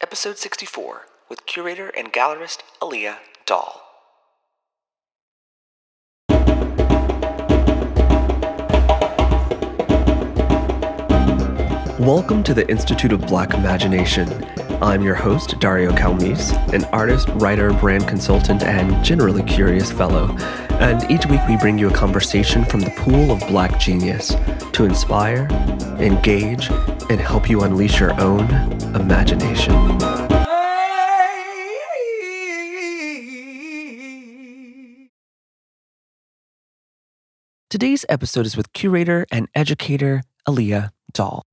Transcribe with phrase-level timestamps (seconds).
[0.00, 3.82] Episode 64 with curator and gallerist Alia Dahl.
[11.98, 14.28] Welcome to the Institute of Black Imagination.
[14.80, 20.28] I'm your host, Dario Calmese, an artist, writer, brand consultant, and generally curious fellow.
[20.78, 24.36] And each week we bring you a conversation from the pool of black genius
[24.74, 25.48] to inspire,
[25.98, 26.70] engage,
[27.10, 28.48] and help you unleash your own
[28.94, 29.98] imagination.
[37.68, 41.47] Today's episode is with curator and educator Alia Dahl.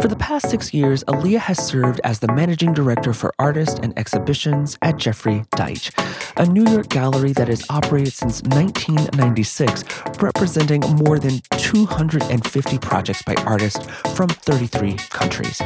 [0.00, 3.98] For the past six years, Alia has served as the managing director for artists and
[3.98, 5.90] exhibitions at Jeffrey Deitch,
[6.36, 9.82] a New York gallery that has operated since 1996,
[10.22, 13.84] representing more than 250 projects by artists
[14.14, 15.60] from 33 countries.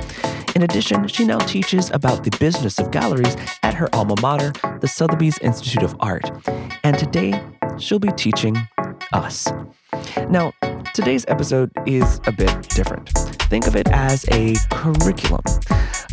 [0.56, 4.88] In addition, she now teaches about the business of galleries at her alma mater, the
[4.88, 6.30] Sotheby's Institute of Art.
[6.84, 7.38] And today,
[7.78, 8.56] she'll be teaching
[9.12, 9.46] us.
[10.28, 10.52] Now,
[10.94, 13.10] today's episode is a bit different.
[13.50, 15.42] Think of it as a curriculum.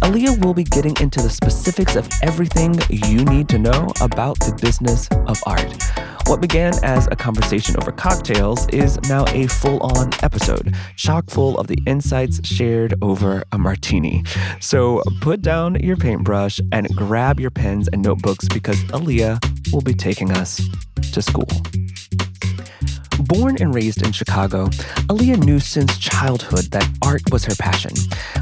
[0.03, 4.57] Alia will be getting into the specifics of everything you need to know about the
[4.61, 5.73] business of art.
[6.27, 11.57] What began as a conversation over cocktails is now a full on episode, chock full
[11.57, 14.23] of the insights shared over a martini.
[14.59, 19.39] So put down your paintbrush and grab your pens and notebooks because Alia
[19.71, 20.61] will be taking us
[21.13, 21.47] to school.
[23.19, 24.69] Born and raised in Chicago,
[25.11, 27.91] Alia knew since childhood that art was her passion.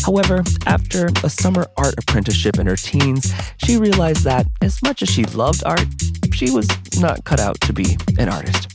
[0.06, 5.10] However, after a summer art apprenticeship in her teens, she realized that as much as
[5.10, 5.88] she loved art,
[6.34, 6.68] she was
[7.00, 8.68] not cut out to be an artist.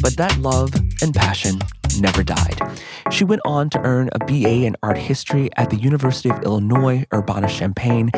[0.00, 1.60] But that love and passion
[1.98, 2.60] never died.
[3.10, 7.06] She went on to earn a BA in art history at the University of Illinois
[7.12, 8.10] Urbana-Champaign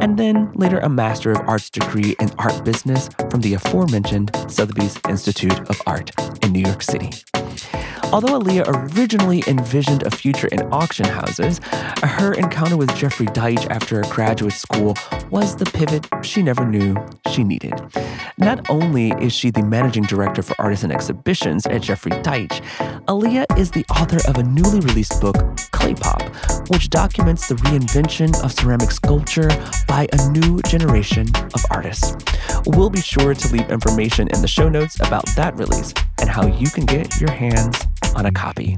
[0.00, 4.98] and then later a Master of Arts degree in art business from the aforementioned Sotheby's
[5.08, 6.10] Institute of Art
[6.44, 7.10] in New York City.
[8.12, 11.60] Although Alia originally envisioned a future in auction houses,
[12.02, 14.94] her encounter with Jeffrey Deitch after graduate school
[15.30, 16.96] was the pivot she never knew
[17.32, 17.74] she needed.
[18.38, 22.62] Not only is she the managing director for artists and exhibitions at Jeffrey Deitch,
[23.08, 25.36] Alia is the author of a newly released book,
[25.72, 26.22] Clay Pop,
[26.68, 29.48] which documents the reinvention of ceramic sculpture
[29.86, 32.14] by a new generation of artists.
[32.66, 36.46] We'll be sure to leave information in the show notes about that release and how
[36.46, 37.45] you can get your hands
[38.16, 38.76] on a copy.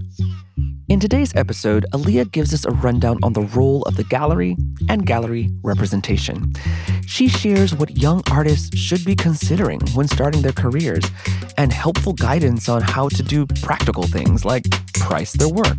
[0.89, 4.57] In today's episode, Alia gives us a rundown on the role of the gallery
[4.89, 6.55] and gallery representation.
[7.07, 11.05] She shares what young artists should be considering when starting their careers
[11.59, 14.65] and helpful guidance on how to do practical things like
[14.95, 15.77] price their work.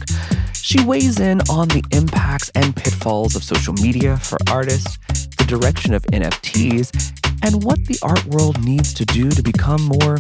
[0.53, 4.97] She weighs in on the impacts and pitfalls of social media for artists,
[5.37, 10.19] the direction of NFTs, and what the art world needs to do to become more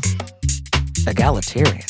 [1.07, 1.85] egalitarian.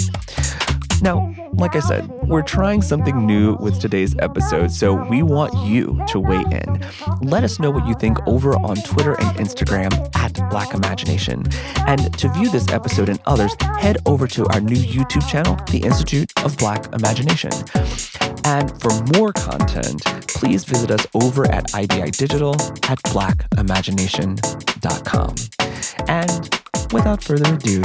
[1.02, 6.00] Now, like I said, we're trying something new with today's episode, so we want you
[6.10, 6.86] to weigh in.
[7.22, 11.44] Let us know what you think over on Twitter and Instagram at Black Imagination.
[11.88, 15.80] And to view this episode and others, head over to our new YouTube channel, the
[15.80, 17.52] Institute of Black Imagination.
[18.46, 22.54] And for more content, please visit us over at IBI Digital
[22.90, 25.36] at blackimagination.com.
[26.08, 26.50] And
[26.92, 27.84] without further ado,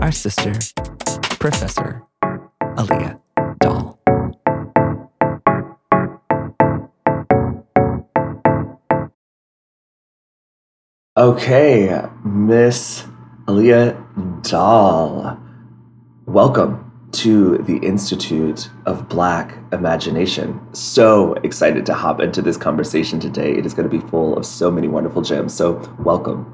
[0.00, 0.54] our sister,
[1.38, 2.02] Professor
[2.76, 3.20] Alia
[3.60, 3.98] Dahl.
[11.16, 13.04] Okay, Miss
[13.48, 13.96] Alia
[14.42, 15.40] Dahl,
[16.26, 20.60] welcome to the Institute of Black Imagination.
[20.74, 23.52] So excited to hop into this conversation today.
[23.52, 25.54] It is going to be full of so many wonderful gems.
[25.54, 26.52] So, welcome.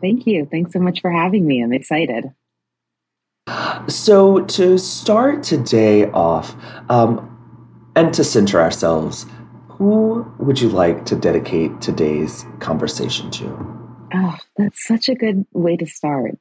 [0.00, 0.46] Thank you.
[0.50, 1.62] Thanks so much for having me.
[1.62, 2.32] I'm excited.
[3.88, 6.54] So, to start today off,
[6.88, 7.28] um,
[7.96, 9.26] and to center ourselves,
[9.68, 13.98] who would you like to dedicate today's conversation to?
[14.14, 16.38] Oh, that's such a good way to start.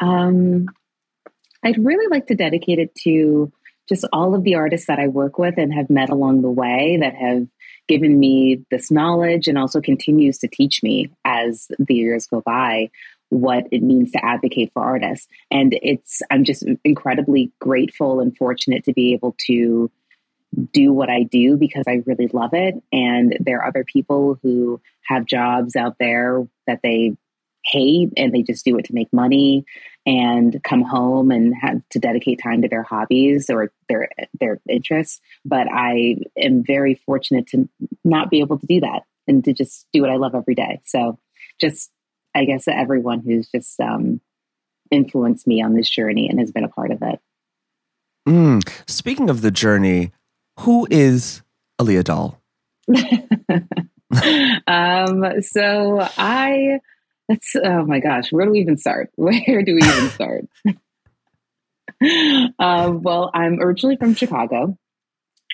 [0.00, 0.66] Um,
[1.62, 3.52] I'd really like to dedicate it to
[3.88, 6.98] just all of the artists that I work with and have met along the way
[7.00, 7.46] that have
[7.88, 12.90] given me this knowledge and also continues to teach me as the years go by
[13.30, 15.26] what it means to advocate for artists.
[15.50, 19.90] And it's, I'm just incredibly grateful and fortunate to be able to
[20.72, 22.74] do what I do because I really love it.
[22.92, 27.16] And there are other people who have jobs out there that they
[27.64, 29.64] hate and they just do it to make money
[30.06, 34.08] and come home and have to dedicate time to their hobbies or their
[34.40, 37.68] their interests but i am very fortunate to
[38.02, 40.80] not be able to do that and to just do what i love every day
[40.86, 41.18] so
[41.60, 41.90] just
[42.34, 44.20] i guess everyone who's just um,
[44.90, 47.20] influenced me on this journey and has been a part of it
[48.28, 48.62] mm.
[48.88, 50.12] speaking of the journey
[50.60, 51.42] who is
[51.80, 52.40] Alia Dahl
[54.66, 56.80] um, so i
[57.30, 59.10] that's oh my gosh, where do we even start?
[59.16, 60.46] Where do we even start?
[62.58, 64.76] um, well, I'm originally from Chicago.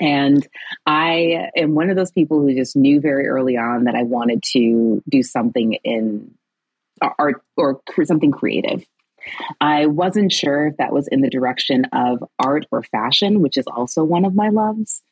[0.00, 0.46] And
[0.86, 4.42] I am one of those people who just knew very early on that I wanted
[4.52, 6.34] to do something in
[7.00, 8.84] art or something creative.
[9.60, 13.66] I wasn't sure if that was in the direction of art or fashion, which is
[13.66, 15.02] also one of my loves.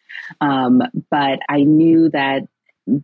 [0.41, 2.45] Um, but I knew that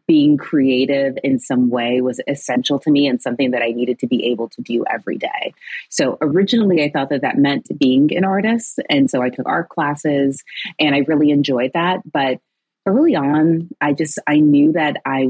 [0.06, 4.06] being creative in some way was essential to me and something that I needed to
[4.06, 5.54] be able to do every day.
[5.88, 8.78] So originally, I thought that that meant being an artist.
[8.90, 10.44] And so I took art classes
[10.78, 12.00] and I really enjoyed that.
[12.10, 12.40] But
[12.86, 15.28] early on, I just, I knew that I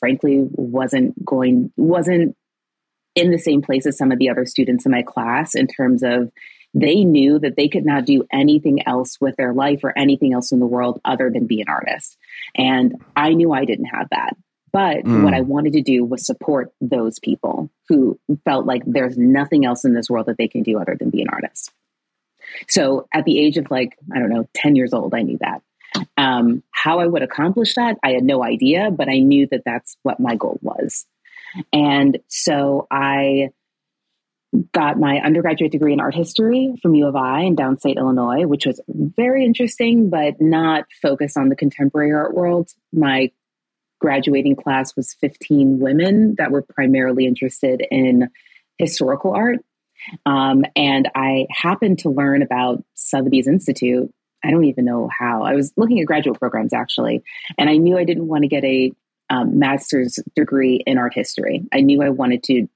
[0.00, 2.34] frankly wasn't going, wasn't
[3.16, 6.02] in the same place as some of the other students in my class in terms
[6.04, 6.30] of
[6.74, 10.52] they knew that they could not do anything else with their life or anything else
[10.52, 12.18] in the world other than be an artist.
[12.54, 14.36] And I knew I didn't have that.
[14.72, 15.24] But mm.
[15.24, 19.86] what I wanted to do was support those people who felt like there's nothing else
[19.86, 21.72] in this world that they can do other than be an artist.
[22.68, 25.62] So at the age of like, I don't know, 10 years old, I knew that.
[26.18, 29.96] Um, how I would accomplish that, I had no idea, but I knew that that's
[30.02, 31.06] what my goal was.
[31.72, 33.50] And so I
[34.72, 38.66] got my undergraduate degree in art history from U of I in downstate Illinois, which
[38.66, 42.70] was very interesting, but not focused on the contemporary art world.
[42.92, 43.32] My
[43.98, 48.28] graduating class was 15 women that were primarily interested in
[48.78, 49.58] historical art.
[50.24, 54.12] Um, and I happened to learn about Sotheby's Institute.
[54.44, 55.42] I don't even know how.
[55.42, 57.22] I was looking at graduate programs actually,
[57.58, 58.92] and I knew I didn't want to get a
[59.30, 61.64] um, master's degree in art history.
[61.72, 62.68] I knew I wanted to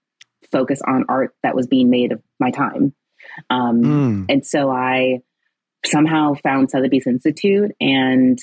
[0.51, 2.95] focus on art that was being made of my time.
[3.49, 4.27] Um, mm.
[4.29, 5.21] And so I
[5.87, 8.39] somehow found Sotheby's Institute and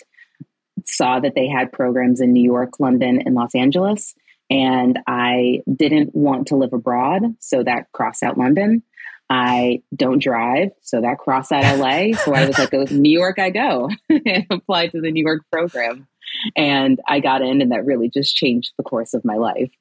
[0.86, 4.16] saw that they had programs in New York, London, and Los Angeles.
[4.50, 8.84] And I didn't want to live abroad, so that crossed out London.
[9.30, 12.14] I don't drive, so that crossed out LA.
[12.14, 15.44] So I was like, oh, New York, I go, and applied to the New York
[15.52, 16.08] program.
[16.56, 19.72] And I got in, and that really just changed the course of my life.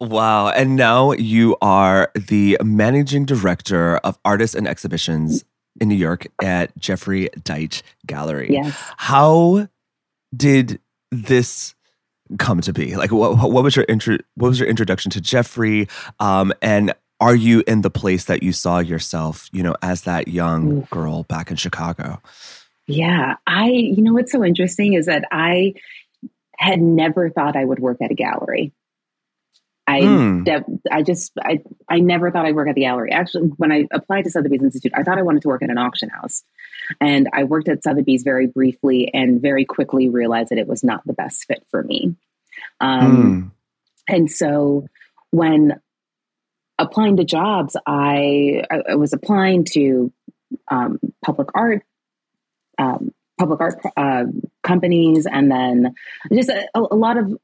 [0.00, 0.48] Wow.
[0.48, 5.44] And now you are the managing director of artists and exhibitions
[5.80, 8.48] in New York at Jeffrey Deitch Gallery.
[8.50, 8.76] Yes.
[8.96, 9.68] How
[10.36, 10.80] did
[11.10, 11.74] this
[12.38, 12.96] come to be?
[12.96, 15.88] Like what, what was your intro, what was your introduction to Jeffrey?
[16.18, 20.28] Um, and are you in the place that you saw yourself, you know, as that
[20.28, 22.20] young girl back in Chicago?
[22.86, 23.36] Yeah.
[23.46, 25.74] I you know what's so interesting is that I
[26.58, 28.72] had never thought I would work at a gallery.
[29.86, 30.80] I mm.
[30.90, 33.12] I just I I never thought I'd work at the gallery.
[33.12, 35.76] Actually, when I applied to Sotheby's Institute, I thought I wanted to work at an
[35.76, 36.42] auction house,
[37.00, 41.06] and I worked at Sotheby's very briefly and very quickly realized that it was not
[41.06, 42.16] the best fit for me.
[42.80, 44.14] Um, mm.
[44.14, 44.88] And so
[45.30, 45.80] when
[46.78, 50.12] applying to jobs, I I, was applying to
[50.68, 51.82] um, public art.
[52.78, 54.24] Um, public art uh,
[54.62, 55.94] companies and then
[56.32, 57.36] just a, a lot of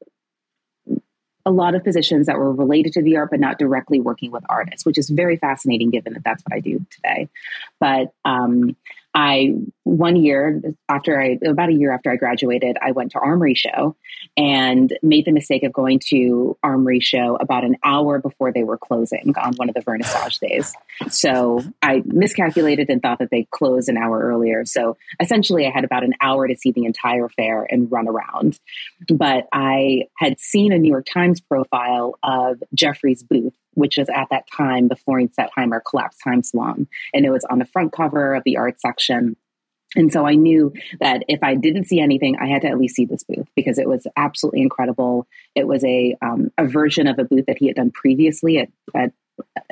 [1.45, 4.43] a lot of positions that were related to the art, but not directly working with
[4.47, 7.29] artists, which is very fascinating given that that's what I do today.
[7.79, 8.75] But um,
[9.13, 13.55] I one year after I about a year after I graduated, I went to Armory
[13.55, 13.95] Show
[14.37, 18.77] and made the mistake of going to Armory Show about an hour before they were
[18.77, 20.73] closing on one of the vernissage days.
[21.09, 24.65] So I miscalculated and thought that they closed an hour earlier.
[24.65, 28.59] So essentially, I had about an hour to see the entire fair and run around.
[29.09, 34.27] But I had seen a New York Times profile of Jeffrey's booth which was at
[34.31, 36.87] that time the Florine Stettheimer Collapse Time Salon.
[37.13, 39.35] And it was on the front cover of the art section.
[39.95, 42.95] And so I knew that if I didn't see anything, I had to at least
[42.95, 45.27] see this booth because it was absolutely incredible.
[45.53, 48.69] It was a um, a version of a booth that he had done previously at,
[48.95, 49.11] at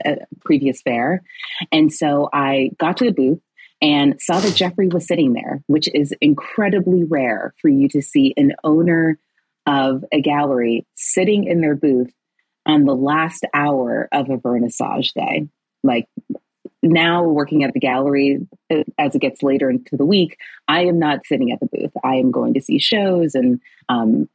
[0.05, 1.23] a previous fair.
[1.71, 3.39] And so I got to the booth
[3.81, 8.33] and saw that Jeffrey was sitting there, which is incredibly rare for you to see
[8.35, 9.17] an owner
[9.65, 12.11] of a gallery sitting in their booth
[12.69, 15.47] on the last hour of a vernissage day.
[15.83, 16.07] Like
[16.83, 20.99] now working at the gallery uh, as it gets later into the week, I am
[20.99, 21.91] not sitting at the booth.
[22.03, 23.59] I am going to see shows and
[23.89, 24.29] um,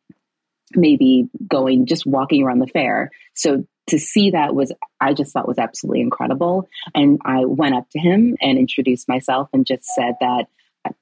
[0.74, 3.10] maybe going just walking around the fair.
[3.34, 6.68] So to see that was I just thought was absolutely incredible.
[6.94, 10.46] And I went up to him and introduced myself and just said that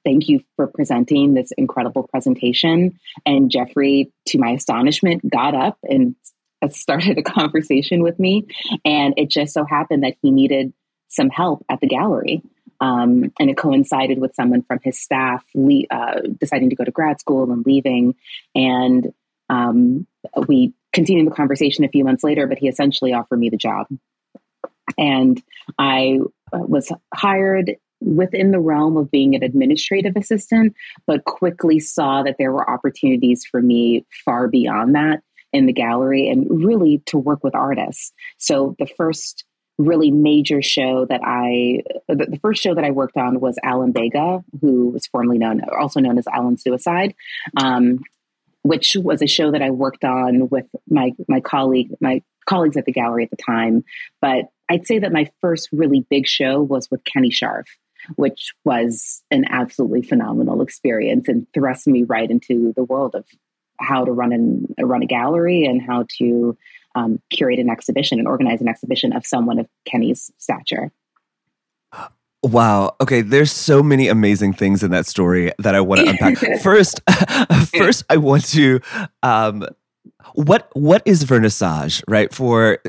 [0.05, 2.99] thank you for presenting this incredible presentation.
[3.25, 6.15] And Jeffrey, to my astonishment, got up and
[6.71, 8.47] started a conversation with me.
[8.85, 10.73] And it just so happened that he needed
[11.09, 12.41] some help at the gallery.
[12.81, 16.91] Um, and it coincided with someone from his staff le- uh, deciding to go to
[16.91, 18.15] grad school and leaving.
[18.55, 19.13] And
[19.49, 20.07] um,
[20.47, 23.87] we continued the conversation a few months later, but he essentially offered me the job.
[24.97, 25.41] And
[25.77, 26.19] I
[26.51, 30.73] uh, was hired within the realm of being an administrative assistant,
[31.07, 36.27] but quickly saw that there were opportunities for me far beyond that in the gallery
[36.29, 38.11] and really to work with artists.
[38.37, 39.45] So the first
[39.77, 44.43] really major show that I, the, first show that I worked on was Alan Vega,
[44.61, 47.15] who was formerly known, also known as Alan Suicide.
[47.57, 47.99] Um,
[48.63, 52.85] which was a show that I worked on with my my colleague, my colleagues at
[52.85, 53.83] the gallery at the time.
[54.21, 57.65] But I'd say that my first really big show was with Kenny Scharf,
[58.15, 63.25] which was an absolutely phenomenal experience and thrust me right into the world of
[63.83, 66.57] how to run an, run a gallery and how to
[66.95, 70.91] um, curate an exhibition and organize an exhibition of someone of Kenny's stature.
[72.43, 72.95] Wow.
[72.99, 73.21] Okay.
[73.21, 76.37] There's so many amazing things in that story that I want to unpack.
[76.61, 76.99] first,
[77.77, 78.81] first, I want to.
[79.23, 79.65] Um,
[80.33, 82.33] what what is vernissage, right?
[82.33, 82.79] For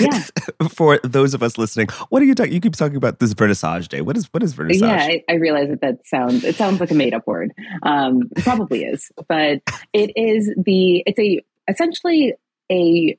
[0.00, 0.24] yeah.
[0.70, 2.52] for those of us listening, what are you talking?
[2.52, 4.00] You keep talking about this vernissage day.
[4.00, 4.80] What is what is vernissage?
[4.80, 7.52] Yeah, I, I realize that that sounds it sounds like a made up word.
[7.82, 12.34] Um, probably is, but it is the it's a essentially
[12.70, 13.18] a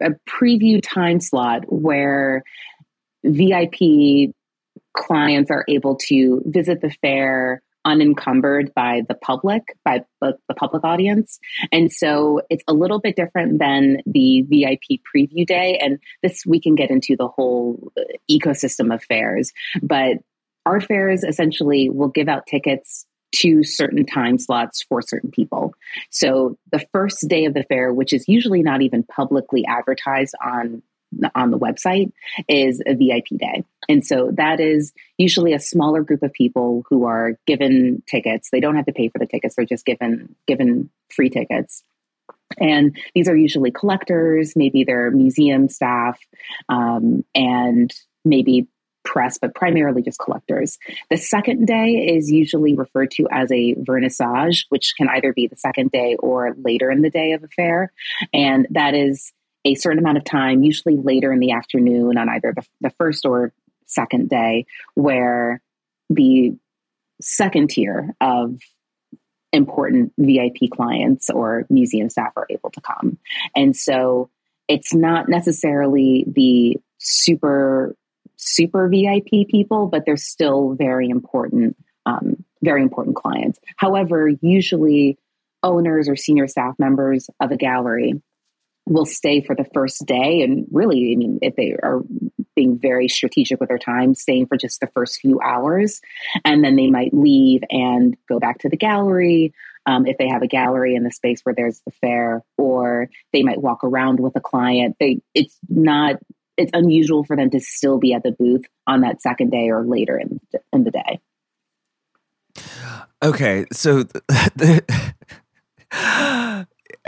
[0.00, 2.42] a preview time slot where
[3.24, 4.32] VIP
[4.96, 11.38] clients are able to visit the fair unencumbered by the public, by the, public audience.
[11.72, 15.78] And so it's a little bit different than the VIP preview day.
[15.80, 19.52] And this, we can get into the whole uh, ecosystem of fairs.
[19.82, 20.18] But
[20.66, 23.06] our fairs essentially will give out tickets
[23.36, 25.74] to certain time slots for certain people.
[26.10, 30.82] So the first day of the fair, which is usually not even publicly advertised on
[31.34, 32.12] on the website
[32.48, 33.64] is a VIP day.
[33.88, 38.50] And so that is usually a smaller group of people who are given tickets.
[38.50, 41.82] They don't have to pay for the tickets, they're just given given free tickets.
[42.58, 46.18] And these are usually collectors, maybe they're museum staff,
[46.68, 47.92] um, and
[48.24, 48.68] maybe
[49.04, 50.78] press, but primarily just collectors.
[51.08, 55.56] The second day is usually referred to as a vernissage, which can either be the
[55.56, 57.92] second day or later in the day of a fair.
[58.34, 59.32] And that is
[59.64, 63.26] a certain amount of time, usually later in the afternoon on either the, the first
[63.26, 63.52] or
[63.86, 65.60] second day, where
[66.10, 66.56] the
[67.20, 68.58] second tier of
[69.52, 73.18] important VIP clients or museum staff are able to come.
[73.56, 74.30] And so
[74.68, 77.96] it's not necessarily the super,
[78.36, 83.58] super VIP people, but they're still very important, um, very important clients.
[83.76, 85.18] However, usually
[85.62, 88.22] owners or senior staff members of a gallery
[88.88, 92.00] will stay for the first day and really i mean if they are
[92.58, 96.00] being very strategic with their time staying for just the first few hours.
[96.44, 99.54] And then they might leave and go back to the gallery
[99.86, 103.44] um, if they have a gallery in the space where there's the fair or they
[103.44, 104.96] might walk around with a client.
[104.98, 106.16] They it's not
[106.56, 109.84] it's unusual for them to still be at the booth on that second day or
[109.84, 110.40] later in,
[110.72, 111.20] in the day.
[113.22, 114.02] Okay so
[114.56, 114.84] the,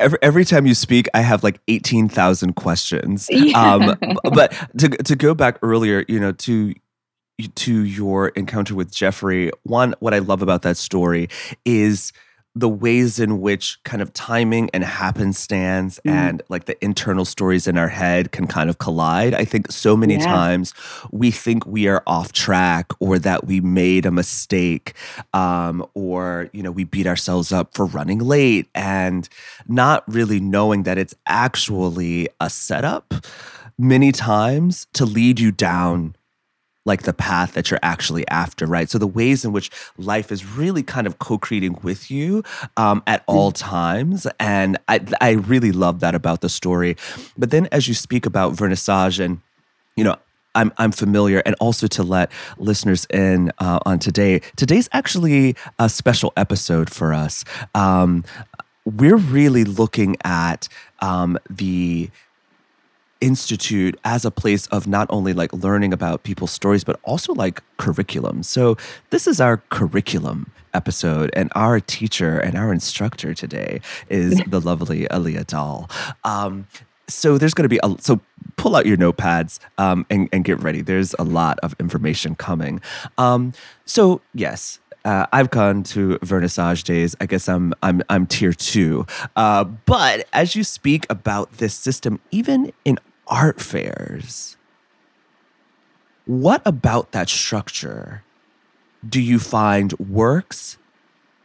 [0.00, 3.28] every, every time you speak, I have like 18,000 questions.
[3.40, 3.74] Yeah.
[3.74, 3.96] Um,
[4.34, 6.74] but to, to go back earlier, you know, to
[7.54, 11.28] to your encounter with Jeffrey, one, what I love about that story
[11.64, 12.12] is–
[12.54, 16.10] the ways in which kind of timing and happenstance mm.
[16.10, 19.34] and like the internal stories in our head can kind of collide.
[19.34, 20.24] I think so many yeah.
[20.24, 20.74] times
[21.12, 24.94] we think we are off track or that we made a mistake
[25.32, 29.28] um, or, you know, we beat ourselves up for running late and
[29.68, 33.14] not really knowing that it's actually a setup
[33.78, 36.14] many times to lead you down
[36.90, 38.90] like the path that you're actually after, right?
[38.90, 42.42] So the ways in which life is really kind of co-creating with you
[42.76, 43.70] um, at all mm-hmm.
[43.70, 46.96] times, and I I really love that about the story.
[47.38, 49.40] But then as you speak about vernissage and
[49.96, 50.16] you know
[50.54, 54.40] I'm I'm familiar, and also to let listeners in uh, on today.
[54.56, 57.44] Today's actually a special episode for us.
[57.74, 58.24] Um,
[58.84, 60.68] we're really looking at
[61.00, 62.10] um, the
[63.20, 67.62] institute as a place of not only like learning about people's stories, but also like
[67.76, 68.42] curriculum.
[68.42, 68.76] So,
[69.10, 75.06] this is our curriculum episode, and our teacher and our instructor today is the lovely
[75.10, 75.90] Alia Dahl.
[76.24, 76.66] Um,
[77.08, 78.20] so there's going to be a so
[78.56, 80.80] pull out your notepads um, and, and get ready.
[80.82, 82.80] There's a lot of information coming.
[83.18, 83.52] Um,
[83.84, 87.16] so yes, uh, I've gone to vernissage days.
[87.20, 89.06] I guess I'm I'm I'm tier two.
[89.34, 92.98] Uh, but as you speak about this system, even in
[93.30, 94.56] art fairs,
[96.26, 98.22] what about that structure
[99.08, 100.76] do you find works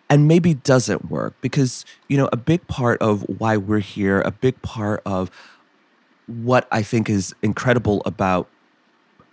[0.10, 1.36] and maybe doesn't work?
[1.42, 5.32] Because you know a big part of why we're here, a big part of
[6.28, 8.50] what I think is incredible about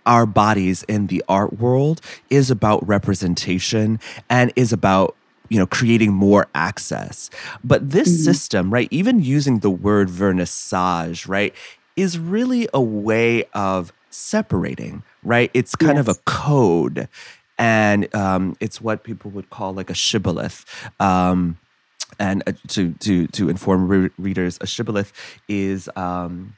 [0.05, 5.15] our bodies in the art world is about representation and is about
[5.49, 7.29] you know creating more access
[7.63, 8.23] but this mm-hmm.
[8.23, 11.53] system right even using the word vernissage right
[11.95, 15.49] is really a way of separating right?
[15.53, 16.07] It's kind yes.
[16.07, 17.07] of a code
[17.57, 20.65] and um, it's what people would call like a shibboleth.
[20.99, 21.57] Um,
[22.19, 25.11] and uh, to to to inform re- readers a shibboleth
[25.47, 26.53] is um,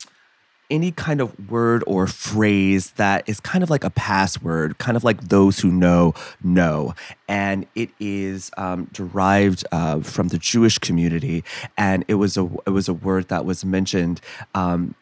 [0.69, 5.05] any kind of word or phrase that is kind of like a password, kind of
[5.05, 6.13] like those who know
[6.43, 6.93] know,
[7.29, 11.41] and it is um, derived uh, from the Jewish community,
[11.77, 14.19] and it was a it was a word that was mentioned,
[14.55, 14.93] um,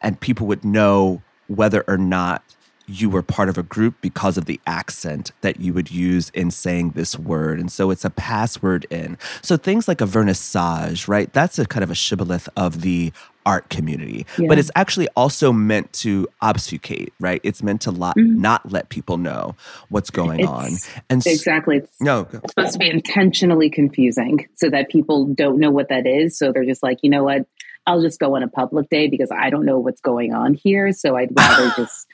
[0.00, 2.42] and people would know whether or not
[2.88, 6.50] you were part of a group because of the accent that you would use in
[6.50, 7.60] saying this word.
[7.60, 9.18] And so it's a password in.
[9.42, 11.30] So things like a vernissage, right?
[11.32, 13.12] That's a kind of a shibboleth of the
[13.44, 14.26] art community.
[14.38, 14.46] Yeah.
[14.48, 17.40] But it's actually also meant to obfuscate, right?
[17.44, 18.40] It's meant to lot, mm-hmm.
[18.40, 19.54] not let people know
[19.90, 20.70] what's going it's, on.
[21.10, 21.78] And exactly.
[21.78, 26.06] It's, no, it's supposed to be intentionally confusing so that people don't know what that
[26.06, 26.38] is.
[26.38, 27.46] So they're just like, you know what?
[27.88, 30.92] I'll just go on a public day because I don't know what's going on here.
[30.92, 32.06] So I'd rather just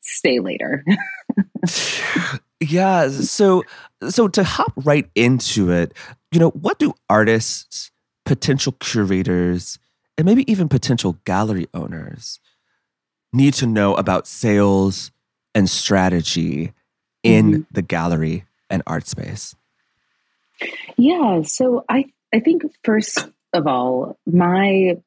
[0.00, 0.84] stay later.
[2.60, 3.08] yeah.
[3.08, 3.62] So,
[4.08, 5.94] so to hop right into it,
[6.32, 7.92] you know, what do artists,
[8.24, 9.78] potential curators,
[10.18, 12.40] and maybe even potential gallery owners
[13.32, 15.12] need to know about sales
[15.54, 16.72] and strategy
[17.22, 17.62] in mm-hmm.
[17.70, 19.54] the gallery and art space?
[20.96, 24.98] Yeah, so I I think first of all, my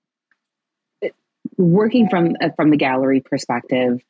[1.58, 4.02] working from uh, from the gallery perspective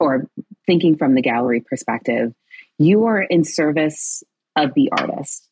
[0.00, 0.26] or
[0.66, 2.32] thinking from the gallery perspective,
[2.78, 4.22] you are in service
[4.56, 5.48] of the artist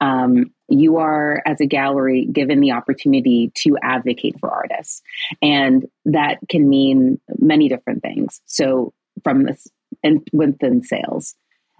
[0.00, 5.02] um, you are, as a gallery, given the opportunity to advocate for artists.
[5.42, 8.40] And that can mean many different things.
[8.46, 8.92] So,
[9.24, 9.66] from this,
[10.04, 11.34] and within sales,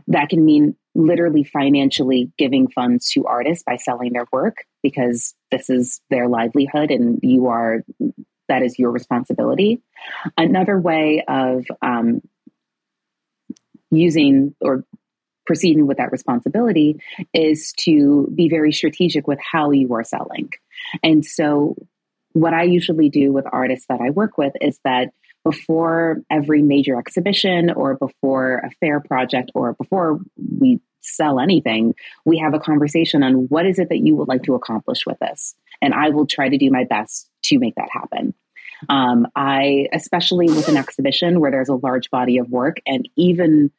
[0.09, 5.71] that can mean literally financially giving funds to artists by selling their work because this
[5.71, 7.85] is their livelihood and you are
[8.49, 9.81] that is your responsibility
[10.37, 12.21] another way of um,
[13.91, 14.85] using or
[15.47, 17.01] proceeding with that responsibility
[17.33, 20.51] is to be very strategic with how you are selling.
[21.03, 21.75] And so,
[22.33, 25.09] what I usually do with artists that I work with is that
[25.45, 30.21] before every major exhibition or before a fair project or before
[30.61, 31.95] we sell anything,
[32.27, 35.19] we have a conversation on what is it that you would like to accomplish with
[35.21, 35.55] this.
[35.81, 38.35] And I will try to do my best to make that happen.
[38.89, 43.71] Um, I, especially with an exhibition where there's a large body of work, and even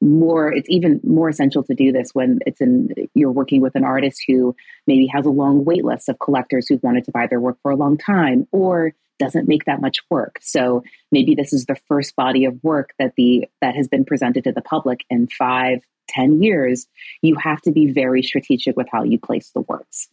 [0.00, 3.84] more it's even more essential to do this when it's in you're working with an
[3.84, 4.56] artist who
[4.86, 7.70] maybe has a long wait list of collectors who've wanted to buy their work for
[7.70, 10.38] a long time or doesn't make that much work.
[10.40, 14.44] So maybe this is the first body of work that the that has been presented
[14.44, 16.86] to the public in five ten years.
[17.20, 20.08] You have to be very strategic with how you place the works.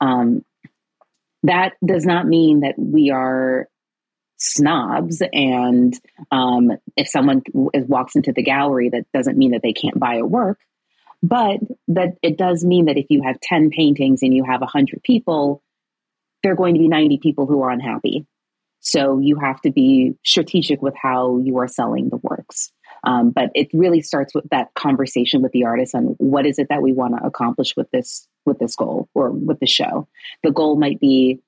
[0.00, 0.44] Um,
[1.42, 3.68] that does not mean that we are
[4.36, 5.98] snobs and
[6.30, 10.24] um, if someone walks into the gallery that doesn't mean that they can't buy a
[10.24, 10.58] work
[11.22, 15.02] but that it does mean that if you have 10 paintings and you have 100
[15.02, 15.62] people
[16.42, 18.26] there are going to be 90 people who are unhappy.
[18.80, 22.70] So you have to be strategic with how you are selling the works.
[23.04, 26.68] Um, but it really starts with that conversation with the artist on what is it
[26.70, 30.08] that we want to accomplish with this with this goal or with the show
[30.42, 31.38] the goal might be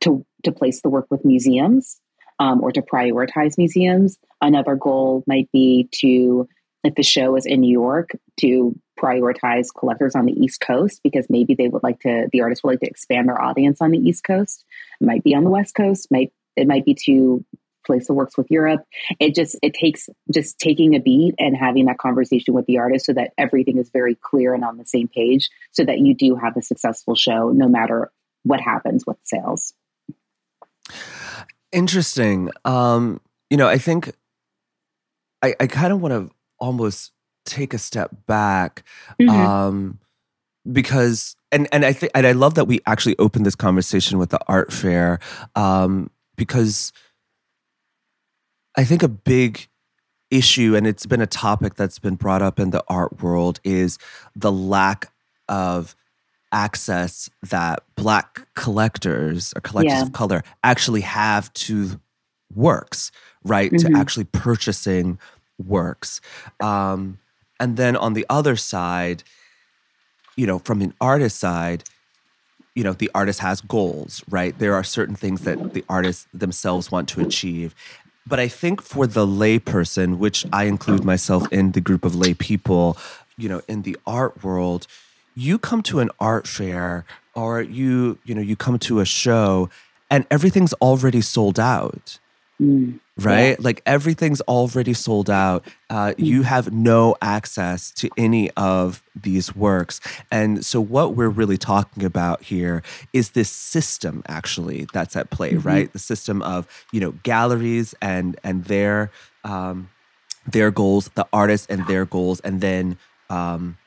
[0.00, 2.00] to to place the work with museums
[2.38, 4.18] um, or to prioritize museums.
[4.40, 6.48] Another goal might be to,
[6.82, 11.26] if the show is in New York, to prioritize collectors on the East Coast because
[11.28, 13.98] maybe they would like to, the artist would like to expand their audience on the
[13.98, 14.64] East Coast.
[15.00, 16.08] It might be on the West Coast.
[16.10, 17.44] Might it might be to
[17.84, 18.84] place that works with Europe.
[19.20, 23.06] It just it takes just taking a beat and having that conversation with the artist
[23.06, 26.36] so that everything is very clear and on the same page, so that you do
[26.36, 28.10] have a successful show no matter
[28.42, 29.74] what happens with sales.
[31.72, 32.50] Interesting.
[32.64, 33.20] Um,
[33.50, 34.12] you know, I think
[35.42, 37.12] I, I kind of want to almost
[37.44, 38.84] take a step back
[39.20, 39.28] mm-hmm.
[39.28, 39.98] um,
[40.70, 44.30] because and and I think and I love that we actually opened this conversation with
[44.30, 45.18] the art fair
[45.54, 46.92] um, because
[48.76, 49.68] I think a big
[50.30, 53.98] issue and it's been a topic that's been brought up in the art world is
[54.34, 55.12] the lack
[55.48, 55.94] of
[56.50, 60.02] access that black collectors or collectors yeah.
[60.02, 62.00] of color actually have to
[62.54, 63.10] works
[63.44, 63.92] right mm-hmm.
[63.92, 65.18] to actually purchasing
[65.58, 66.20] works
[66.60, 67.18] um,
[67.60, 69.22] and then on the other side
[70.36, 71.84] you know from an artist side
[72.74, 76.90] you know the artist has goals right there are certain things that the artists themselves
[76.90, 77.74] want to achieve
[78.26, 82.34] but i think for the layperson which i include myself in the group of lay
[82.34, 82.96] people
[83.36, 84.86] you know in the art world
[85.34, 89.68] you come to an art fair or you you know you come to a show
[90.10, 92.18] and everything's already sold out.
[92.60, 93.50] Mm right?
[93.50, 93.56] Yeah.
[93.58, 95.64] Like everything's already sold out.
[95.88, 96.14] Uh, mm.
[96.18, 100.00] You have no access to any of these works.
[100.30, 105.52] And so, what we're really talking about here is this system actually that's at play,
[105.52, 105.68] mm-hmm.
[105.68, 105.92] right?
[105.92, 109.10] The system of you know galleries and and their
[109.44, 109.90] um,
[110.46, 112.98] their goals, the artists and their goals, and then
[113.30, 113.78] um,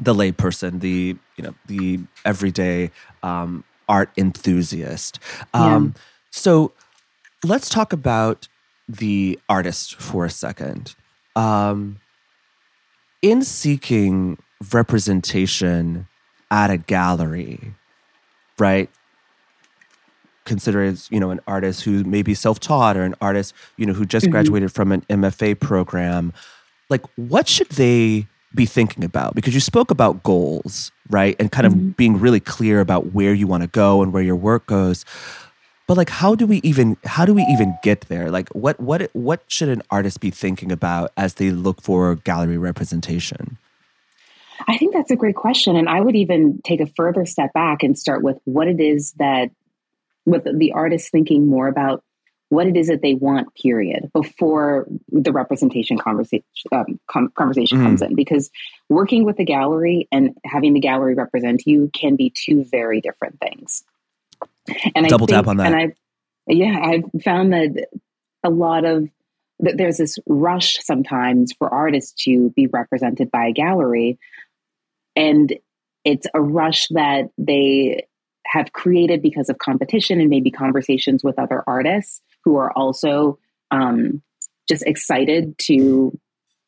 [0.00, 2.90] the layperson, the you know the everyday
[3.22, 5.18] um, art enthusiast.
[5.52, 6.02] Um, yeah.
[6.30, 6.72] So
[7.44, 8.48] let's talk about
[8.88, 10.94] the artist for a second.
[11.36, 11.98] Um,
[13.22, 14.38] in seeking
[14.72, 16.08] representation
[16.50, 17.74] at a gallery,
[18.58, 18.90] right?
[20.44, 23.92] Consider as you know an artist who may be self-taught or an artist you know
[23.92, 24.32] who just mm-hmm.
[24.32, 26.32] graduated from an MFA program.
[26.90, 29.34] Like, what should they be thinking about?
[29.34, 31.88] Because you spoke about goals, right, and kind mm-hmm.
[31.90, 35.04] of being really clear about where you want to go and where your work goes
[35.86, 38.30] but like how do we even how do we even get there?
[38.30, 42.58] Like what what what should an artist be thinking about as they look for gallery
[42.58, 43.58] representation?
[44.68, 47.82] I think that's a great question and i would even take a further step back
[47.82, 49.50] and start with what it is that
[50.24, 52.04] with the artist thinking more about
[52.48, 57.84] what it is that they want period before the representation conversation um, com- conversation mm.
[57.84, 58.14] comes in.
[58.14, 58.50] Because
[58.90, 63.40] working with the gallery and having the gallery represent you can be two very different
[63.40, 63.84] things
[64.94, 65.66] and double I think, tap on that.
[65.66, 65.94] And I,
[66.46, 67.88] yeah, I've found that
[68.44, 69.08] a lot of
[69.60, 74.18] that there's this rush sometimes for artists to be represented by a gallery,
[75.14, 75.52] and
[76.04, 78.06] it's a rush that they
[78.46, 83.38] have created because of competition and maybe conversations with other artists who are also
[83.70, 84.20] um,
[84.68, 86.18] just excited to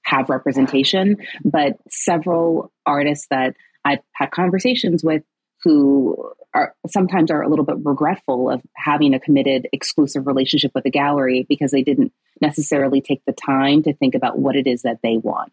[0.05, 1.17] have representation.
[1.45, 5.25] But several artists that I've had conversations with
[5.65, 10.85] who are sometimes are a little bit regretful of having a committed exclusive relationship with
[10.85, 14.83] a gallery because they didn't necessarily take the time to think about what it is
[14.83, 15.53] that they want.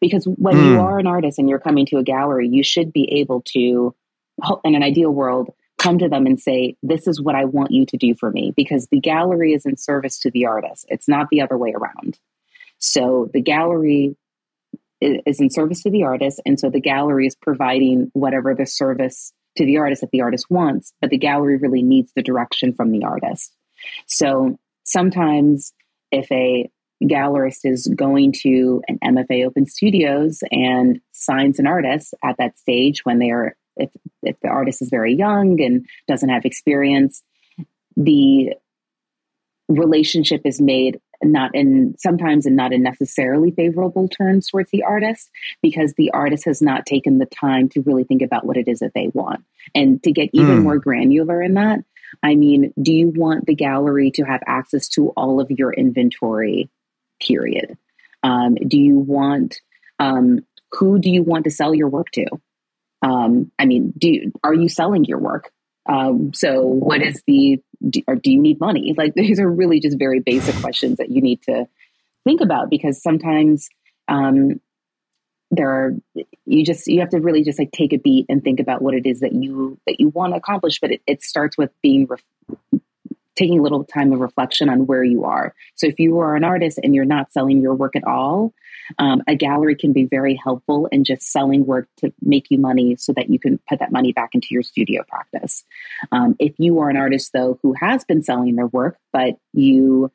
[0.00, 0.64] Because when mm.
[0.64, 0.80] you hmm.
[0.80, 3.94] are an artist and you're coming to a gallery, you should be able to,
[4.64, 7.86] in an ideal world, come to them and say, This is what I want you
[7.86, 10.86] to do for me, because the gallery is in service to the artist.
[10.88, 12.18] It's not the other way around.
[12.78, 14.16] So the gallery
[15.00, 16.40] is in service to the artist.
[16.44, 20.46] And so the gallery is providing whatever the service to the artist that the artist
[20.50, 23.54] wants, but the gallery really needs the direction from the artist.
[24.06, 25.72] So sometimes
[26.10, 26.70] if a
[27.02, 33.04] gallerist is going to an MFA Open Studios and signs an artist at that stage
[33.04, 33.90] when they are, if,
[34.22, 37.22] if the artist is very young and doesn't have experience,
[37.96, 38.54] the
[39.68, 45.30] relationship is made not in sometimes and not in necessarily favorable terms towards the artist
[45.62, 48.80] because the artist has not taken the time to really think about what it is
[48.80, 49.44] that they want.
[49.74, 50.62] And to get even mm.
[50.62, 51.80] more granular in that,
[52.22, 56.70] I mean, do you want the gallery to have access to all of your inventory?
[57.20, 57.76] Period.
[58.22, 59.60] Um, do you want
[59.98, 62.26] um, who do you want to sell your work to?
[63.02, 65.50] Um, I mean, do you, are you selling your work?
[65.88, 67.62] Um, so, what is the
[68.06, 68.94] or do you need money?
[68.96, 71.66] Like these are really just very basic questions that you need to
[72.24, 73.68] think about because sometimes
[74.06, 74.60] um,
[75.50, 75.94] there are
[76.44, 78.94] you just you have to really just like take a beat and think about what
[78.94, 80.78] it is that you that you want to accomplish.
[80.80, 82.80] But it, it starts with being ref-
[83.34, 85.54] taking a little time of reflection on where you are.
[85.76, 88.52] So if you are an artist and you're not selling your work at all,
[88.98, 92.96] um, a gallery can be very helpful in just selling work to make you money
[92.96, 95.64] so that you can put that money back into your studio practice.
[96.12, 100.10] Um, if you are an artist, though, who has been selling their work, but you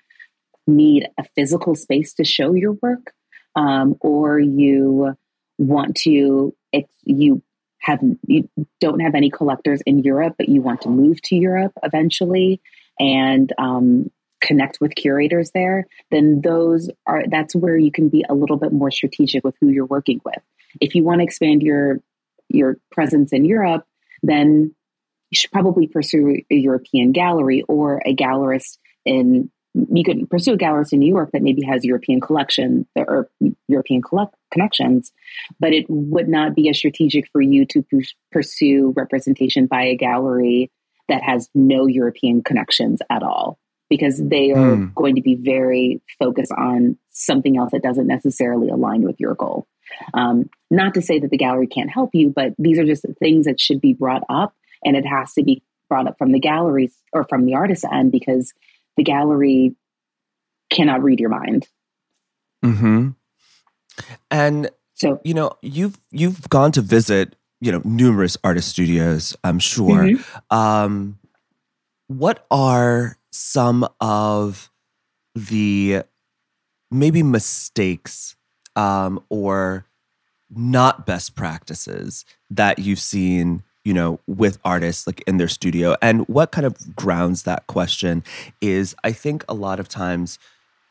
[0.65, 3.13] need a physical space to show your work,
[3.55, 5.15] um, or you
[5.57, 6.55] want to,
[7.03, 7.43] you
[7.83, 11.73] have you don't have any collectors in Europe, but you want to move to Europe
[11.83, 12.62] eventually,
[12.97, 14.09] and um,
[14.43, 18.73] connect with curators there, then those are that's where you can be a little bit
[18.73, 20.41] more strategic with who you're working with.
[20.82, 21.99] If you want to expand your
[22.49, 23.86] your presence in Europe,
[24.21, 24.75] then
[25.32, 30.58] you should probably pursue a European gallery or a gallerist in you could pursue a
[30.58, 33.29] gallerist in New York that maybe has European collection or
[33.67, 35.12] European collect- connections,
[35.60, 37.84] but it would not be as strategic for you to
[38.32, 40.69] pursue representation by a gallery
[41.10, 43.58] that has no European connections at all
[43.93, 44.95] because they are mm.
[44.95, 49.67] going to be very focused on something else that doesn't necessarily align with your goal.
[50.15, 53.45] Um, not to say that the gallery can't help you, but these are just things
[53.45, 56.95] that should be brought up, and it has to be brought up from the galleries
[57.13, 58.51] or from the artist end because
[58.97, 59.75] the gallery
[60.71, 61.67] cannot read your mind.
[62.63, 63.10] Hmm.
[64.32, 69.38] And so you know you've you've gone to visit you know numerous artist studios.
[69.43, 70.06] I'm sure.
[70.06, 70.58] Mm-hmm.
[70.58, 71.19] Um,
[72.08, 74.69] what are some of
[75.35, 76.03] the
[76.91, 78.35] maybe mistakes
[78.75, 79.85] um, or
[80.49, 85.95] not best practices that you've seen you know with artists like in their studio.
[86.01, 88.23] And what kind of grounds that question
[88.61, 90.37] is i think a lot of times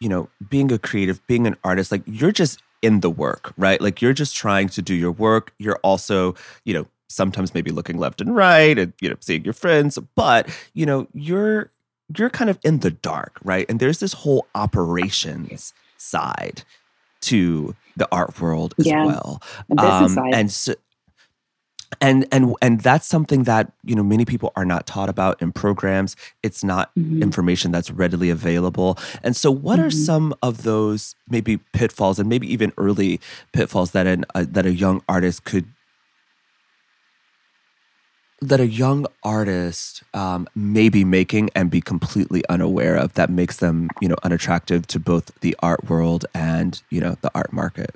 [0.01, 3.81] you know being a creative being an artist like you're just in the work right?
[3.81, 5.55] Like you're just trying to do your work.
[5.59, 9.55] You're also you know sometimes maybe looking left and right and you know seeing your
[9.55, 9.99] friends.
[10.17, 11.71] But you know you're
[12.17, 16.63] you're kind of in the dark right and there's this whole operations side
[17.23, 19.43] to the art world as yeah, well.
[19.79, 20.75] Um, and so,
[22.01, 25.53] and and and that's something that you know many people are not taught about in
[25.53, 27.23] programs it's not mm-hmm.
[27.23, 29.89] information that's readily available and so what mm-hmm.
[29.89, 33.21] are some of those maybe pitfalls and maybe even early
[33.53, 35.67] pitfalls that an uh, that a young artist could
[38.43, 43.59] that a young artist um, may be making and be completely unaware of that makes
[43.59, 47.95] them you know unattractive to both the art world and you know the art market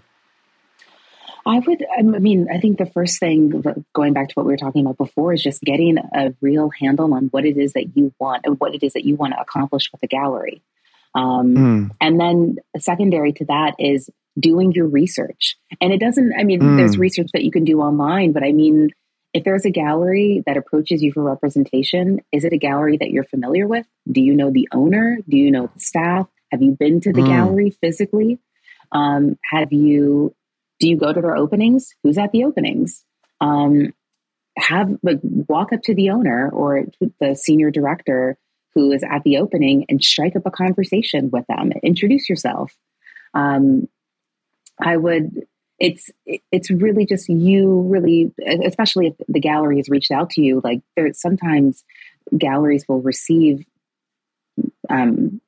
[1.44, 4.56] i would i mean i think the first thing going back to what we were
[4.56, 8.12] talking about before is just getting a real handle on what it is that you
[8.20, 10.62] want and what it is that you want to accomplish with the gallery
[11.14, 11.90] um, mm.
[12.00, 16.76] and then secondary to that is doing your research and it doesn't i mean mm.
[16.76, 18.90] there's research that you can do online but i mean
[19.36, 23.24] if there's a gallery that approaches you for representation, is it a gallery that you're
[23.24, 23.86] familiar with?
[24.10, 25.18] Do you know the owner?
[25.28, 26.26] Do you know the staff?
[26.50, 27.26] Have you been to the mm.
[27.28, 28.38] gallery physically?
[28.92, 30.34] Um, have you?
[30.80, 31.94] Do you go to their openings?
[32.02, 33.04] Who's at the openings?
[33.42, 33.92] Um,
[34.56, 36.84] have like walk up to the owner or
[37.20, 38.38] the senior director
[38.74, 41.72] who is at the opening and strike up a conversation with them.
[41.82, 42.74] Introduce yourself.
[43.34, 43.86] Um,
[44.80, 45.46] I would
[45.78, 48.32] it's it's really just you really
[48.64, 51.84] especially if the gallery has reached out to you like there's sometimes
[52.36, 53.64] galleries will receive
[54.88, 55.40] um,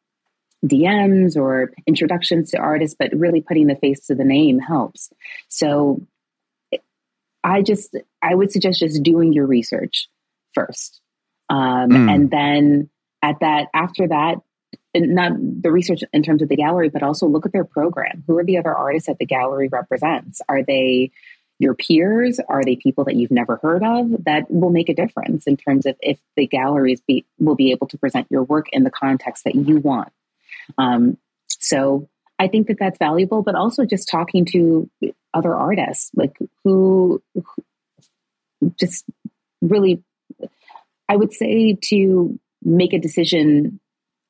[0.65, 5.11] dms or introductions to artists but really putting the face to the name helps
[5.49, 6.01] so
[7.43, 10.09] i just i would suggest just doing your research
[10.53, 11.01] first
[11.49, 12.15] um, mm.
[12.15, 12.91] and then
[13.23, 14.37] at that after that
[14.95, 18.25] not the research in terms of the gallery, but also look at their program.
[18.27, 20.41] Who are the other artists that the gallery represents?
[20.49, 21.11] Are they
[21.59, 22.41] your peers?
[22.49, 24.25] Are they people that you've never heard of?
[24.25, 27.89] That will make a difference in terms of if the galleries be, will be able
[27.89, 30.13] to present your work in the context that you want.
[30.77, 34.89] Um, so I think that that's valuable, but also just talking to
[35.35, 39.05] other artists, like who, who just
[39.61, 40.03] really,
[41.09, 43.81] I would say to make a decision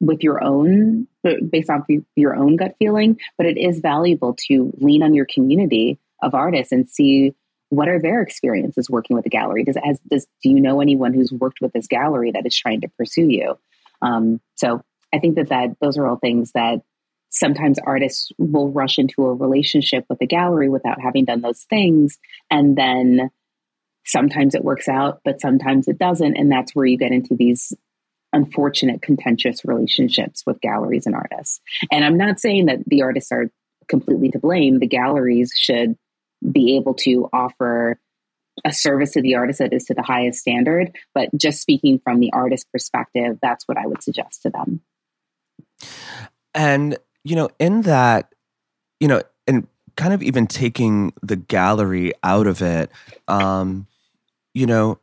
[0.01, 1.07] with your own
[1.51, 1.83] based off
[2.15, 6.73] your own gut feeling but it is valuable to lean on your community of artists
[6.73, 7.35] and see
[7.71, 9.65] what are their experiences working with the gallery.
[9.65, 12.81] Does as does do you know anyone who's worked with this gallery that is trying
[12.81, 13.59] to pursue you?
[14.01, 14.83] Um, so
[15.13, 16.83] i think that that those are all things that
[17.31, 22.19] sometimes artists will rush into a relationship with the gallery without having done those things
[22.51, 23.31] and then
[24.05, 27.73] sometimes it works out but sometimes it doesn't and that's where you get into these
[28.33, 31.61] unfortunate, contentious relationships with galleries and artists.
[31.91, 33.51] And I'm not saying that the artists are
[33.89, 34.79] completely to blame.
[34.79, 35.97] The galleries should
[36.51, 37.99] be able to offer
[38.65, 40.95] a service to the artist that is to the highest standard.
[41.15, 44.81] But just speaking from the artist perspective, that's what I would suggest to them.
[46.55, 48.33] And, you know, in that,
[49.01, 52.91] you know, and kind of even taking the gallery out of it,
[53.29, 53.87] um,
[54.55, 54.99] you know,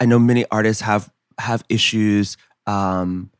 [0.00, 3.30] I know many artists have have issues um,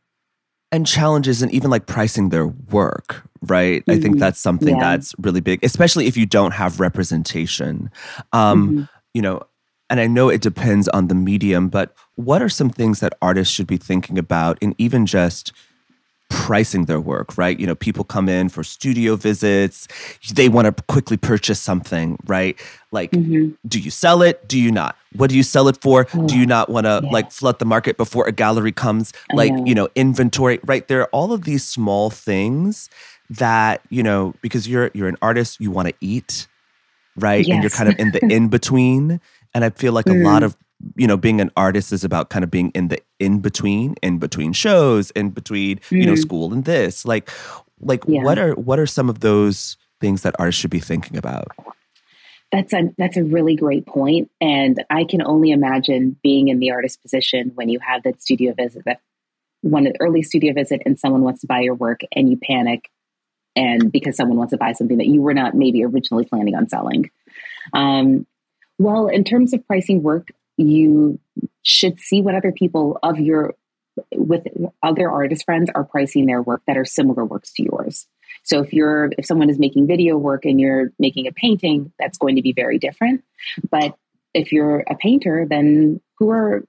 [0.73, 3.83] and challenges and even like pricing their work, right?
[3.83, 3.91] Mm-hmm.
[3.91, 4.21] I think mm-hmm.
[4.21, 4.91] that's something yeah.
[4.97, 7.91] that's really big, especially if you don't have representation.
[8.33, 8.83] Um, mm-hmm.
[9.15, 9.43] You know,
[9.89, 13.53] and I know it depends on the medium, but what are some things that artists
[13.53, 15.53] should be thinking about and even just
[16.31, 17.61] pricing their work, right?
[17.61, 19.87] You know, people come in for studio visits,
[20.33, 22.59] they want to quickly purchase something, right?
[22.93, 23.51] Like, mm-hmm.
[23.69, 24.49] do you sell it?
[24.49, 24.97] Do you not?
[25.17, 26.07] What do you sell it for?
[26.15, 27.11] Oh, do you not want to yeah.
[27.11, 29.13] like flood the market before a gallery comes?
[29.35, 29.65] Like, know.
[29.67, 30.87] you know, inventory, right?
[30.87, 32.89] There are all of these small things
[33.29, 36.47] that, you know, because you're you're an artist, you want to eat,
[37.17, 37.45] right?
[37.45, 37.55] Yes.
[37.55, 39.21] And you're kind of in the in between.
[39.53, 40.21] And I feel like mm.
[40.21, 40.47] a lot mm.
[40.47, 40.57] of
[40.97, 44.19] you know being an artist is about kind of being in the in between in
[44.19, 45.99] between shows in between mm.
[45.99, 46.19] you know mm.
[46.19, 47.31] school and this like
[47.81, 48.23] like yeah.
[48.23, 51.49] what are what are some of those things that artists should be thinking about
[52.53, 56.71] that's a that's a really great point and i can only imagine being in the
[56.71, 59.01] artist position when you have that studio visit that
[59.63, 62.91] one early studio visit and someone wants to buy your work and you panic
[63.57, 66.69] and because someone wants to buy something that you were not maybe originally planning on
[66.69, 67.11] selling
[67.75, 68.27] um,
[68.79, 70.29] well in terms of pricing work
[70.61, 71.19] you
[71.63, 73.55] should see what other people of your
[74.15, 74.47] with
[74.83, 78.07] other artist friends are pricing their work that are similar works to yours.
[78.43, 82.19] So if you're if someone is making video work and you're making a painting, that's
[82.19, 83.25] going to be very different.
[83.71, 83.95] But
[84.35, 86.65] if you're a painter, then who are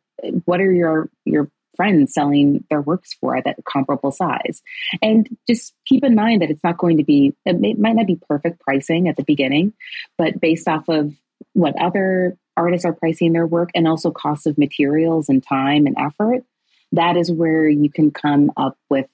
[0.46, 4.62] what are your your friends selling their works for at that comparable size?
[5.02, 8.20] And just keep in mind that it's not going to be it might not be
[8.28, 9.74] perfect pricing at the beginning,
[10.18, 11.14] but based off of
[11.54, 15.96] what other artists are pricing their work and also cost of materials and time and
[15.98, 16.44] effort,
[16.92, 19.08] that is where you can come up with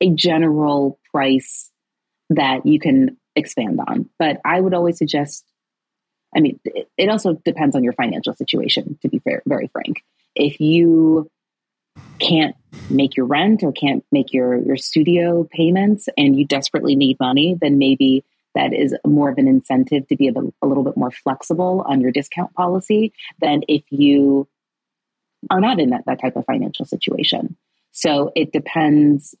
[0.00, 1.70] a general price
[2.30, 4.08] that you can expand on.
[4.18, 5.44] But I would always suggest,
[6.36, 10.04] I mean, it also depends on your financial situation, to be fair, very frank.
[10.34, 11.30] If you
[12.18, 12.54] can't
[12.90, 17.56] make your rent or can't make your, your studio payments and you desperately need money,
[17.60, 21.10] then maybe that is more of an incentive to be a, a little bit more
[21.10, 24.48] flexible on your discount policy than if you
[25.50, 27.56] are not in that, that type of financial situation.
[27.92, 29.34] So it depends.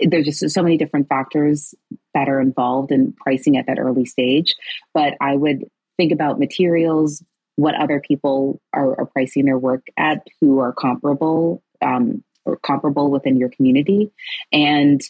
[0.00, 1.74] There's just so many different factors
[2.14, 4.54] that are involved in pricing at that early stage.
[4.94, 7.22] But I would think about materials,
[7.56, 13.10] what other people are, are pricing their work at who are comparable um, or comparable
[13.10, 14.12] within your community,
[14.52, 15.00] and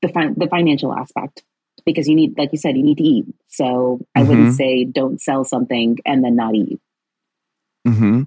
[0.00, 1.42] the the financial aspect
[1.84, 3.26] because you need, like you said, you need to eat.
[3.48, 4.28] So I mm-hmm.
[4.28, 6.80] wouldn't say don't sell something and then not eat.
[7.84, 8.22] Hmm.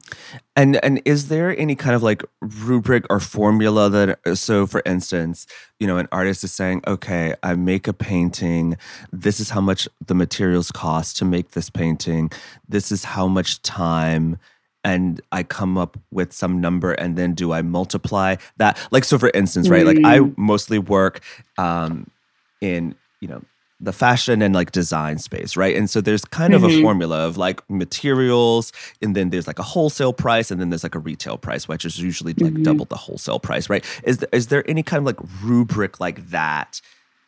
[0.57, 5.47] And and is there any kind of like rubric or formula that so for instance,
[5.79, 8.75] you know, an artist is saying, okay, I make a painting.
[9.13, 12.31] This is how much the materials cost to make this painting.
[12.67, 14.37] This is how much time
[14.83, 18.77] and I come up with some number and then do I multiply that?
[18.91, 19.85] Like so for instance, right?
[19.85, 20.03] Mm.
[20.03, 20.37] Like I mm.
[20.37, 21.21] mostly work
[21.57, 22.11] um
[22.59, 23.41] in you know
[23.79, 25.75] the fashion and like design space, right?
[25.75, 26.63] And so there's kind mm-hmm.
[26.63, 26.83] of a mm-hmm.
[26.83, 30.95] formula of like materials, and then there's like a wholesale price, and then there's like
[30.95, 32.63] a retail price, which is usually like mm-hmm.
[32.63, 33.85] double the wholesale price, right?
[34.03, 36.81] Is is there any kind of like rubric like that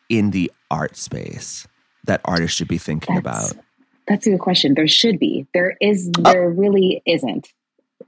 [0.08, 1.66] in the art space
[2.04, 3.64] that artists should be thinking that's, about?
[4.06, 4.74] That's a good question.
[4.74, 5.46] There should be.
[5.52, 6.10] There is.
[6.18, 6.32] Oh.
[6.32, 6.54] There oh.
[6.54, 7.52] really isn't.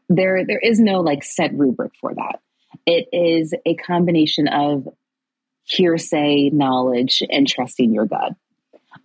[0.08, 2.40] There there is no like set rubric for that.
[2.86, 4.88] It is a combination of
[5.70, 8.35] hearsay knowledge and trusting your gut.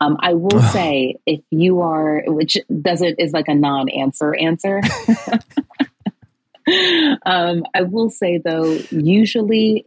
[0.02, 4.82] Um, I will say, if you are, which doesn't is like a non-answer answer.
[7.26, 9.86] um, I will say though, usually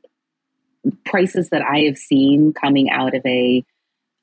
[1.05, 3.65] prices that I have seen coming out of a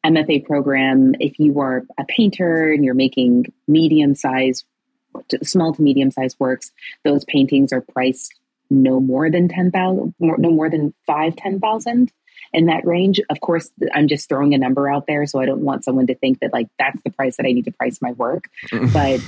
[0.06, 4.64] MFA program, if you are a painter and you're making medium size,
[5.44, 6.72] small to medium size works,
[7.04, 8.34] those paintings are priced
[8.70, 12.12] no more than ten thousand, no more than five ten thousand
[12.56, 13.20] in that range.
[13.30, 16.16] Of course, I'm just throwing a number out there, so I don't want someone to
[16.16, 18.46] think that like that's the price that I need to price my work.
[18.94, 19.20] but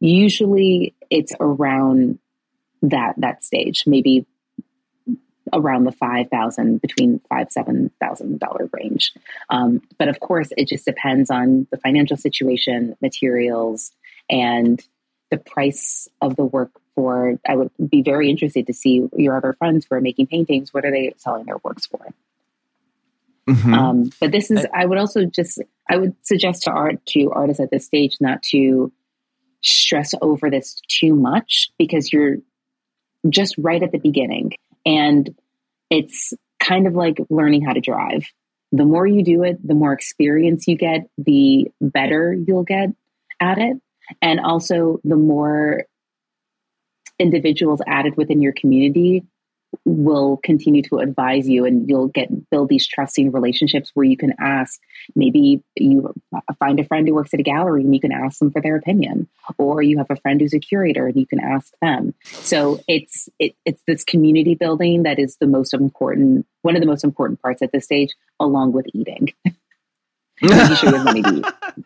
[0.00, 2.18] usually, it's around
[2.82, 4.26] that that stage, maybe
[5.52, 9.14] around the five thousand between five seven thousand dollar range.
[9.48, 13.92] Um, but of course, it just depends on the financial situation, materials,
[14.28, 14.82] and
[15.30, 19.52] the price of the work for i would be very interested to see your other
[19.54, 22.06] friends who are making paintings what are they selling their works for
[23.48, 23.74] Mm-hmm.
[23.74, 27.60] Um, but this is, I would also just, I would suggest to art to artists
[27.60, 28.92] at this stage not to
[29.62, 32.36] stress over this too much because you're
[33.28, 34.52] just right at the beginning,
[34.86, 35.34] and
[35.90, 38.24] it's kind of like learning how to drive.
[38.72, 42.90] The more you do it, the more experience you get, the better you'll get
[43.40, 43.76] at it,
[44.20, 45.84] and also the more
[47.18, 49.24] individuals added within your community
[49.84, 54.34] will continue to advise you and you'll get build these trusting relationships where you can
[54.38, 54.80] ask
[55.16, 56.12] maybe you
[56.58, 58.76] find a friend who works at a gallery and you can ask them for their
[58.76, 62.14] opinion or you have a friend who's a curator and you can ask them.
[62.24, 66.86] So it's it, it's this community building that is the most important one of the
[66.86, 69.32] most important parts at this stage along with eating.
[70.42, 71.44] Making sure you have money to eat.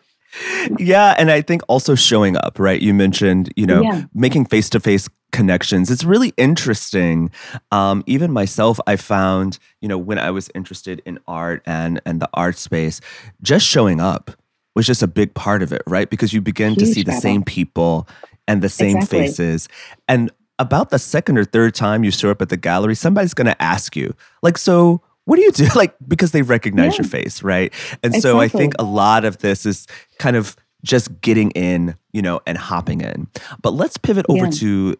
[0.78, 2.80] Yeah and i think also showing up right?
[2.80, 4.04] You mentioned you know yeah.
[4.12, 7.30] making face-to-face connections it's really interesting
[7.70, 12.20] um, even myself i found you know when i was interested in art and and
[12.20, 13.00] the art space
[13.42, 14.30] just showing up
[14.74, 17.12] was just a big part of it right because you begin Huge to see the
[17.12, 18.08] same people
[18.46, 19.26] and the same exactly.
[19.26, 19.68] faces
[20.06, 23.46] and about the second or third time you show up at the gallery somebody's going
[23.46, 25.68] to ask you like so what do you do?
[25.74, 27.02] Like, because they recognize yeah.
[27.02, 27.72] your face, right?
[28.02, 28.20] And exactly.
[28.20, 29.86] so I think a lot of this is
[30.18, 33.28] kind of just getting in, you know, and hopping in.
[33.60, 34.50] But let's pivot over yeah.
[34.52, 34.96] to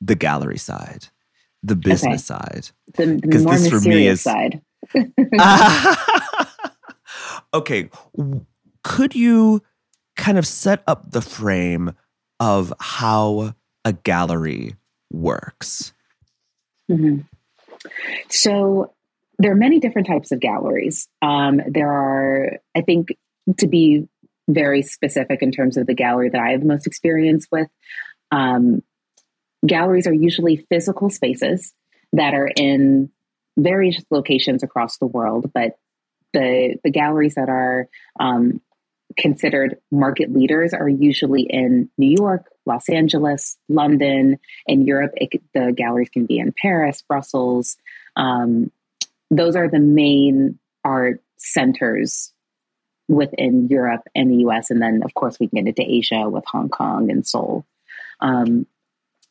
[0.00, 1.08] the gallery side,
[1.62, 2.40] the business okay.
[2.40, 2.70] side.
[2.96, 4.62] Because this for me is side.
[7.54, 7.90] okay.
[8.84, 9.62] Could you
[10.16, 11.92] kind of set up the frame
[12.40, 14.76] of how a gallery
[15.10, 15.92] works?
[16.90, 17.20] Mm-hmm.
[18.28, 18.94] So
[19.38, 21.08] there are many different types of galleries.
[21.22, 23.16] Um, there are, I think,
[23.58, 24.08] to be
[24.48, 27.68] very specific in terms of the gallery that I have the most experience with,
[28.30, 28.82] um,
[29.66, 31.74] galleries are usually physical spaces
[32.12, 33.10] that are in
[33.56, 35.78] various locations across the world, but
[36.32, 37.88] the the galleries that are
[38.20, 38.60] um,
[39.16, 44.38] considered market leaders are usually in New York, Los Angeles, London.
[44.66, 47.76] In Europe, it, the galleries can be in Paris, Brussels,
[48.18, 48.70] um,
[49.30, 52.32] those are the main art centers
[53.08, 54.70] within Europe and the US.
[54.70, 57.64] And then, of course, we can get into Asia with Hong Kong and Seoul.
[58.20, 58.66] Um,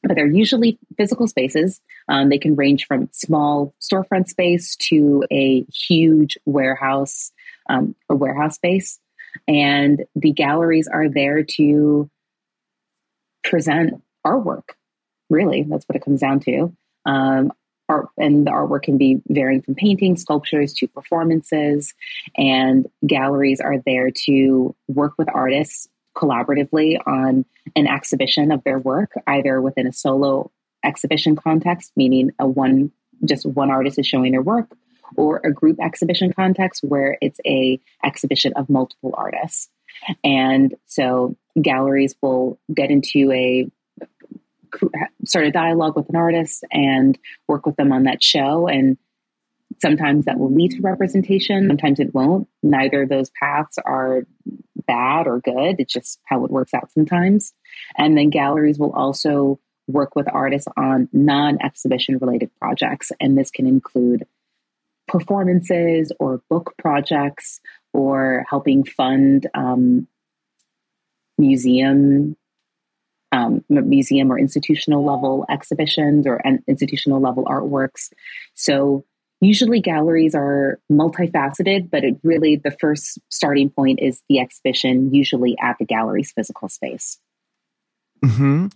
[0.08, 1.82] but they're usually physical spaces.
[2.08, 7.32] Um, they can range from small storefront space to a huge warehouse
[7.70, 9.00] um, warehouse space.
[9.48, 12.10] And the galleries are there to
[13.44, 14.70] present artwork.
[15.30, 16.74] Really, that's what it comes down to.
[17.06, 17.52] Um,
[17.90, 21.94] art and the artwork can be varying from paintings, sculptures to performances.
[22.36, 25.88] And galleries are there to work with artists
[26.18, 27.46] collaboratively on
[27.76, 30.52] an exhibition of their work, either within a solo
[30.84, 32.92] exhibition context, meaning a one
[33.26, 34.76] just one artist is showing their work,
[35.16, 39.70] or a group exhibition context where it's a exhibition of multiple artists.
[40.24, 43.70] And so galleries will get into a
[45.26, 48.68] start a dialogue with an artist and work with them on that show.
[48.68, 48.98] And
[49.80, 52.48] sometimes that will lead to representation, sometimes it won't.
[52.64, 54.24] Neither of those paths are
[54.88, 55.76] bad or good.
[55.80, 57.54] It's just how it works out sometimes.
[57.98, 63.12] And then galleries will also work with artists on non exhibition related projects.
[63.20, 64.26] And this can include
[65.08, 67.60] performances or book projects
[67.94, 70.08] or helping fund um,
[71.38, 72.36] museum
[73.34, 78.12] um, museum or institutional level exhibitions or institutional level artworks.
[78.54, 79.04] So
[79.42, 85.58] usually galleries are multifaceted, but it really the first starting point is the exhibition, usually
[85.62, 87.20] at the gallery's physical space.
[88.24, 88.68] Hmm.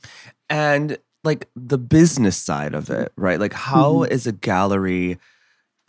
[0.49, 3.39] And like the business side of it, right?
[3.39, 4.14] Like how mm-hmm.
[4.14, 5.18] is a gallery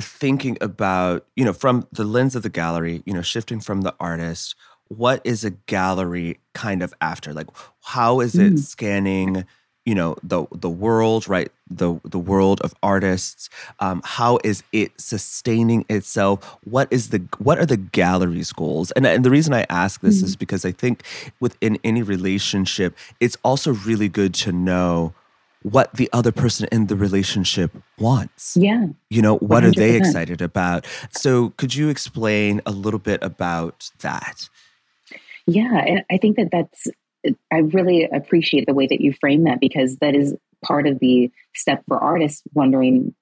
[0.00, 3.94] thinking about you know from the lens of the gallery, you know, shifting from the
[4.00, 4.54] artist
[4.96, 7.32] what is a gallery kind of after?
[7.32, 7.48] Like,
[7.82, 8.58] how is it mm.
[8.58, 9.46] scanning?
[9.84, 11.50] You know the the world right?
[11.70, 13.48] The the world of artists.
[13.80, 16.58] Um, how is it sustaining itself?
[16.64, 18.90] What is the what are the gallery's goals?
[18.92, 21.02] And, and the reason i ask this mm is because i think
[21.40, 25.12] within any relationship it's also really good to know
[25.62, 28.56] what the other person in the relationship wants.
[28.56, 28.86] Yeah.
[29.10, 29.66] You know what 100%.
[29.66, 30.86] are they excited about?
[31.10, 34.48] So could you explain a little bit about that?
[35.46, 36.86] Yeah, and I think that that's
[37.50, 41.30] I really appreciate the way that you frame that because that is part of the
[41.54, 43.14] step for artists wondering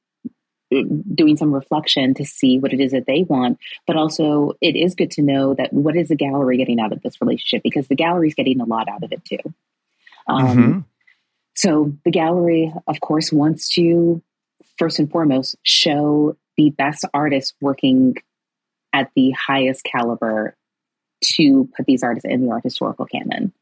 [1.15, 4.95] doing some reflection to see what it is that they want but also it is
[4.95, 7.97] good to know that what is the gallery getting out of this relationship because the
[7.97, 9.39] gallery is getting a lot out of it too
[10.29, 10.79] um, mm-hmm.
[11.57, 14.23] so the gallery of course wants to
[14.79, 18.15] first and foremost show the best artists working
[18.93, 20.57] at the highest caliber
[21.23, 23.53] to put these artists in the art historical canon.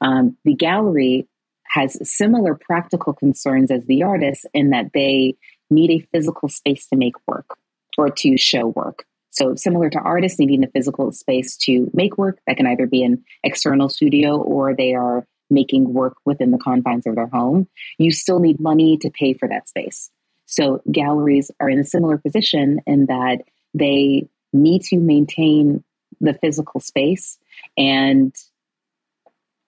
[0.00, 1.28] Um, the gallery
[1.68, 5.34] has similar practical concerns as the artists in that they
[5.70, 7.56] need a physical space to make work
[7.98, 9.04] or to show work.
[9.30, 13.02] So, similar to artists needing a physical space to make work, that can either be
[13.02, 17.68] an external studio or they are making work within the confines of their home,
[17.98, 20.10] you still need money to pay for that space.
[20.46, 23.42] So galleries are in a similar position in that
[23.74, 25.84] they need to maintain
[26.20, 27.38] the physical space
[27.76, 28.34] and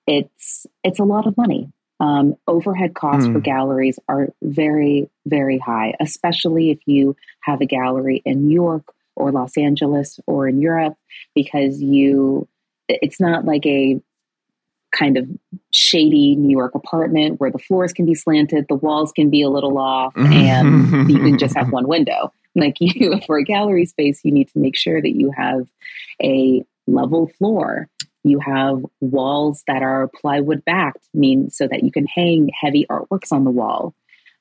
[0.09, 1.71] it's it's a lot of money.
[2.01, 3.33] Um, overhead costs mm.
[3.33, 3.45] for hmm.
[3.45, 8.85] galleries are very very high, especially if you have a gallery in New York
[9.17, 10.97] or Los Angeles or in Europe,
[11.35, 12.49] because you
[12.89, 14.01] it's not like a
[14.91, 15.29] kind of
[15.71, 19.51] shady New York apartment where the floors can be slanted, the walls can be a
[19.51, 22.33] little off, and you can just have one window.
[22.55, 25.67] Like you, for a gallery space, you need to make sure that you have
[26.23, 27.89] a level floor.
[28.25, 33.33] You have walls that are plywood backed, mean so that you can hang heavy artworks
[33.33, 33.95] on the wall.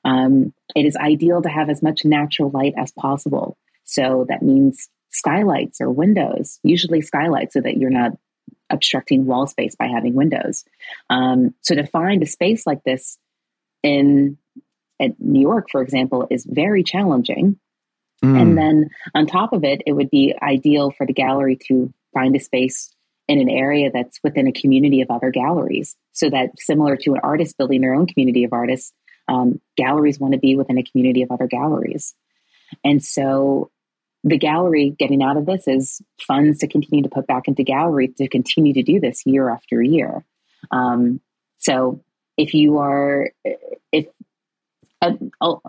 [0.04, 3.56] Um, it is ideal to have as much natural light as possible.
[3.84, 8.12] So that means skylights or windows, usually skylights, so that you're not
[8.70, 10.64] obstructing wall space by having windows.
[11.08, 13.18] Um, so to find a space like this
[13.82, 14.38] in
[15.00, 17.58] at New York, for example, is very challenging.
[18.22, 18.40] Mm.
[18.40, 22.34] And then on top of it, it would be ideal for the gallery to find
[22.34, 22.92] a space
[23.28, 25.96] in an area that's within a community of other galleries.
[26.12, 28.92] So that similar to an artist building their own community of artists,
[29.28, 32.14] um, galleries want to be within a community of other galleries.
[32.84, 33.70] And so
[34.24, 38.08] the gallery getting out of this is funds to continue to put back into gallery
[38.16, 40.24] to continue to do this year after year.
[40.70, 41.20] Um,
[41.58, 42.02] so
[42.36, 43.30] if you are,
[43.92, 44.06] if
[45.00, 45.12] uh,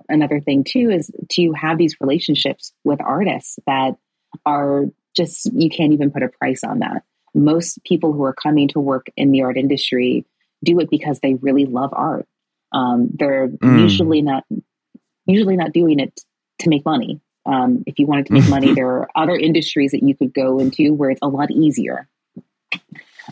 [0.07, 3.97] another thing too is to have these relationships with artists that
[4.45, 4.85] are
[5.15, 7.03] just you can't even put a price on that.
[7.33, 10.25] Most people who are coming to work in the art industry
[10.63, 12.27] do it because they really love art.
[12.71, 13.81] Um, they're mm.
[13.81, 14.43] usually not
[15.25, 16.19] usually not doing it
[16.59, 17.21] to make money.
[17.45, 20.59] Um, if you wanted to make money, there are other industries that you could go
[20.59, 22.07] into where it's a lot easier.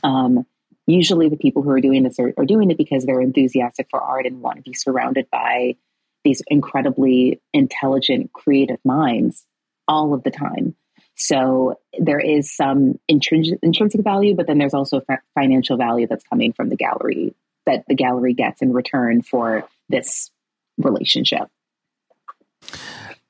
[0.04, 0.46] Um,
[0.86, 4.02] usually, the people who are doing this are, are doing it because they're enthusiastic for
[4.02, 5.76] art and want to be surrounded by
[6.24, 9.46] these incredibly intelligent, creative minds
[9.88, 10.76] all of the time.
[11.18, 15.02] So there is some intrinsic, intrinsic value, but then there's also
[15.34, 17.34] financial value that's coming from the gallery
[17.66, 20.32] that the gallery gets in return for this
[20.78, 21.50] relationship.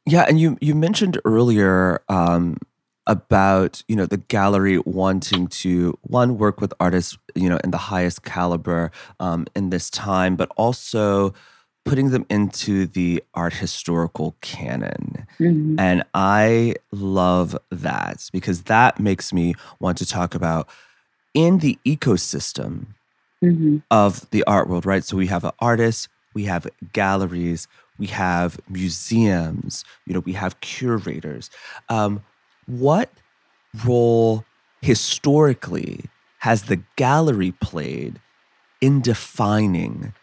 [0.05, 2.57] Yeah, and you you mentioned earlier um,
[3.07, 7.77] about you know the gallery wanting to one work with artists you know in the
[7.77, 11.33] highest caliber um, in this time, but also
[11.87, 15.25] putting them into the art historical canon.
[15.39, 15.79] Mm-hmm.
[15.79, 20.67] And I love that because that makes me want to talk about
[21.33, 22.87] in the ecosystem
[23.43, 23.77] mm-hmm.
[23.89, 25.03] of the art world, right?
[25.03, 27.67] So we have artists, we have galleries,
[27.97, 31.49] we have museums, you know, we have curators.
[31.89, 32.23] Um,
[32.65, 33.09] what
[33.85, 34.43] role
[34.81, 36.05] historically
[36.39, 38.19] has the gallery played
[38.81, 40.13] in defining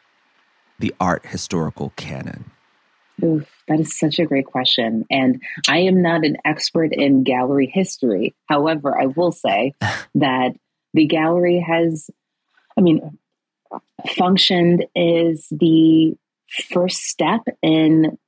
[0.84, 2.50] the art historical canon?
[3.22, 5.06] Oof, that is such a great question.
[5.10, 8.34] And I am not an expert in gallery history.
[8.50, 9.72] However, I will say
[10.16, 10.50] that
[10.92, 12.10] the gallery has,
[12.76, 13.18] I mean,
[14.14, 16.18] functioned is the
[16.70, 18.18] first step in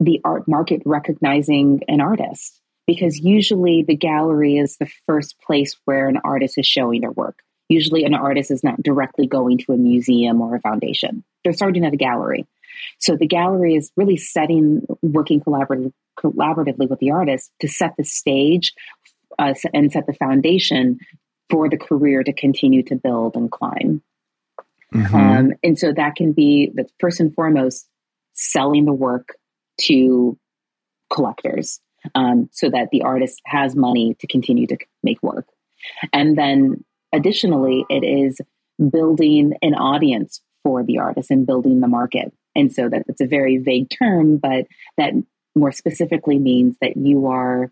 [0.00, 6.08] the art market recognizing an artist because usually the gallery is the first place where
[6.08, 7.40] an artist is showing their work.
[7.70, 11.84] Usually, an artist is not directly going to a museum or a foundation, they're starting
[11.84, 12.46] at a gallery.
[12.98, 18.04] So, the gallery is really setting, working collaboratively, collaboratively with the artist to set the
[18.04, 18.72] stage
[19.38, 20.98] uh, and set the foundation
[21.48, 24.02] for the career to continue to build and climb.
[24.92, 25.14] Mm-hmm.
[25.14, 27.88] Um, and so that can be the first and foremost
[28.32, 29.36] selling the work
[29.82, 30.36] to
[31.08, 31.80] collectors
[32.14, 35.46] um, so that the artist has money to continue to make work.
[36.12, 38.40] And then additionally, it is
[38.90, 42.32] building an audience for the artist and building the market.
[42.54, 45.12] And so that it's a very vague term, but that
[45.54, 47.70] more specifically means that you are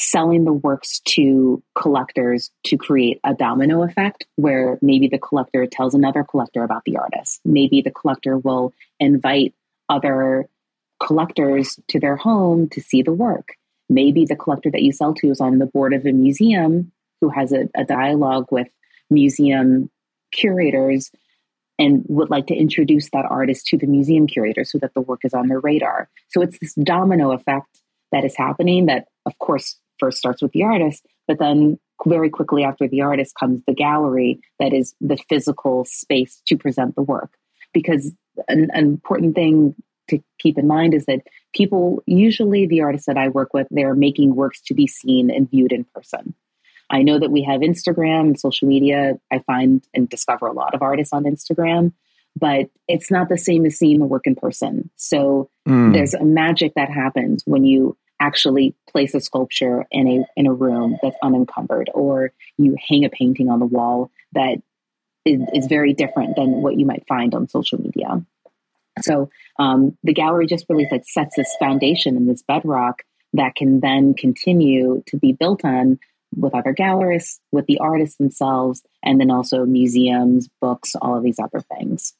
[0.00, 5.94] selling the works to collectors to create a domino effect where maybe the collector tells
[5.94, 7.40] another collector about the artist.
[7.44, 9.54] Maybe the collector will invite
[9.88, 10.48] other
[11.00, 13.54] collectors to their home to see the work.
[13.88, 17.28] Maybe the collector that you sell to is on the board of a museum who
[17.30, 18.68] has a, a dialogue with
[19.10, 19.90] museum
[20.32, 21.10] curators
[21.78, 25.20] and would like to introduce that artist to the museum curator so that the work
[25.24, 26.08] is on their radar.
[26.28, 27.80] So it's this domino effect
[28.12, 32.64] that is happening that, of course, first starts with the artist, but then very quickly
[32.64, 37.32] after the artist comes the gallery that is the physical space to present the work.
[37.72, 38.12] Because
[38.48, 39.74] an, an important thing
[40.08, 41.20] to keep in mind is that
[41.54, 45.50] people, usually the artists that I work with, they're making works to be seen and
[45.50, 46.34] viewed in person.
[46.90, 49.18] I know that we have Instagram and social media.
[49.30, 51.92] I find and discover a lot of artists on Instagram,
[52.36, 54.90] but it's not the same as seeing the work in person.
[54.96, 55.92] So mm.
[55.92, 60.52] there's a magic that happens when you actually place a sculpture in a in a
[60.52, 64.60] room that's unencumbered or you hang a painting on the wall that
[65.24, 68.24] is, is very different than what you might find on social media.
[69.02, 73.02] So um, the gallery just really like sets this foundation and this bedrock
[73.34, 75.98] that can then continue to be built on
[76.38, 81.38] with other gallerists, with the artists themselves, and then also museums, books, all of these
[81.38, 82.14] other things.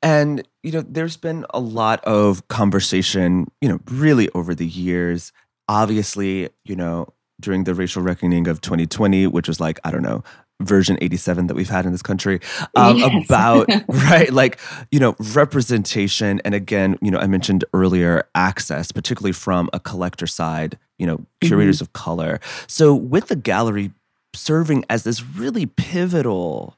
[0.00, 5.32] And, you know, there's been a lot of conversation, you know, really over the years.
[5.68, 7.08] Obviously, you know,
[7.40, 10.22] during the racial reckoning of 2020, which was like, I don't know,
[10.60, 12.40] version 87 that we've had in this country
[12.74, 13.24] um, yes.
[13.26, 14.58] about right like
[14.90, 20.26] you know representation and again you know i mentioned earlier access particularly from a collector
[20.26, 21.84] side you know curators mm-hmm.
[21.84, 23.92] of color so with the gallery
[24.34, 26.76] serving as this really pivotal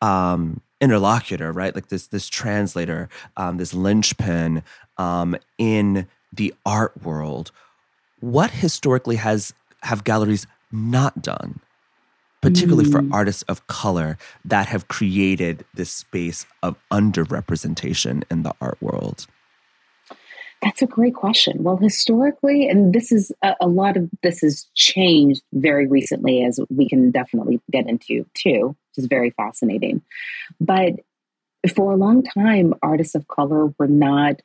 [0.00, 4.62] um interlocutor right like this this translator um this linchpin
[4.96, 7.52] um in the art world
[8.20, 9.52] what historically has
[9.82, 11.60] have galleries not done
[12.40, 12.92] particularly mm.
[12.92, 19.26] for artists of color that have created this space of underrepresentation in the art world?
[20.62, 21.62] That's a great question.
[21.62, 26.60] Well, historically, and this is a, a, lot of this has changed very recently, as
[26.68, 30.02] we can definitely get into too, which is very fascinating.
[30.60, 30.96] But
[31.74, 34.42] for a long time, artists of color were not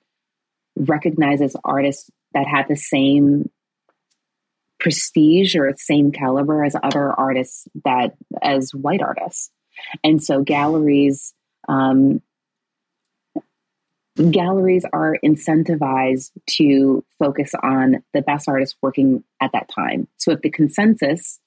[0.77, 3.49] recognized as artists that had the same
[4.79, 9.51] prestige or same caliber as other artists that as white artists.
[10.03, 11.33] And so galleries
[11.67, 12.21] um,
[14.31, 20.07] galleries are incentivized to focus on the best artists working at that time.
[20.17, 21.39] So if the consensus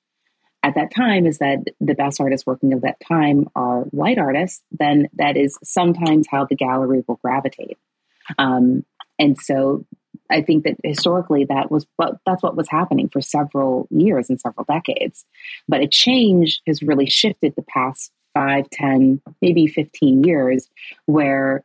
[0.62, 4.62] at that time is that the best artists working at that time are white artists
[4.72, 7.78] then that is sometimes how the gallery will gravitate.
[8.38, 8.84] Um,
[9.18, 9.86] and so
[10.30, 14.40] I think that historically that was what that's what was happening for several years and
[14.40, 15.24] several decades.
[15.66, 20.68] But a change has really shifted the past five, ten, maybe 15 years,
[21.06, 21.64] where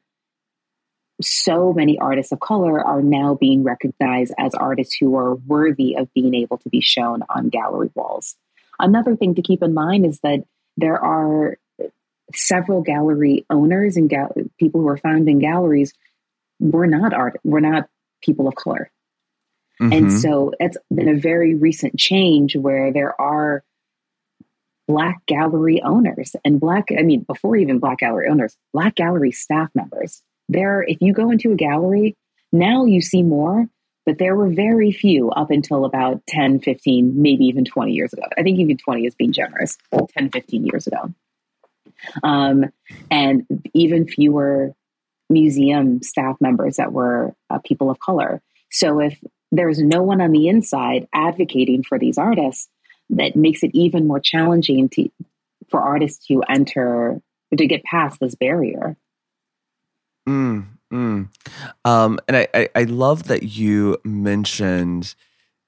[1.22, 6.14] so many artists of color are now being recognized as artists who are worthy of
[6.14, 8.36] being able to be shown on gallery walls.
[8.80, 10.44] Another thing to keep in mind is that
[10.78, 11.58] there are
[12.34, 15.94] several gallery owners and gal- people who are found in galleries
[16.60, 17.88] were not art were not
[18.24, 18.92] people of color.
[19.82, 19.94] Mm-hmm.
[19.94, 23.64] And so it's been a very recent change where there are
[24.88, 29.70] black gallery owners and black, I mean, before even black gallery owners, black gallery staff
[29.74, 30.22] members.
[30.50, 32.16] There, if you go into a gallery,
[32.52, 33.68] now you see more,
[34.06, 38.24] but there were very few up until about 10, 15, maybe even 20 years ago.
[38.38, 39.78] I think even 20 is being generous,
[40.18, 41.14] 10, 15 years ago.
[42.22, 42.66] Um,
[43.10, 44.76] and even fewer
[45.34, 48.42] museum staff members that were uh, people of color.
[48.72, 49.20] So if
[49.52, 52.70] there's no one on the inside advocating for these artists,
[53.10, 55.10] that makes it even more challenging to,
[55.70, 57.22] for artists to enter
[57.56, 58.98] to get past this barrier.
[60.28, 61.30] Mm, mm.
[61.86, 65.14] Um, and I, I, I, love that you mentioned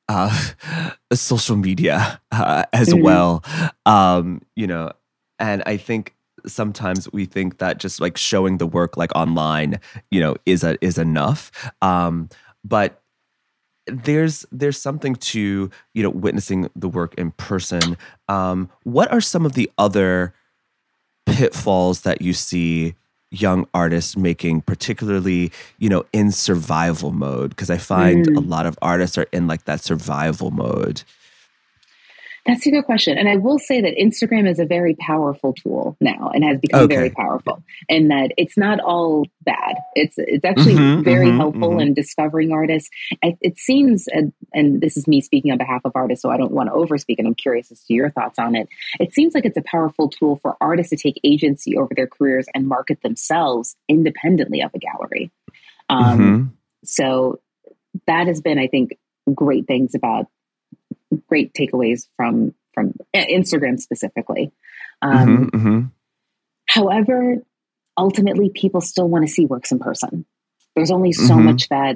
[0.07, 0.51] uh,
[1.13, 3.03] social media uh, as mm-hmm.
[3.03, 3.43] well.
[3.86, 4.93] Um, you know,
[5.38, 6.14] and I think
[6.48, 9.80] sometimes we think that just like showing the work like online,
[10.12, 11.52] you know, is a is enough.
[11.82, 12.30] Um,
[12.64, 13.02] but
[13.88, 17.98] there's there's something to you know witnessing the work in person.
[18.28, 20.34] Um, what are some of the other
[21.26, 22.96] pitfalls that you see
[23.32, 28.38] young artists making particularly you know in survival mode because i find mm.
[28.38, 31.04] a lot of artists are in like that survival mode
[32.46, 33.18] that's a good question.
[33.18, 36.84] And I will say that Instagram is a very powerful tool now and has become
[36.84, 36.96] okay.
[36.96, 39.78] very powerful and that it's not all bad.
[39.96, 41.80] It's it's actually mm-hmm, very mm-hmm, helpful mm-hmm.
[41.80, 42.89] in discovering artists.
[43.24, 46.38] It, it seems, and, and this is me speaking on behalf of artists, so I
[46.38, 48.70] don't want to overspeak and I'm curious as to your thoughts on it.
[49.00, 52.46] It seems like it's a powerful tool for artists to take agency over their careers
[52.54, 55.32] and market themselves independently of a gallery.
[55.89, 56.48] Um, mm-hmm.
[56.84, 57.39] so
[58.06, 58.98] that has been, I think,
[59.34, 60.28] great things about
[61.28, 64.51] great takeaways from from Instagram specifically.
[65.01, 65.82] Um, mm-hmm, mm-hmm.
[66.68, 67.38] However,
[67.97, 70.26] ultimately, people still want to see works in person.
[70.76, 71.45] There's only so mm-hmm.
[71.45, 71.95] much that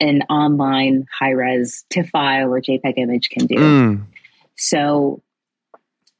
[0.00, 3.56] an online high res TIFF file or JPEG image can do.
[3.56, 4.04] Mm.
[4.56, 5.22] So,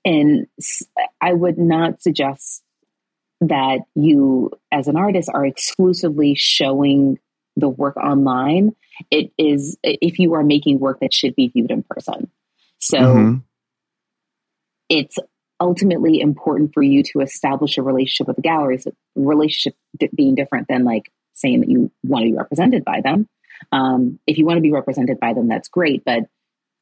[0.04, 0.46] and
[1.20, 2.62] I would not suggest
[3.40, 7.18] that you, as an artist, are exclusively showing
[7.56, 8.74] the work online.
[9.10, 12.30] It is if you are making work that should be viewed in person.
[12.78, 13.36] So mm-hmm.
[14.88, 15.16] it's
[15.60, 19.74] ultimately important for you to establish a relationship with the galleries, relationship
[20.14, 23.28] being different than like saying that you want to be represented by them.
[23.72, 26.24] Um, if you want to be represented by them, that's great, but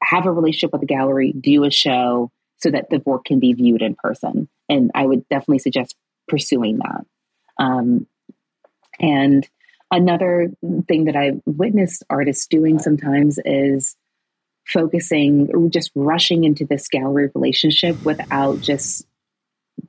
[0.02, 3.52] have a relationship with the gallery, do a show so that the work can be
[3.54, 4.48] viewed in person.
[4.68, 5.94] And I would definitely suggest
[6.28, 7.06] pursuing that.
[7.58, 8.06] Um,
[8.98, 9.46] and
[9.90, 10.50] another
[10.88, 13.96] thing that I've witnessed artists doing sometimes is
[14.66, 19.06] focusing, just rushing into this gallery relationship without just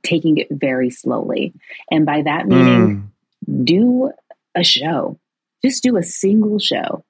[0.02, 1.54] taking it very slowly.
[1.90, 3.10] And by that meaning,
[3.48, 3.64] mm.
[3.64, 4.12] do
[4.54, 5.18] a show,
[5.64, 7.04] just do a single show,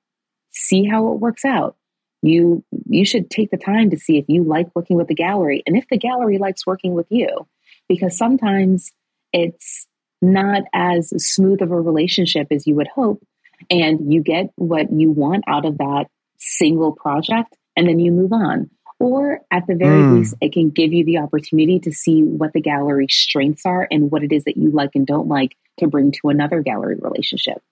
[0.50, 1.76] see how it works out.
[2.22, 5.62] You you should take the time to see if you like working with the gallery
[5.66, 7.46] and if the gallery likes working with you
[7.88, 8.90] because sometimes
[9.32, 9.86] it's
[10.20, 13.22] not as smooth of a relationship as you would hope
[13.70, 16.06] and you get what you want out of that
[16.38, 18.68] single project and then you move on.
[18.98, 20.18] Or at the very mm.
[20.18, 24.10] least, it can give you the opportunity to see what the gallery strengths are and
[24.10, 27.62] what it is that you like and don't like to bring to another gallery relationship.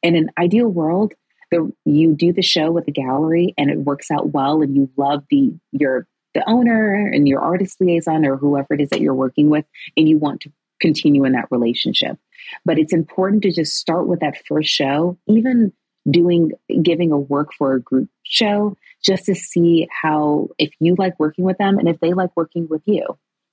[0.00, 1.14] In an ideal world,
[1.50, 4.88] the, you do the show with the gallery and it works out well and you
[4.96, 9.14] love the your the owner and your artist liaison or whoever it is that you're
[9.14, 9.64] working with
[9.96, 12.16] and you want to continue in that relationship.
[12.64, 15.72] But it's important to just start with that first show, even
[16.10, 16.52] doing
[16.82, 21.44] giving a work for a group show just to see how if you like working
[21.44, 23.04] with them and if they like working with you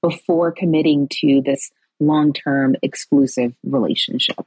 [0.02, 4.46] before committing to this long-term exclusive relationship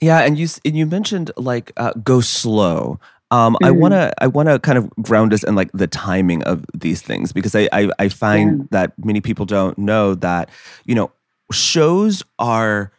[0.00, 3.64] yeah and you and you mentioned like uh, go slow um, mm-hmm.
[3.64, 7.32] I wanna I wanna kind of ground us in like the timing of these things
[7.32, 8.64] because I I, I find yeah.
[8.70, 10.48] that many people don't know that
[10.84, 11.10] you know
[11.52, 12.92] shows are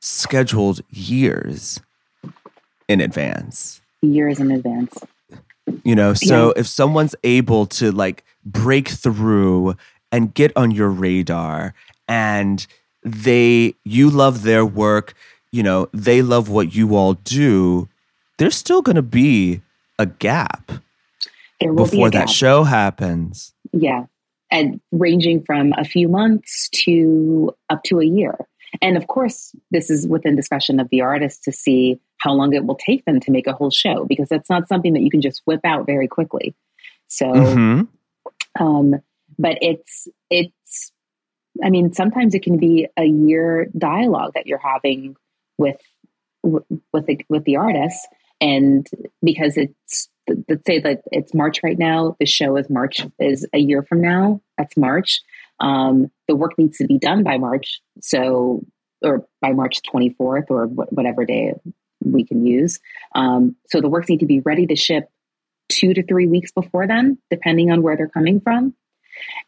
[0.00, 1.80] scheduled years
[2.88, 3.80] in advance.
[4.02, 4.98] Years in advance.
[5.84, 6.60] You know, so yeah.
[6.60, 9.76] if someone's able to like break through
[10.10, 11.74] and get on your radar
[12.08, 12.66] and
[13.02, 15.14] they you love their work,
[15.52, 17.88] you know, they love what you all do,
[18.38, 19.60] there's still going to be
[19.98, 20.72] a gap
[21.60, 23.52] before that show happens.
[23.72, 24.04] Yeah.
[24.50, 28.46] And ranging from a few months to up to a year.
[28.80, 32.64] And of course, this is within discussion of the artist to see how long it
[32.64, 35.20] will take them to make a whole show because that's not something that you can
[35.20, 36.54] just whip out very quickly.
[37.08, 38.64] So, mm-hmm.
[38.64, 38.94] um,
[39.38, 40.92] but it's it's.
[41.64, 45.16] I mean, sometimes it can be a year dialogue that you're having
[45.56, 45.80] with
[46.42, 48.06] with the with the artist,
[48.40, 48.86] and
[49.22, 50.08] because it's
[50.48, 54.00] let's say that it's March right now, the show is March is a year from
[54.00, 54.40] now.
[54.56, 55.20] That's March.
[55.60, 58.64] Um, the work needs to be done by March, so
[59.02, 61.54] or by March 24th or whatever day
[62.04, 62.80] we can use.
[63.14, 65.10] Um, so the works need to be ready to ship
[65.68, 68.74] two to three weeks before then, depending on where they're coming from.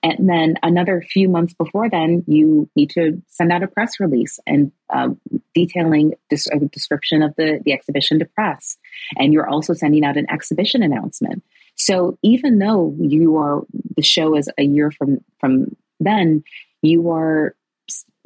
[0.03, 4.40] And then another few months before then, you need to send out a press release
[4.46, 5.11] and uh,
[5.55, 8.76] detailing a description of the, the exhibition to press.
[9.16, 11.44] And you're also sending out an exhibition announcement.
[11.76, 13.62] So even though you are
[13.96, 16.44] the show is a year from from then,
[16.82, 17.55] you are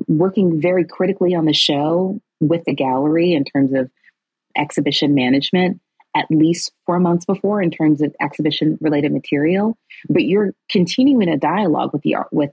[0.09, 3.91] working very critically on the show with the gallery in terms of
[4.57, 5.81] exhibition management
[6.17, 9.77] at least four months before in terms of exhibition related material.
[10.09, 12.53] But you're continuing a dialogue with the art with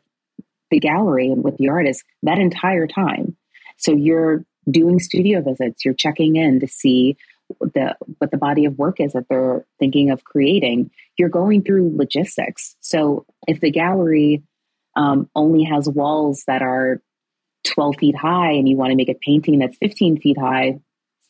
[0.71, 3.35] the gallery and with the artist that entire time.
[3.77, 5.85] So you're doing studio visits.
[5.85, 7.17] You're checking in to see
[7.59, 10.91] the what the body of work is that they're thinking of creating.
[11.17, 12.75] You're going through logistics.
[12.79, 14.43] So if the gallery
[14.95, 17.01] um, only has walls that are
[17.65, 20.79] 12 feet high and you want to make a painting that's 15 feet high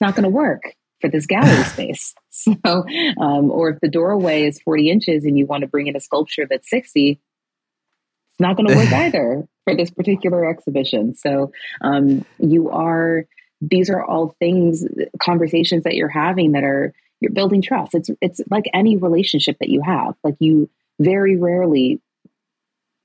[0.02, 2.14] not going to work for this gallery space.
[2.34, 2.86] So,
[3.20, 6.00] um, or if the doorway is 40 inches and you want to bring in a
[6.00, 11.14] sculpture that's 60, it's not going to work either for this particular exhibition.
[11.14, 13.26] So, um, you are,
[13.60, 14.86] these are all things,
[15.22, 17.94] conversations that you're having that are, you're building trust.
[17.94, 20.16] It's, it's like any relationship that you have.
[20.24, 22.02] Like you very rarely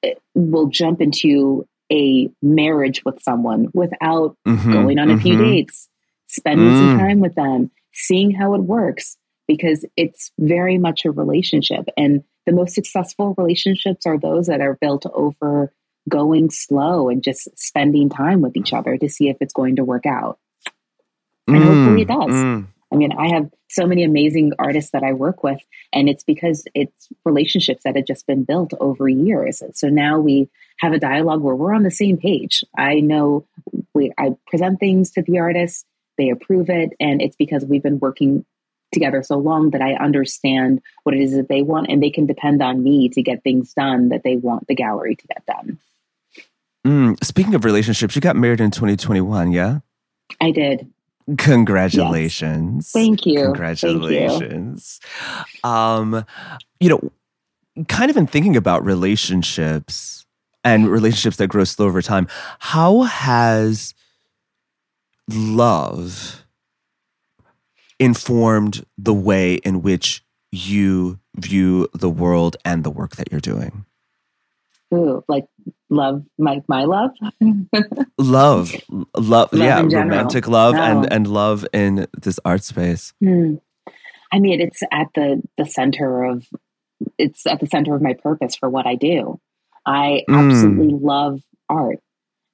[0.03, 5.23] eh, will jump into a marriage with someone without mm-hmm, going on a mm-hmm.
[5.23, 5.89] few dates,
[6.37, 6.91] spending mm.
[6.91, 9.17] some time with them, seeing how it works
[9.49, 11.87] because it's very much a relationship.
[11.97, 15.73] And the most successful relationships are those that are built over
[16.09, 19.85] going slow and just spending time with each other to see if it's going to
[19.85, 20.39] work out.
[21.49, 22.31] And mm, hopefully it does.
[22.31, 22.67] Mm.
[22.93, 25.59] I mean, I have so many amazing artists that I work with,
[25.93, 29.63] and it's because it's relationships that have just been built over years.
[29.75, 32.63] So now we have a dialogue where we're on the same page.
[32.77, 33.47] I know
[33.93, 35.85] we I present things to the artists,
[36.17, 36.91] they approve it.
[37.01, 38.45] And it's because we've been working
[38.93, 42.27] together so long that I understand what it is that they want and they can
[42.27, 45.79] depend on me to get things done that they want the gallery to get done.
[46.87, 49.81] Mm, speaking of relationships, you got married in 2021, yeah?
[50.41, 50.91] I did.
[51.39, 52.87] Congratulations.
[52.87, 52.93] Yes.
[52.93, 53.43] Thank you.
[53.43, 55.01] Congratulations.
[55.03, 55.69] Thank you.
[55.69, 56.25] Um,
[56.79, 57.13] you know,
[57.89, 60.25] kind of in thinking about relationships
[60.63, 62.29] and relationships that grow slow over time,
[62.61, 63.95] how has
[65.29, 66.45] love
[67.99, 70.23] informed the way in which
[70.53, 73.85] you view the world and the work that you're doing?
[74.95, 75.47] Ooh, like
[75.91, 77.11] love, my my love.
[78.19, 80.81] love, love, love yeah, romantic love oh.
[80.81, 83.13] and and love in this art space.
[83.21, 83.57] Hmm.
[84.33, 86.47] I mean, it's at the the center of
[87.19, 89.41] it's at the center of my purpose for what I do.
[89.85, 90.51] I mm.
[90.53, 91.99] absolutely love art,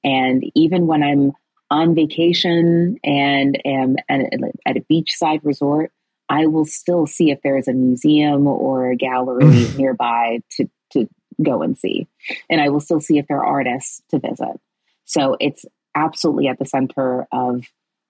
[0.03, 1.33] and even when I'm
[1.73, 4.21] on vacation and am at,
[4.65, 5.91] at a beachside resort,
[6.29, 11.07] I will still see if there is a museum or a gallery nearby to to
[11.41, 12.07] go and see.
[12.47, 14.59] And I will still see if there are artists to visit.
[15.05, 15.65] So it's
[15.95, 17.65] absolutely at the center of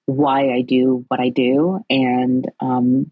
[0.08, 1.80] why I do what I do.
[1.90, 3.12] And um,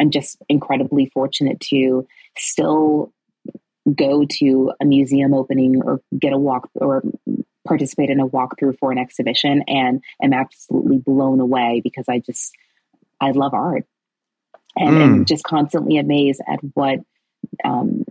[0.00, 2.06] I'm just incredibly fortunate to
[2.38, 3.12] still
[3.94, 7.02] go to a museum opening or get a walk or
[7.70, 12.52] participate in a walkthrough for an exhibition and am absolutely blown away because I just
[13.20, 13.84] I love art
[14.76, 15.02] and mm.
[15.02, 16.98] am just constantly amazed at what
[17.64, 18.04] um,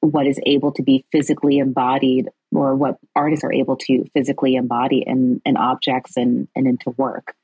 [0.00, 5.04] what is able to be physically embodied or what artists are able to physically embody
[5.06, 7.34] in, in objects and, and into work.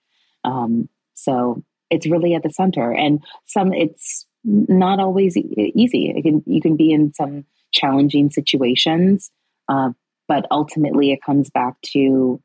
[0.43, 6.13] Um, so it's really at the center and some it's not always e- easy.
[6.17, 9.31] It can, you can be in some challenging situations,
[9.69, 9.91] uh,
[10.29, 12.41] but ultimately it comes back to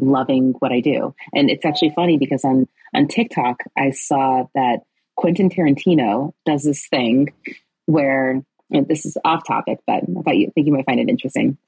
[0.00, 1.14] loving what I do.
[1.34, 4.82] And it's actually funny because on, on TikTok, I saw that
[5.16, 7.32] Quentin Tarantino does this thing
[7.86, 11.58] where this is off topic, but I thought you think you might find it interesting.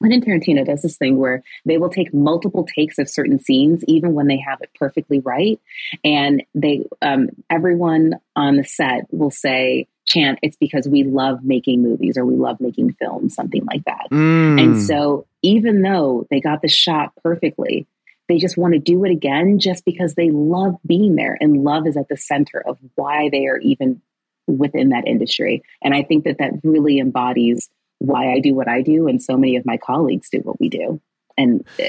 [0.00, 4.12] Quentin Tarantino does this thing where they will take multiple takes of certain scenes, even
[4.12, 5.60] when they have it perfectly right,
[6.02, 11.82] and they um, everyone on the set will say, "Chant, it's because we love making
[11.82, 14.62] movies or we love making films, something like that." Mm.
[14.62, 17.86] And so, even though they got the shot perfectly,
[18.28, 21.86] they just want to do it again just because they love being there, and love
[21.86, 24.00] is at the center of why they are even
[24.46, 25.62] within that industry.
[25.82, 29.36] And I think that that really embodies why I do what I do, and so
[29.36, 31.00] many of my colleagues do what we do,
[31.36, 31.88] and uh,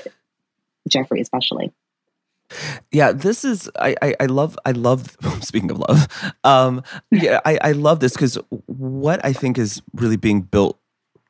[0.88, 1.72] Jeffrey especially.
[2.92, 6.08] Yeah, this is I, I, I love I love speaking of love,
[6.44, 8.38] um, yeah I, I love this because
[8.68, 10.80] what I think is really being built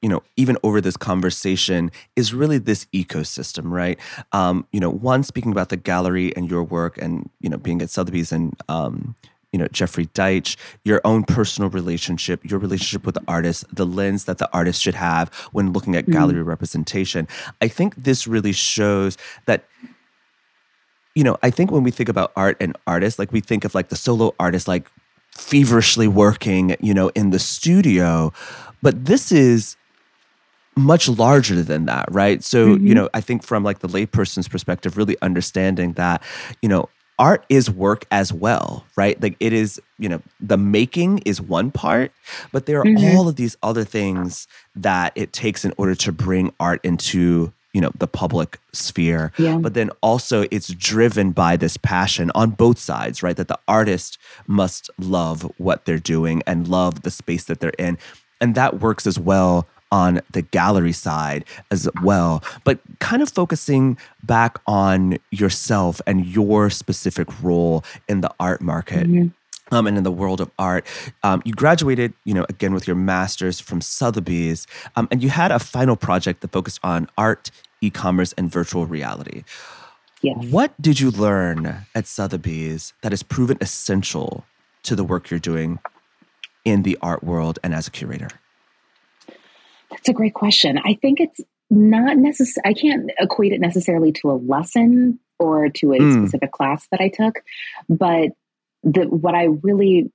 [0.01, 3.97] you know even over this conversation is really this ecosystem right
[4.33, 7.81] um you know one speaking about the gallery and your work and you know being
[7.81, 9.15] at sotheby's and um
[9.55, 14.25] you know Jeffrey Deitch, your own personal relationship, your relationship with the artist, the lens
[14.25, 16.11] that the artist should have when looking at mm-hmm.
[16.11, 17.25] gallery representation.
[17.61, 19.63] I think this really shows that
[21.15, 23.73] you know, I think when we think about art and artists, like we think of
[23.73, 24.91] like the solo artist like
[25.31, 28.31] feverishly working, you know, in the studio,
[28.81, 29.77] but this is
[30.77, 32.43] much larger than that, right?
[32.43, 32.85] So, mm-hmm.
[32.85, 36.21] you know, I think from like the layperson's perspective, really understanding that,
[36.61, 39.21] you know, art is work as well, right?
[39.21, 42.11] Like it is, you know, the making is one part,
[42.51, 43.17] but there are mm-hmm.
[43.17, 47.81] all of these other things that it takes in order to bring art into you
[47.81, 49.57] know the public sphere yeah.
[49.57, 54.17] but then also it's driven by this passion on both sides right that the artist
[54.47, 57.97] must love what they're doing and love the space that they're in
[58.39, 63.97] and that works as well on the gallery side as well, but kind of focusing
[64.23, 69.07] back on yourself and your specific role in the art market.
[69.07, 69.27] Mm-hmm.
[69.71, 70.85] Um, and in the world of art,
[71.23, 75.51] um, you graduated, you know, again with your master's from Sotheby's, um, and you had
[75.51, 77.49] a final project that focused on art,
[77.81, 79.43] e-commerce, and virtual reality.
[80.21, 80.45] Yes.
[80.49, 84.45] What did you learn at Sotheby's that has proven essential
[84.83, 85.79] to the work you're doing
[86.63, 88.29] in the art world and as a curator?
[89.91, 90.79] That's a great question.
[90.83, 92.63] I think it's not necessary.
[92.65, 96.13] I can't equate it necessarily to a lesson or to a mm.
[96.13, 97.43] specific class that I took,
[97.89, 98.31] but
[98.83, 100.11] the what I really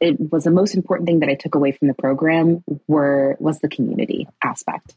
[0.00, 3.60] it was the most important thing that I took away from the program were was
[3.60, 4.94] the community aspect.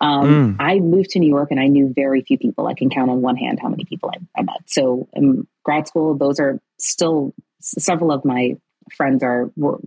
[0.00, 0.56] Um, mm.
[0.58, 2.66] I moved to New York and I knew very few people.
[2.66, 4.62] I can count on one hand how many people I, I met.
[4.66, 8.56] So in grad school, those are still several of my
[8.94, 9.80] friends are were,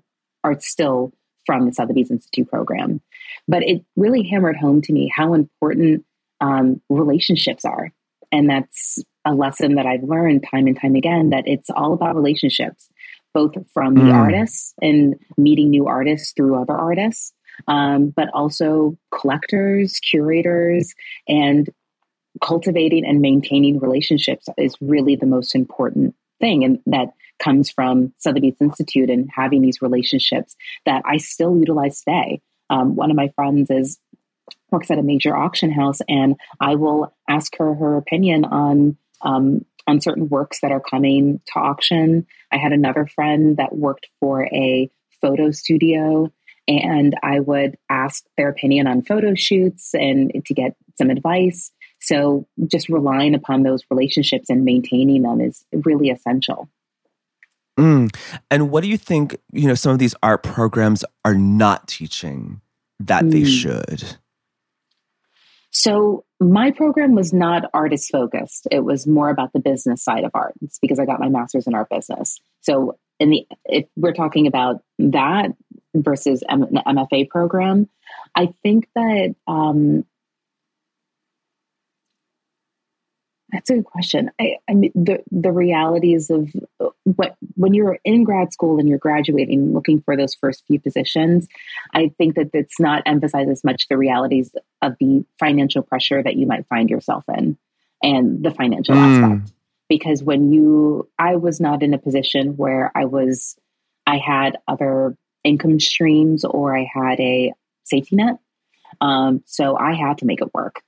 [0.43, 1.13] are still
[1.45, 3.01] from the Sotheby's Institute program.
[3.47, 6.05] But it really hammered home to me how important
[6.41, 7.91] um, relationships are.
[8.31, 12.15] And that's a lesson that I've learned time and time again that it's all about
[12.15, 12.89] relationships,
[13.33, 14.05] both from mm.
[14.05, 17.33] the artists and meeting new artists through other artists,
[17.67, 20.93] um, but also collectors, curators,
[21.27, 21.69] and
[22.41, 26.63] cultivating and maintaining relationships is really the most important thing.
[26.63, 30.55] And that comes from Sotheby's Institute and having these relationships
[30.85, 32.41] that I still utilize today.
[32.69, 33.99] Um, one of my friends is
[34.71, 39.65] works at a major auction house, and I will ask her her opinion on um,
[39.87, 42.27] on certain works that are coming to auction.
[42.51, 44.89] I had another friend that worked for a
[45.19, 46.31] photo studio,
[46.69, 51.71] and I would ask their opinion on photo shoots and to get some advice.
[52.01, 56.69] So, just relying upon those relationships and maintaining them is really essential.
[57.77, 58.15] Mm.
[58.51, 62.61] And what do you think, you know, some of these art programs are not teaching
[62.99, 63.31] that mm.
[63.31, 64.17] they should?
[65.71, 68.67] So my program was not artist focused.
[68.71, 70.53] It was more about the business side of art.
[70.61, 72.39] It's because I got my master's in art business.
[72.61, 75.51] So in the if we're talking about that
[75.95, 77.89] versus M- MFA program,
[78.35, 80.05] I think that um,
[83.51, 84.29] That's a good question.
[84.39, 86.51] I, I mean, the the realities of
[87.03, 91.47] what when you're in grad school and you're graduating, looking for those first few positions,
[91.93, 96.35] I think that it's not emphasized as much the realities of the financial pressure that
[96.35, 97.57] you might find yourself in,
[98.03, 99.23] and the financial mm.
[99.23, 99.51] aspect.
[99.87, 103.57] Because when you, I was not in a position where I was,
[104.05, 108.37] I had other income streams or I had a safety net,
[109.01, 110.81] um, so I had to make it work.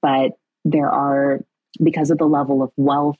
[0.00, 0.32] But
[0.64, 1.40] there are
[1.82, 3.18] because of the level of wealth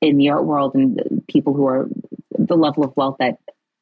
[0.00, 1.88] in the art world and people who are
[2.38, 3.38] the level of wealth that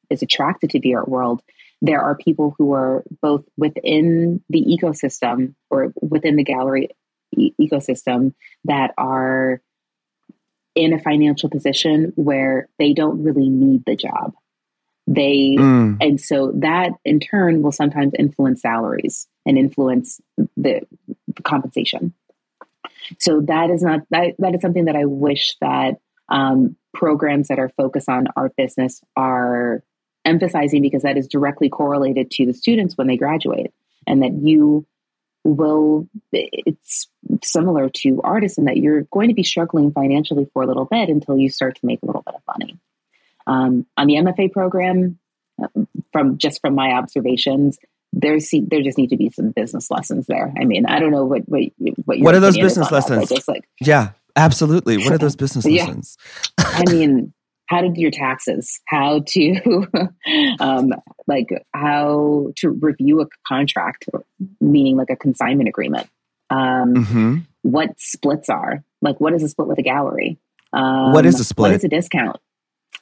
[0.09, 1.41] is attracted to the art world,
[1.81, 6.89] there are people who are both within the ecosystem or within the gallery
[7.35, 8.33] e- ecosystem
[8.65, 9.61] that are
[10.75, 14.33] in a financial position where they don't really need the job.
[15.11, 15.97] They, mm.
[15.99, 20.81] and so that in turn will sometimes influence salaries and influence the,
[21.27, 22.13] the compensation.
[23.17, 25.99] So that is not that, that is something that I wish that
[26.29, 29.83] um, programs that are focused on art business are
[30.25, 33.73] emphasizing because that is directly correlated to the students when they graduate,
[34.05, 34.85] and that you
[35.43, 37.07] will it's
[37.43, 41.09] similar to artists in that you're going to be struggling financially for a little bit
[41.09, 42.77] until you start to make a little bit of money.
[43.49, 45.17] Um, on the MFA program,
[46.11, 47.77] from just from my observations,
[48.13, 50.53] there's there just need to be some business lessons there.
[50.59, 51.63] I mean, I don't know what what
[52.05, 53.29] what, what are those business lessons?
[53.29, 54.97] That, like yeah, absolutely.
[54.97, 55.85] What are those business yeah.
[55.85, 56.17] lessons?
[56.57, 57.33] I mean,
[57.67, 59.87] how to do your taxes, how to
[60.59, 60.93] um,
[61.27, 64.05] like how to review a contract,
[64.59, 66.07] meaning like a consignment agreement.
[66.49, 67.37] Um, mm-hmm.
[67.61, 69.19] What splits are like?
[69.19, 70.39] What is a split with a gallery?
[70.73, 71.71] Um, what is a split?
[71.71, 72.37] What is a discount?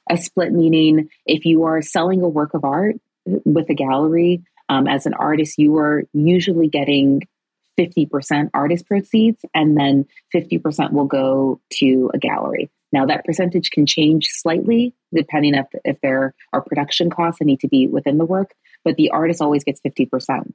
[0.09, 2.95] A split meaning if you are selling a work of art
[3.25, 7.21] with a gallery, um, as an artist, you are usually getting
[7.77, 12.69] 50% artist proceeds, and then 50% will go to a gallery.
[12.91, 17.59] Now, that percentage can change slightly depending if, if there are production costs that need
[17.61, 18.53] to be within the work,
[18.83, 20.53] but the artist always gets 50%.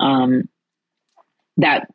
[0.00, 0.48] Um,
[1.56, 1.88] that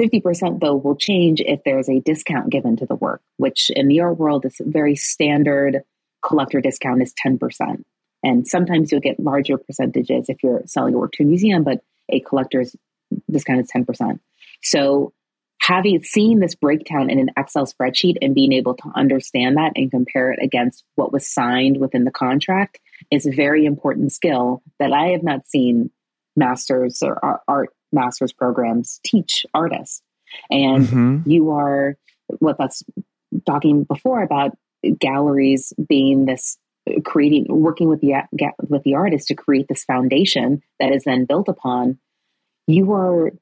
[0.00, 4.00] 50% though will change if there's a discount given to the work, which in the
[4.00, 5.82] art world is very standard
[6.24, 7.84] collector discount is 10%.
[8.22, 11.82] And sometimes you'll get larger percentages if you're selling a work to a museum, but
[12.08, 12.74] a collector's
[13.30, 14.18] discount is 10%.
[14.62, 15.12] So
[15.60, 19.90] having seen this breakdown in an Excel spreadsheet and being able to understand that and
[19.90, 24.92] compare it against what was signed within the contract is a very important skill that
[24.92, 25.90] I have not seen
[26.36, 30.02] masters or art masters programs teach artists.
[30.50, 31.30] And mm-hmm.
[31.30, 31.96] you are
[32.38, 32.82] what that's
[33.46, 34.56] talking before about
[34.98, 36.58] galleries being this
[37.04, 38.14] creating working with the
[38.68, 41.98] with the artist to create this foundation that is then built upon
[42.66, 43.32] you are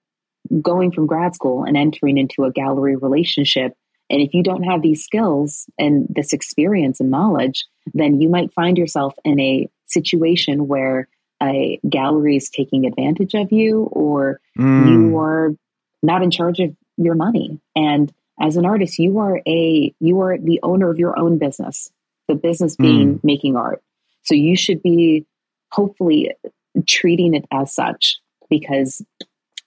[0.60, 3.72] going from grad school and entering into a gallery relationship
[4.10, 7.64] and if you don't have these skills and this experience and knowledge
[7.94, 11.08] then you might find yourself in a situation where
[11.42, 14.88] a gallery is taking advantage of you or mm.
[14.88, 15.50] you are
[16.02, 20.38] not in charge of your money and as an artist you are a you are
[20.38, 21.90] the owner of your own business
[22.28, 23.24] the business being mm.
[23.24, 23.82] making art.
[24.22, 25.26] So you should be
[25.70, 26.32] hopefully
[26.86, 29.04] treating it as such because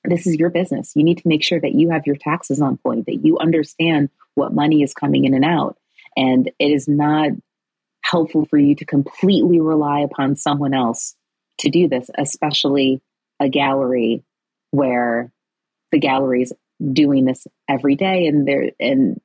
[0.04, 0.94] this is your business.
[0.96, 4.10] You need to make sure that you have your taxes on point, that you understand
[4.36, 5.78] what money is coming in and out.
[6.16, 7.32] And it is not
[8.02, 11.16] helpful for you to completely rely upon someone else
[11.60, 13.02] to do this, especially
[13.40, 14.24] a gallery
[14.72, 15.32] where
[15.92, 16.54] the gallery is
[16.92, 19.20] doing this every day and there and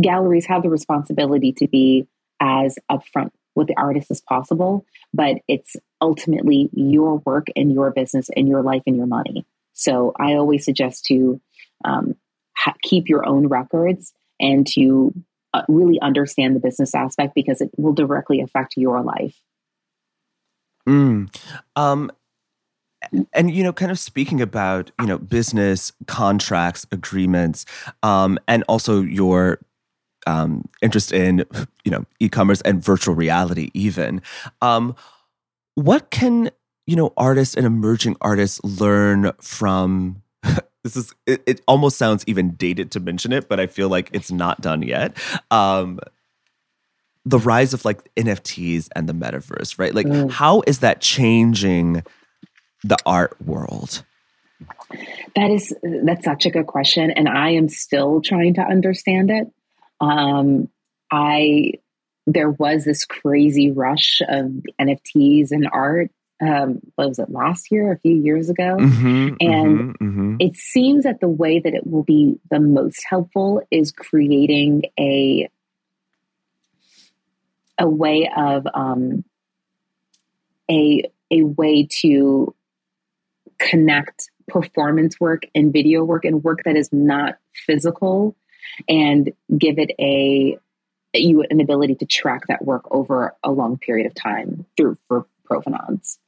[0.00, 2.06] galleries have the responsibility to be
[2.40, 8.28] as upfront with the artist as possible, but it's ultimately your work and your business
[8.36, 9.46] and your life and your money.
[9.72, 11.40] So I always suggest to
[11.84, 12.16] um,
[12.56, 15.14] ha- keep your own records and to
[15.52, 19.36] uh, really understand the business aspect because it will directly affect your life.
[20.88, 21.34] Mm.
[21.76, 22.10] Um,
[23.32, 27.64] and you know kind of speaking about you know business contracts agreements
[28.02, 29.58] um, and also your
[30.26, 31.44] um, interest in
[31.84, 34.22] you know e-commerce and virtual reality even
[34.62, 34.94] um,
[35.74, 36.50] what can
[36.86, 40.22] you know artists and emerging artists learn from
[40.82, 44.10] this is it, it, almost sounds even dated to mention it but i feel like
[44.12, 45.16] it's not done yet
[45.50, 45.98] um,
[47.24, 50.30] the rise of like nfts and the metaverse right like mm.
[50.30, 52.02] how is that changing
[52.84, 54.04] the art world
[55.34, 55.74] that is
[56.04, 59.48] that's such a good question and i am still trying to understand it
[60.00, 60.68] um,
[61.10, 61.72] I
[62.26, 66.10] there was this crazy rush of NFTs and art.
[66.40, 68.76] Um, what was it last year, a few years ago?
[68.78, 70.36] Mm-hmm, and mm-hmm, mm-hmm.
[70.40, 75.48] it seems that the way that it will be the most helpful is creating a
[77.78, 79.24] a way of um,
[80.70, 82.54] a a way to
[83.64, 88.36] connect performance work and video work and work that is not physical
[88.88, 90.58] and give it a
[91.14, 95.26] you an ability to track that work over a long period of time through for
[95.44, 96.18] provenance.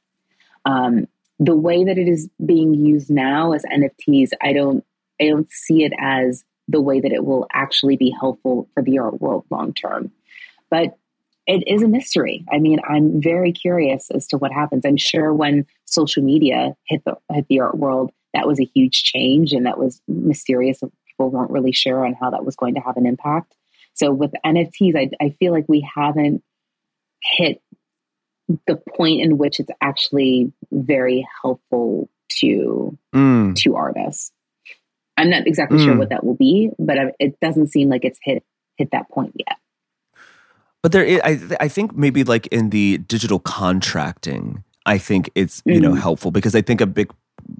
[0.65, 1.07] Um,
[1.39, 4.83] the way that it is being used now as NFTs, I don't
[5.21, 8.99] I don't see it as the way that it will actually be helpful for the
[8.99, 10.11] art world long term.
[10.69, 10.97] But
[11.47, 12.45] it is a mystery.
[12.51, 14.85] I mean, I'm very curious as to what happens.
[14.85, 19.03] I'm sure when social media hit the hit the art world, that was a huge
[19.03, 20.81] change and that was mysterious
[21.17, 23.55] people weren't really sure on how that was going to have an impact.
[23.93, 26.43] So with NFTs, I, I feel like we haven't
[27.23, 27.61] hit
[28.67, 33.55] the point in which it's actually very helpful to mm.
[33.55, 34.31] to artists.
[35.17, 35.85] I'm not exactly mm.
[35.85, 38.43] sure what that will be, but it doesn't seem like it's hit
[38.77, 39.57] hit that point yet.
[40.87, 45.61] But there, is, I I think maybe like in the digital contracting, I think it's
[45.65, 45.81] you mm.
[45.81, 47.11] know helpful because I think a big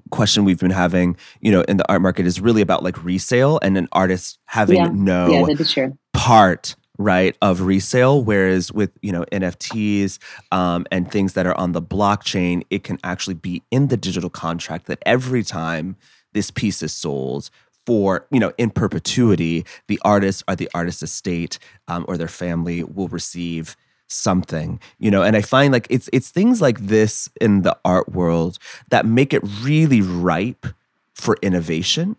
[0.08, 3.58] question we've been having, you know, in the art market is really about like resale
[3.60, 4.88] and an artist having yeah.
[4.94, 10.18] no yeah, part right of resale whereas with you know nfts
[10.50, 14.28] um, and things that are on the blockchain it can actually be in the digital
[14.28, 15.96] contract that every time
[16.32, 17.50] this piece is sold
[17.88, 21.58] for you know in perpetuity the artist or the artist's estate
[21.88, 23.76] um, or their family will receive
[24.08, 25.22] something you know?
[25.22, 28.58] And i find like it's it's things like this in the art world
[28.90, 30.66] that make it really ripe
[31.14, 32.16] for innovation.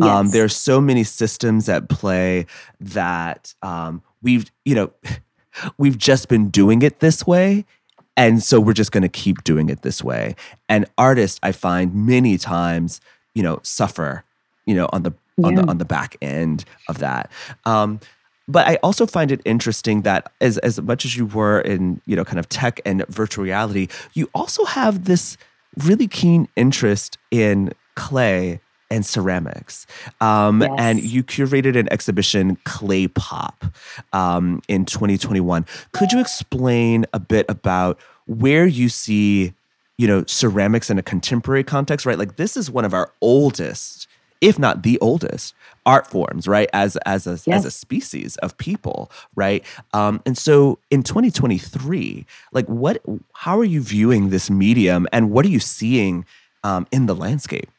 [0.00, 0.16] Um, yes.
[0.16, 2.46] um, there are so many systems at play
[2.80, 4.90] that um, we've you know
[5.76, 7.66] we've just been doing it this way
[8.16, 10.34] and so we're just going to keep doing it this way.
[10.66, 13.02] And artists i find many times
[13.34, 14.24] you know suffer
[14.66, 15.46] you know on the yeah.
[15.46, 17.30] on the on the back end of that
[17.66, 18.00] um,
[18.46, 22.16] but I also find it interesting that as as much as you were in you
[22.16, 25.36] know kind of tech and virtual reality, you also have this
[25.84, 28.60] really keen interest in clay
[28.90, 29.86] and ceramics.
[30.20, 30.70] Um, yes.
[30.78, 33.64] And you curated an exhibition, Clay Pop,
[34.12, 35.64] um, in 2021.
[35.92, 39.54] Could you explain a bit about where you see,
[39.96, 42.04] you know, ceramics in a contemporary context?
[42.04, 44.06] Right, like this is one of our oldest
[44.44, 45.54] if not the oldest
[45.86, 47.48] art forms right as as a yes.
[47.48, 49.64] as a species of people right
[49.94, 55.46] um, and so in 2023 like what how are you viewing this medium and what
[55.46, 56.26] are you seeing
[56.62, 57.70] um, in the landscape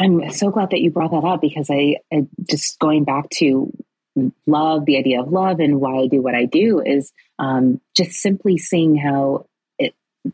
[0.00, 3.72] i'm so glad that you brought that up because I, I just going back to
[4.46, 8.12] love the idea of love and why i do what i do is um, just
[8.12, 9.46] simply seeing how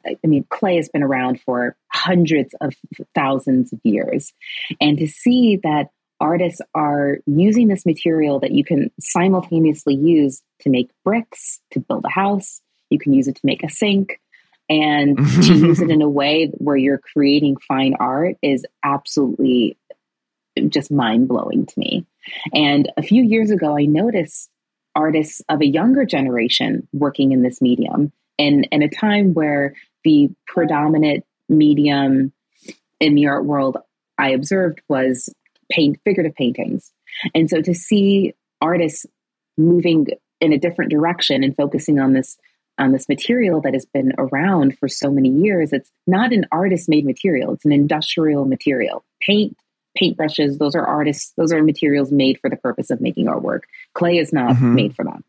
[0.07, 2.74] I mean, clay has been around for hundreds of
[3.14, 4.32] thousands of years.
[4.80, 10.70] And to see that artists are using this material that you can simultaneously use to
[10.70, 12.60] make bricks, to build a house,
[12.90, 14.20] you can use it to make a sink,
[14.69, 19.77] and to use it in a way where you're creating fine art is absolutely
[20.69, 22.05] just mind blowing to me.
[22.52, 24.51] And a few years ago, I noticed
[24.94, 29.74] artists of a younger generation working in this medium in, in a time where
[30.05, 32.32] the predominant medium
[33.01, 33.77] in the art world
[34.16, 35.28] I observed was
[35.70, 36.93] paint figurative paintings.
[37.35, 39.06] And so to see artists
[39.56, 40.06] moving
[40.40, 42.39] in a different direction and focusing on this
[42.78, 46.89] on this material that has been around for so many years, it's not an artist
[46.89, 49.05] made material, it's an industrial material.
[49.20, 49.56] Paint,
[50.01, 53.62] paintbrushes, those are artists, those are materials made for the purpose of making artwork.
[53.94, 54.74] Clay is not mm-hmm.
[54.77, 55.24] made for that.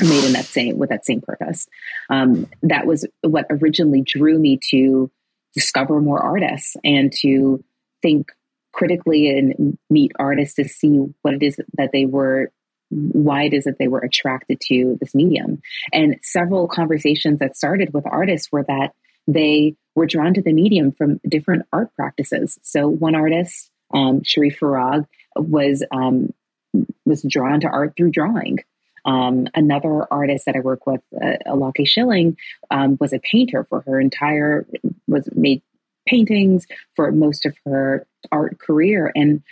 [0.00, 1.66] Made in that same with that same purpose.
[2.10, 5.10] Um, that was what originally drew me to
[5.54, 7.64] discover more artists and to
[8.02, 8.30] think
[8.72, 12.52] critically and meet artists to see what it is that they were
[12.90, 15.60] why it is that they were attracted to this medium.
[15.92, 18.92] And several conversations that started with artists were that
[19.26, 22.58] they were drawn to the medium from different art practices.
[22.62, 26.32] So one artist, um, Sharif Farrag, was um,
[27.04, 28.58] was drawn to art through drawing.
[29.06, 32.36] Um, another artist that I work with, uh, Alake Shilling,
[32.70, 34.66] um, was a painter for her entire
[35.06, 35.62] was made
[36.06, 39.42] paintings for most of her art career and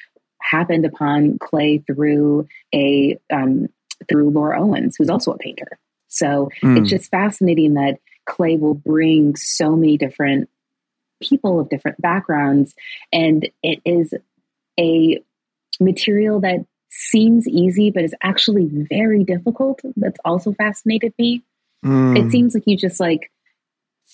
[0.41, 3.69] happened upon clay through a um,
[4.09, 5.79] through Laura Owens, who's also a painter.
[6.09, 6.79] So mm.
[6.79, 10.49] it's just fascinating that clay will bring so many different
[11.23, 12.75] people of different backgrounds,
[13.13, 14.13] and it is
[14.79, 15.23] a
[15.81, 19.81] material that seems easy, but is actually very difficult.
[19.97, 21.43] That's also fascinated me.
[21.85, 22.17] Mm.
[22.17, 23.31] It seems like you just like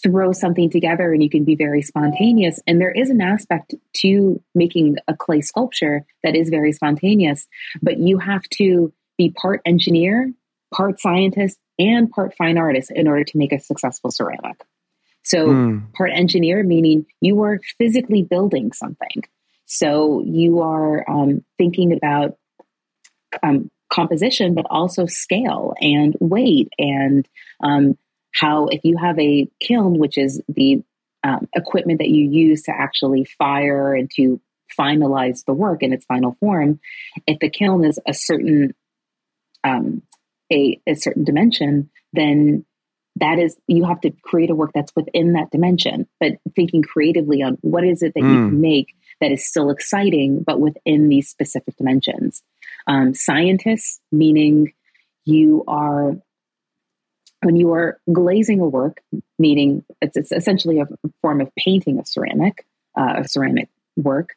[0.02, 2.60] throw something together and you can be very spontaneous.
[2.66, 7.46] And there is an aspect to making a clay sculpture that is very spontaneous,
[7.82, 10.32] but you have to be part engineer,
[10.74, 14.64] part scientist, and part fine artist in order to make a successful ceramic.
[15.22, 15.92] So, mm.
[15.92, 19.24] part engineer meaning you are physically building something.
[19.66, 22.36] So, you are um, thinking about
[23.42, 27.28] um, composition, but also scale and weight and
[27.62, 27.98] um,
[28.32, 30.82] how if you have a kiln, which is the
[31.24, 34.40] um, equipment that you use to actually fire and to
[34.78, 36.80] finalize the work in its final form,
[37.26, 38.74] if the kiln is a certain
[39.64, 40.02] um,
[40.52, 42.64] a, a certain dimension, then
[43.16, 47.42] that is you have to create a work that's within that dimension but thinking creatively
[47.42, 48.30] on what is it that mm.
[48.30, 52.42] you can make that is still exciting but within these specific dimensions
[52.86, 54.72] um, scientists, meaning
[55.24, 56.16] you are
[57.42, 59.00] when you are glazing a work,
[59.38, 60.86] meaning it's, it's essentially a
[61.22, 62.66] form of painting a ceramic,
[62.98, 64.30] uh, a ceramic work.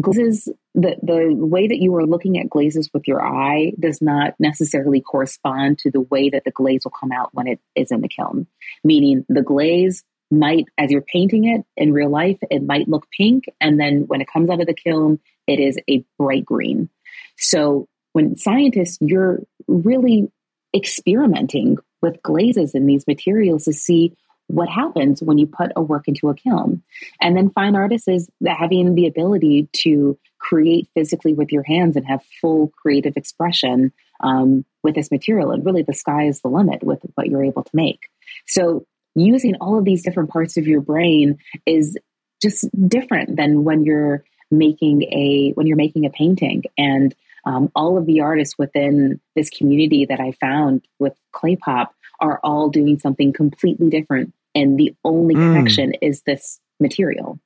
[0.00, 4.34] Glazes, the, the way that you are looking at glazes with your eye does not
[4.38, 8.00] necessarily correspond to the way that the glaze will come out when it is in
[8.00, 8.46] the kiln.
[8.82, 13.44] Meaning the glaze might, as you're painting it in real life, it might look pink.
[13.60, 16.88] And then when it comes out of the kiln, it is a bright green.
[17.36, 20.30] So when scientists, you're really
[20.74, 24.14] experimenting with glazes in these materials to see
[24.48, 26.82] what happens when you put a work into a kiln.
[27.20, 32.06] And then fine artists is having the ability to create physically with your hands and
[32.06, 35.50] have full creative expression um, with this material.
[35.50, 38.00] And really, the sky is the limit with what you're able to make.
[38.46, 38.86] So,
[39.16, 41.96] using all of these different parts of your brain is
[42.40, 46.64] just different than when you're making a when you're making a painting.
[46.78, 47.14] And
[47.44, 52.40] um, all of the artists within this community that i found with clay pop are
[52.42, 54.32] all doing something completely different.
[54.54, 55.54] And the only mm.
[55.54, 57.38] connection is this material.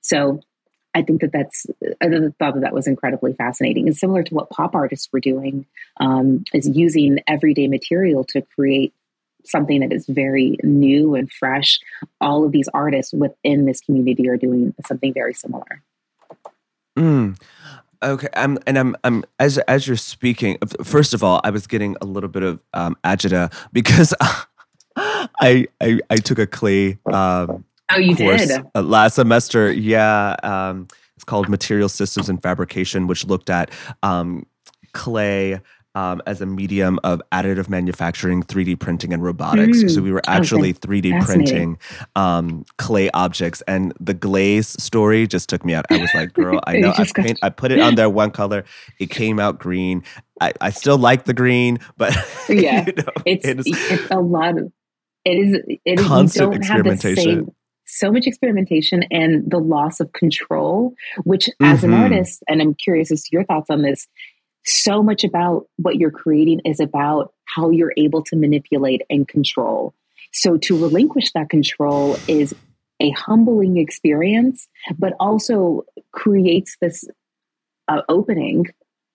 [0.00, 0.40] So
[0.94, 1.66] i think that that's
[2.02, 3.86] i thought that that was incredibly fascinating.
[3.86, 5.66] And similar to what pop artists were doing
[5.98, 8.94] um, is using everyday material to create
[9.44, 11.80] something that is very new and fresh
[12.20, 15.82] all of these artists within this community are doing something very similar
[16.96, 17.40] Mm.
[18.02, 20.58] Okay, I'm, and I'm, I'm as as you're speaking.
[20.82, 24.12] First of all, I was getting a little bit of um, agita because
[24.96, 26.98] I, I I took a clay.
[27.06, 29.72] Um, oh, you course, did uh, last semester.
[29.72, 33.70] Yeah, um, it's called Material Systems and Fabrication, which looked at
[34.02, 34.46] um,
[34.92, 35.60] clay
[35.94, 39.82] um, as a medium of additive manufacturing, 3D printing, and robotics.
[39.82, 39.90] Mm.
[39.90, 41.00] So we were actually okay.
[41.00, 41.78] 3D printing
[42.16, 45.84] um, clay objects, and the glaze story just took me out.
[45.90, 46.92] I was like, "Girl, I know.
[46.96, 48.64] I, paint, I put it on there one color.
[48.98, 50.02] It came out green.
[50.40, 52.16] I, I still like the green, but
[52.48, 54.72] yeah, you know, it's, it is, it's a lot of
[55.24, 57.52] it is it is constant experimentation
[57.92, 60.94] so much experimentation and the loss of control,
[61.24, 61.92] which as mm-hmm.
[61.92, 64.08] an artist, and I'm curious as to your thoughts on this,
[64.64, 69.94] so much about what you're creating is about how you're able to manipulate and control.
[70.32, 72.54] So to relinquish that control is
[73.00, 74.68] a humbling experience,
[74.98, 77.04] but also creates this
[77.88, 78.66] uh, opening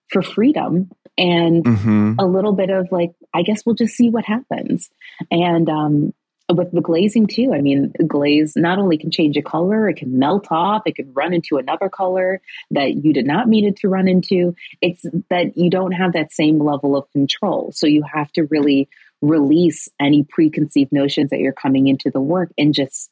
[0.10, 2.14] for freedom and mm-hmm.
[2.20, 4.90] a little bit of like, I guess we'll just see what happens.
[5.32, 6.14] And um,
[6.50, 7.52] with the glazing too.
[7.54, 11.14] I mean, glaze not only can change a color, it can melt off, it can
[11.14, 12.42] run into another color
[12.72, 14.56] that you did not mean it to run into.
[14.82, 17.72] It's that you don't have that same level of control.
[17.74, 18.88] So you have to really
[19.22, 23.10] release any preconceived notions that you're coming into the work and just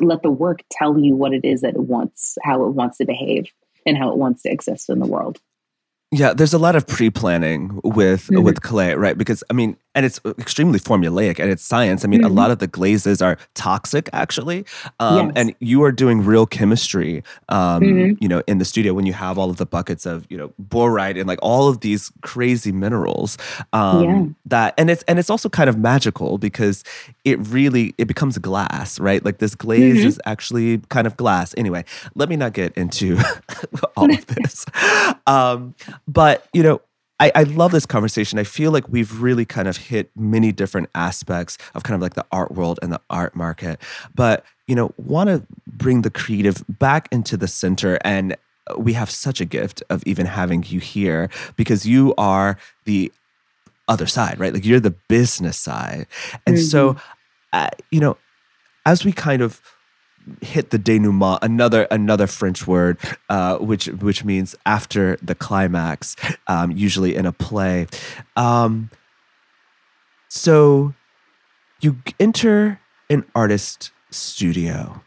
[0.00, 3.04] let the work tell you what it is that it wants, how it wants to
[3.04, 3.46] behave,
[3.84, 5.40] and how it wants to exist in the world.
[6.16, 8.42] Yeah, there's a lot of pre-planning with mm-hmm.
[8.42, 9.18] with clay, right?
[9.18, 12.04] Because I mean, and it's extremely formulaic and it's science.
[12.04, 12.30] I mean, mm-hmm.
[12.30, 14.64] a lot of the glazes are toxic, actually.
[15.00, 15.32] Um, yes.
[15.36, 18.22] And you are doing real chemistry, um, mm-hmm.
[18.22, 20.52] you know, in the studio when you have all of the buckets of you know
[20.62, 23.36] borate and like all of these crazy minerals.
[23.74, 24.26] Um, yeah.
[24.46, 26.82] That and it's and it's also kind of magical because
[27.24, 29.22] it really it becomes glass, right?
[29.22, 30.08] Like this glaze mm-hmm.
[30.08, 31.54] is actually kind of glass.
[31.58, 31.84] Anyway,
[32.14, 33.18] let me not get into
[33.96, 34.64] all of this.
[36.06, 36.80] But you know
[37.18, 38.38] I, I love this conversation.
[38.38, 42.14] I feel like we've really kind of hit many different aspects of kind of like
[42.14, 43.80] the art world and the art market.
[44.14, 47.98] But, you know, want to bring the creative back into the center.
[48.02, 48.36] And
[48.76, 53.12] we have such a gift of even having you here because you are the
[53.88, 54.52] other side, right?
[54.52, 56.06] Like you're the business side.
[56.46, 56.64] And mm-hmm.
[56.64, 56.96] so,
[57.52, 58.18] uh, you know,
[58.84, 59.60] as we kind of
[60.40, 62.98] hit the denouement, another another French word,
[63.28, 66.16] uh, which which means after the climax,
[66.46, 67.86] um, usually in a play.
[68.36, 68.90] Um,
[70.28, 70.94] so
[71.80, 75.02] you enter an artist studio.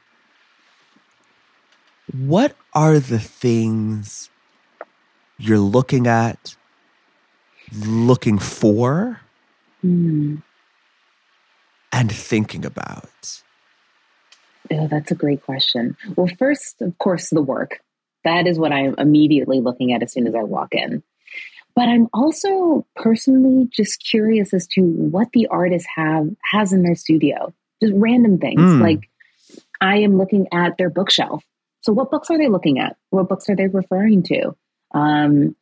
[2.12, 4.30] What are the things
[5.38, 6.56] you're looking at,
[7.72, 9.22] looking for,
[9.84, 10.42] mm.
[11.92, 13.44] and thinking about?
[14.72, 15.98] Oh, that's a great question.
[16.16, 17.80] Well, first, of course, the work.
[18.24, 21.04] That is what I'm immediately looking at as soon as I walk in.
[21.76, 26.96] But I'm also personally just curious as to what the artist have has in their
[26.96, 27.54] studio.
[27.82, 28.60] Just random things.
[28.60, 28.82] Mm.
[28.82, 29.10] Like
[29.80, 31.44] I am looking at their bookshelf.
[31.82, 32.98] So what books are they looking at?
[33.10, 34.56] What books are they referring to?
[34.94, 35.56] Um,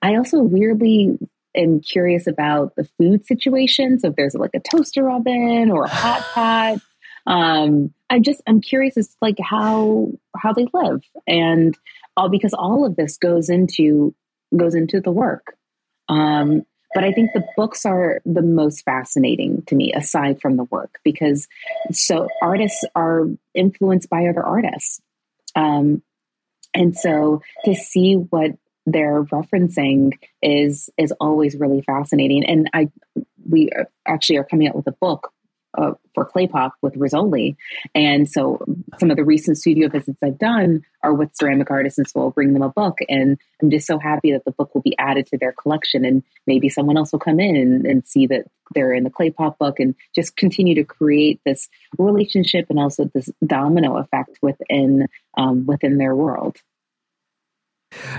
[0.00, 1.18] I also weirdly
[1.56, 3.98] am curious about the food situation.
[3.98, 6.78] So if there's like a toaster oven or a hot pot
[7.26, 11.76] um, I'm just I'm curious as like how how they live and
[12.16, 14.14] all because all of this goes into
[14.56, 15.56] goes into the work.
[16.08, 16.62] Um,
[16.94, 21.00] but I think the books are the most fascinating to me aside from the work
[21.02, 21.48] because
[21.90, 25.00] so artists are influenced by other artists.
[25.56, 26.02] Um,
[26.72, 28.52] and so to see what
[28.86, 32.86] they're referencing is is always really fascinating and i
[33.48, 33.70] we
[34.06, 35.32] actually are coming out with a book
[35.76, 37.56] uh, for Claypop with Rizzoli.
[37.94, 38.64] And so
[38.98, 42.30] some of the recent studio visits I've done are with ceramic artists, and so I'll
[42.30, 42.98] bring them a book.
[43.08, 46.04] And I'm just so happy that the book will be added to their collection.
[46.04, 48.44] And maybe someone else will come in and, see that
[48.74, 53.30] they're in the Claypop book and just continue to create this relationship and also this
[53.44, 55.06] domino effect within
[55.38, 56.58] um, within their world.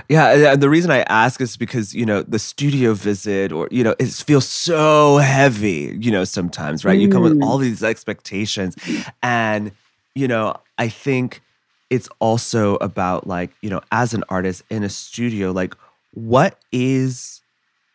[0.08, 3.82] Yeah, and the reason I ask is because you know the studio visit, or you
[3.82, 5.96] know, it feels so heavy.
[6.00, 6.98] You know, sometimes, right?
[6.98, 7.02] Mm.
[7.02, 7.62] You come with all mm.
[7.62, 8.76] these expectations,
[9.22, 9.72] and
[10.14, 11.42] you know, I think
[11.90, 15.74] it's also about like you know, as an artist in a studio, like
[16.12, 17.42] what is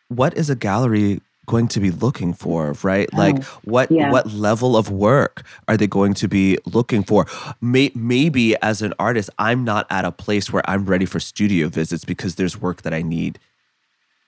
[0.08, 4.10] what is a gallery going to be looking for right oh, like what yeah.
[4.10, 7.26] what level of work are they going to be looking for
[7.60, 11.68] May, maybe as an artist i'm not at a place where i'm ready for studio
[11.68, 13.38] visits because there's work that i need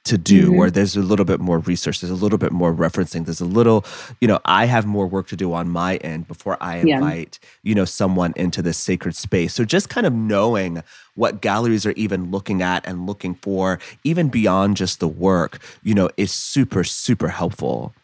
[0.05, 0.59] to do mm-hmm.
[0.59, 3.47] or there's a little bit more research there's a little bit more referencing there's a
[3.47, 3.85] little
[4.21, 7.49] you know i have more work to do on my end before i invite yeah.
[7.63, 10.83] you know someone into this sacred space so just kind of knowing
[11.15, 15.95] what galleries are even looking at and looking for even beyond just the work you
[15.95, 17.95] know is super super helpful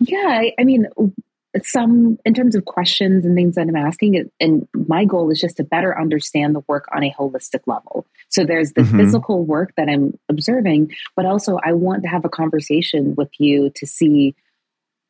[0.00, 0.86] yeah i mean
[1.62, 5.58] some in terms of questions and things that I'm asking, and my goal is just
[5.58, 8.06] to better understand the work on a holistic level.
[8.28, 8.98] So there's the mm-hmm.
[8.98, 13.70] physical work that I'm observing, but also I want to have a conversation with you
[13.76, 14.34] to see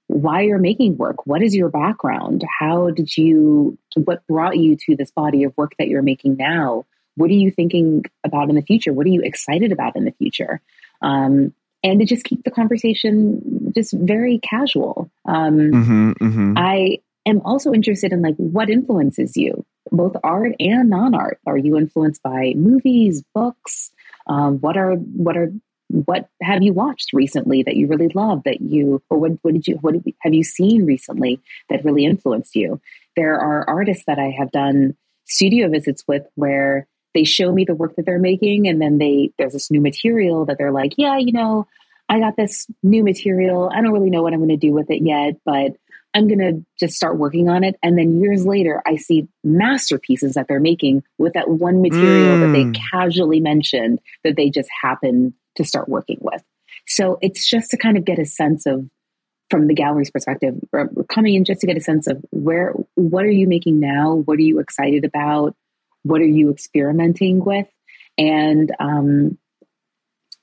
[0.09, 1.27] why you're making work.
[1.27, 2.45] What is your background?
[2.59, 6.85] How did you, what brought you to this body of work that you're making now?
[7.15, 8.93] What are you thinking about in the future?
[8.93, 10.61] What are you excited about in the future?
[11.01, 15.11] Um, and to just keep the conversation just very casual.
[15.25, 16.55] Um, mm-hmm, mm-hmm.
[16.57, 21.39] I am also interested in like what influences you, both art and non-art.
[21.47, 23.91] Are you influenced by movies, books?
[24.27, 25.53] Um, what are what are
[25.93, 29.67] what have you watched recently that you really love that you or what, what did
[29.67, 31.39] you what have you seen recently
[31.69, 32.81] that really influenced you
[33.15, 34.97] there are artists that i have done
[35.27, 39.33] studio visits with where they show me the work that they're making and then they
[39.39, 41.67] there's this new material that they're like yeah you know
[42.09, 44.91] i got this new material i don't really know what i'm going to do with
[44.91, 45.73] it yet but
[46.15, 50.35] i'm going to just start working on it and then years later i see masterpieces
[50.35, 52.41] that they're making with that one material mm.
[52.41, 52.77] that they mm.
[52.91, 56.43] casually mentioned that they just happen to start working with
[56.87, 58.89] so it's just to kind of get a sense of
[59.51, 60.55] from the gallery's perspective
[61.11, 64.39] coming in just to get a sense of where what are you making now what
[64.39, 65.55] are you excited about
[66.03, 67.69] what are you experimenting with?
[68.19, 69.39] And um,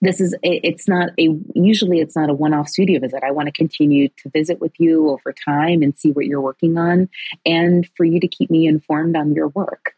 [0.02, 3.52] this is it's not a usually it's not a one-off studio visit i want to
[3.52, 7.10] continue to visit with you over time and see what you're working on
[7.46, 9.94] and for you to keep me informed on your work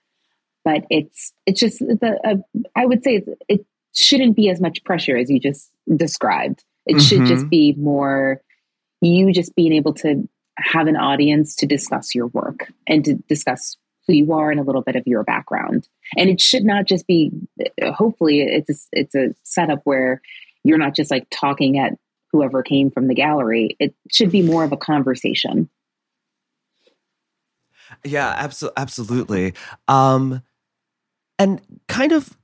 [0.64, 5.18] but it's it's just the uh, i would say it shouldn't be as much pressure
[5.18, 7.00] as you just described it mm-hmm.
[7.00, 8.42] should just be more
[9.02, 10.28] you just being able to
[10.58, 14.64] have an audience to discuss your work and to discuss who you are and a
[14.64, 15.88] little bit of your background.
[16.18, 17.32] And it should not just be.
[17.82, 20.22] Hopefully, it's a, it's a setup where
[20.64, 21.94] you're not just like talking at
[22.32, 23.76] whoever came from the gallery.
[23.80, 25.70] It should be more of a conversation.
[28.04, 29.54] Yeah, absolutely, absolutely.
[29.88, 30.42] Um,
[31.38, 32.38] and kind of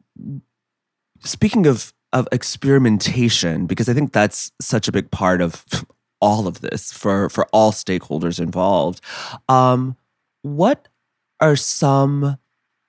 [1.24, 5.66] speaking of of experimentation, because I think that's such a big part of
[6.22, 9.02] all of this for for all stakeholders involved.
[9.50, 9.96] Um,
[10.42, 10.88] what
[11.40, 12.38] are some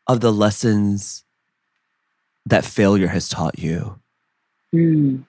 [0.06, 1.24] of the lessons
[2.46, 4.00] that failure has taught you?
[4.74, 5.24] Mm.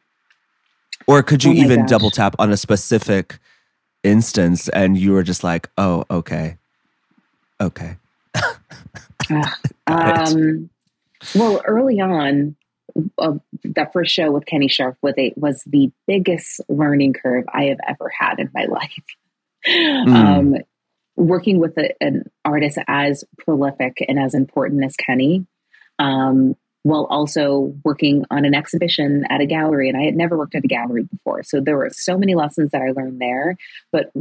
[1.08, 1.90] Or could you oh even gosh.
[1.90, 3.40] double tap on a specific
[4.04, 6.58] instance and you were just like, oh, okay.
[7.62, 7.98] Okay.
[8.36, 9.44] uh,
[9.88, 10.70] um,
[11.36, 12.56] well, early on,
[13.18, 13.34] uh,
[13.64, 17.80] that first show with Kenny Scharf was, a, was the biggest learning curve I have
[17.88, 19.04] ever had in my life.
[19.68, 20.14] Mm.
[20.14, 20.56] Um,
[21.20, 25.46] working with a, an artist as prolific and as important as Kenny,
[26.00, 29.90] um, while also working on an exhibition at a gallery.
[29.90, 31.44] And I had never worked at a gallery before.
[31.44, 33.58] So there were so many lessons that I learned there.
[33.92, 34.12] But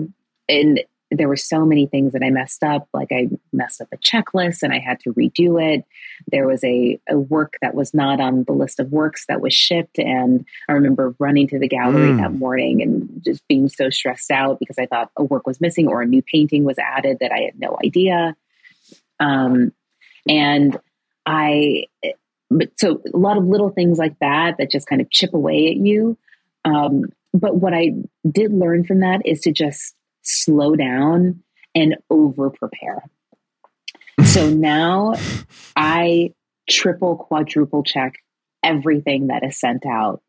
[0.48, 0.80] in
[1.10, 2.88] there were so many things that I messed up.
[2.92, 5.84] Like I messed up a checklist and I had to redo it.
[6.30, 9.54] There was a, a work that was not on the list of works that was
[9.54, 9.98] shipped.
[9.98, 12.18] And I remember running to the gallery mm.
[12.18, 15.88] that morning and just being so stressed out because I thought a work was missing
[15.88, 18.36] or a new painting was added that I had no idea.
[19.18, 19.72] Um,
[20.28, 20.78] and
[21.24, 21.84] I,
[22.50, 25.68] but so a lot of little things like that that just kind of chip away
[25.68, 26.18] at you.
[26.64, 27.92] Um, but what I
[28.30, 29.94] did learn from that is to just
[30.28, 31.42] slow down
[31.74, 33.02] and over prepare.
[34.24, 35.14] so now
[35.76, 36.32] I
[36.68, 38.14] triple, quadruple check
[38.62, 40.22] everything that is sent out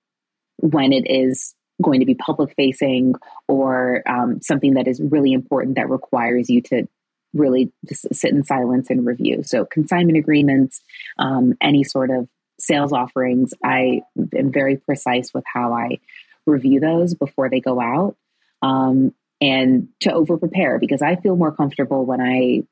[0.58, 3.16] when it is going to be public facing
[3.48, 6.88] or um, something that is really important that requires you to
[7.34, 9.44] really just sit in silence and review.
[9.44, 10.82] So, consignment agreements,
[11.18, 12.28] um, any sort of
[12.60, 16.00] sales offerings, I am very precise with how I
[16.46, 18.16] review those before they go out.
[18.62, 22.64] Um, and to over prepare because I feel more comfortable when I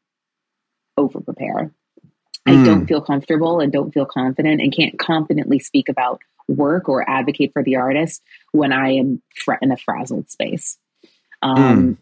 [0.97, 1.71] over prepare.
[2.45, 2.65] I mm.
[2.65, 7.51] don't feel comfortable and don't feel confident and can't confidently speak about work or advocate
[7.53, 8.21] for the artist
[8.51, 9.21] when I am
[9.61, 10.77] in a frazzled space.
[11.41, 11.97] Um, mm.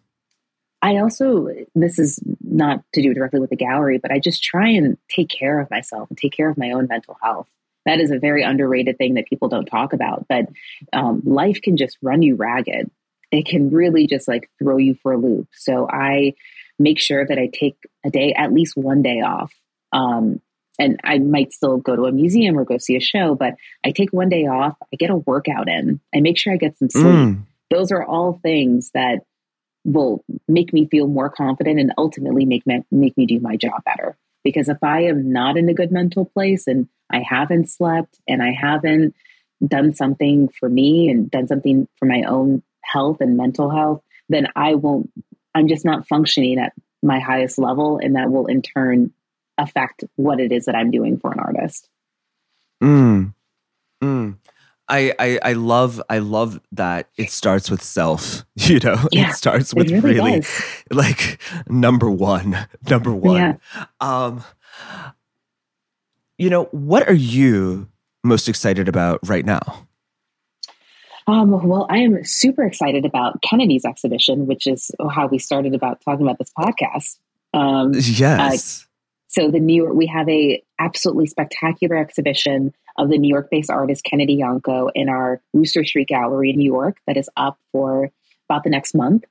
[0.81, 4.69] I also, this is not to do directly with the gallery, but I just try
[4.69, 7.47] and take care of myself and take care of my own mental health.
[7.85, 10.47] That is a very underrated thing that people don't talk about, but
[10.93, 12.91] um, life can just run you ragged
[13.31, 15.47] it can really just like throw you for a loop.
[15.53, 16.33] So I
[16.79, 19.53] make sure that I take a day, at least one day off.
[19.91, 20.41] Um,
[20.77, 23.91] and I might still go to a museum or go see a show, but I
[23.91, 24.75] take one day off.
[24.93, 26.01] I get a workout in.
[26.13, 27.05] I make sure I get some sleep.
[27.05, 27.43] Mm.
[27.69, 29.19] Those are all things that
[29.85, 33.83] will make me feel more confident and ultimately make me, make me do my job
[33.85, 34.17] better.
[34.43, 38.43] Because if I am not in a good mental place and I haven't slept and
[38.43, 39.15] I haven't
[39.65, 44.47] done something for me and done something for my own health and mental health, then
[44.55, 45.11] I won't,
[45.53, 47.99] I'm just not functioning at my highest level.
[48.01, 49.11] And that will in turn
[49.57, 51.89] affect what it is that I'm doing for an artist.
[52.83, 53.33] Mm.
[54.03, 54.37] Mm.
[54.87, 58.43] I, I, I love I love that it starts with self.
[58.57, 60.43] You know, yeah, it starts with it really, really
[60.89, 62.57] like number one,
[62.89, 63.35] number one.
[63.35, 63.85] Yeah.
[63.99, 64.43] Um,
[66.37, 67.87] you know, what are you
[68.23, 69.84] most excited about right now?
[71.27, 76.01] Um, well, I am super excited about Kennedy's exhibition, which is how we started about
[76.01, 77.17] talking about this podcast.
[77.53, 78.81] Um, yes.
[78.81, 78.85] Uh,
[79.27, 84.03] so the New York, we have a absolutely spectacular exhibition of the New York-based artist
[84.03, 88.11] Kennedy Yanko in our Wooster Street Gallery in New York that is up for
[88.47, 89.25] about the next month,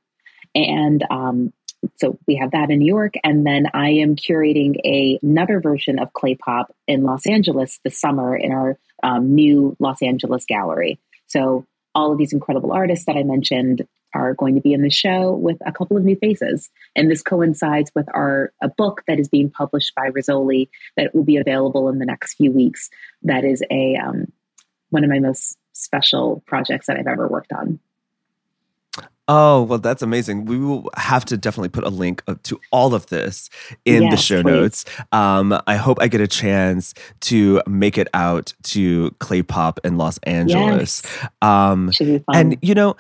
[0.55, 1.53] and um,
[1.97, 5.99] so we have that in New York, and then I am curating a, another version
[5.99, 10.99] of Clay Pop in Los Angeles this summer in our um, new Los Angeles gallery.
[11.27, 14.91] So all of these incredible artists that I mentioned are going to be in the
[14.91, 16.71] show with a couple of new faces.
[16.95, 21.25] And this coincides with our a book that is being published by Rizzoli that will
[21.25, 22.91] be available in the next few weeks.
[23.23, 24.33] That is a um,
[24.91, 27.81] one of my most special projects that I've ever worked on.
[29.27, 30.45] Oh, well, that's amazing.
[30.45, 33.49] We will have to definitely put a link to all of this
[33.87, 34.51] in yes, the show please.
[34.51, 34.85] notes.
[35.13, 39.97] Um, I hope I get a chance to make it out to Clay Pop in
[39.97, 41.03] Los Angeles.
[41.05, 41.29] Yes.
[41.41, 42.37] Um, Should be fun.
[42.37, 42.97] And, you know,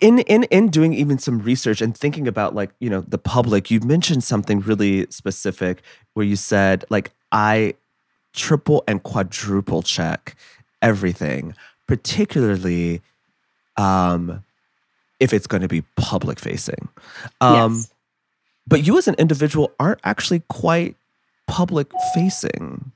[0.00, 3.70] in in in doing even some research and thinking about like you know the public
[3.70, 5.82] you mentioned something really specific
[6.14, 7.72] where you said like i
[8.32, 10.34] triple and quadruple check
[10.82, 11.54] everything
[11.88, 13.02] particularly
[13.76, 14.44] um,
[15.18, 16.88] if it's going to be public facing.
[17.40, 17.92] Um, yes.
[18.68, 20.94] But you as an individual aren't actually quite
[21.48, 22.92] public facing.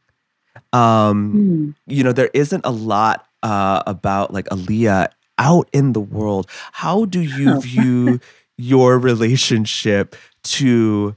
[0.72, 1.74] Um, mm.
[1.92, 6.48] You know, there isn't a lot uh, about like Alia out in the world.
[6.72, 7.60] How do you oh.
[7.62, 8.20] view
[8.58, 10.14] your relationship
[10.44, 11.16] to,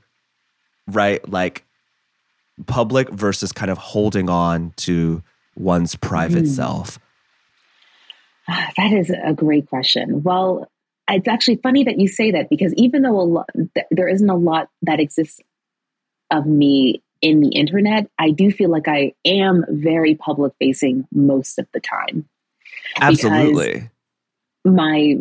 [0.88, 1.66] right, like
[2.66, 5.22] public versus kind of holding on to
[5.56, 6.56] one's private mm.
[6.56, 6.98] self?
[8.48, 10.24] Ah, that is a great question.
[10.24, 10.70] Well,
[11.10, 13.50] it's actually funny that you say that because even though a lot,
[13.92, 15.40] there isn't a lot that exists
[16.32, 21.60] of me in the internet, I do feel like I am very public facing most
[21.60, 22.28] of the time.
[23.00, 23.90] Absolutely.
[24.64, 25.16] My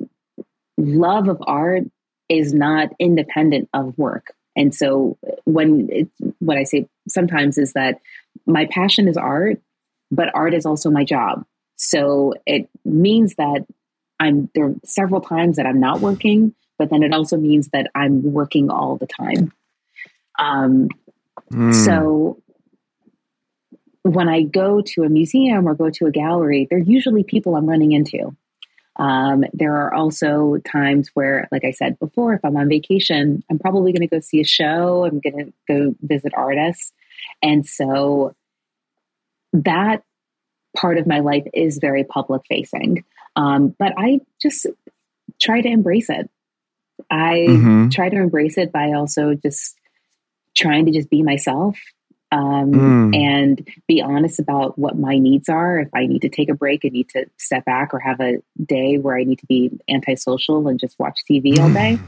[0.77, 1.85] love of art
[2.29, 4.35] is not independent of work.
[4.57, 8.01] And so when it, what I say sometimes is that
[8.47, 9.61] my passion is art,
[10.11, 11.45] but art is also my job.
[11.77, 13.67] So it means that
[14.21, 18.23] I'm there several times that I'm not working, but then it also means that I'm
[18.33, 19.53] working all the time.
[20.39, 20.89] Um,
[21.53, 21.75] mm.
[21.85, 22.43] So
[24.03, 27.69] when I go to a museum or go to a gallery, they're usually people I'm
[27.69, 28.37] running into.
[28.97, 33.59] Um, there are also times where, like I said before, if I'm on vacation, I'm
[33.59, 35.05] probably going to go see a show.
[35.05, 36.93] I'm going to go visit artists.
[37.43, 38.37] And so
[39.53, 40.03] that
[40.77, 43.05] part of my life is very public facing.
[43.37, 44.67] Um, but I just
[45.41, 46.31] try to embrace it.
[47.11, 47.89] I mm-hmm.
[47.89, 49.77] try to embrace it by also just
[50.57, 51.77] trying to just be myself
[52.35, 53.17] um, mm.
[53.17, 55.81] and be honest about what my needs are.
[55.81, 58.39] If I need to take a break and need to step back or have a
[58.65, 61.99] day where I need to be antisocial and just watch TV all day,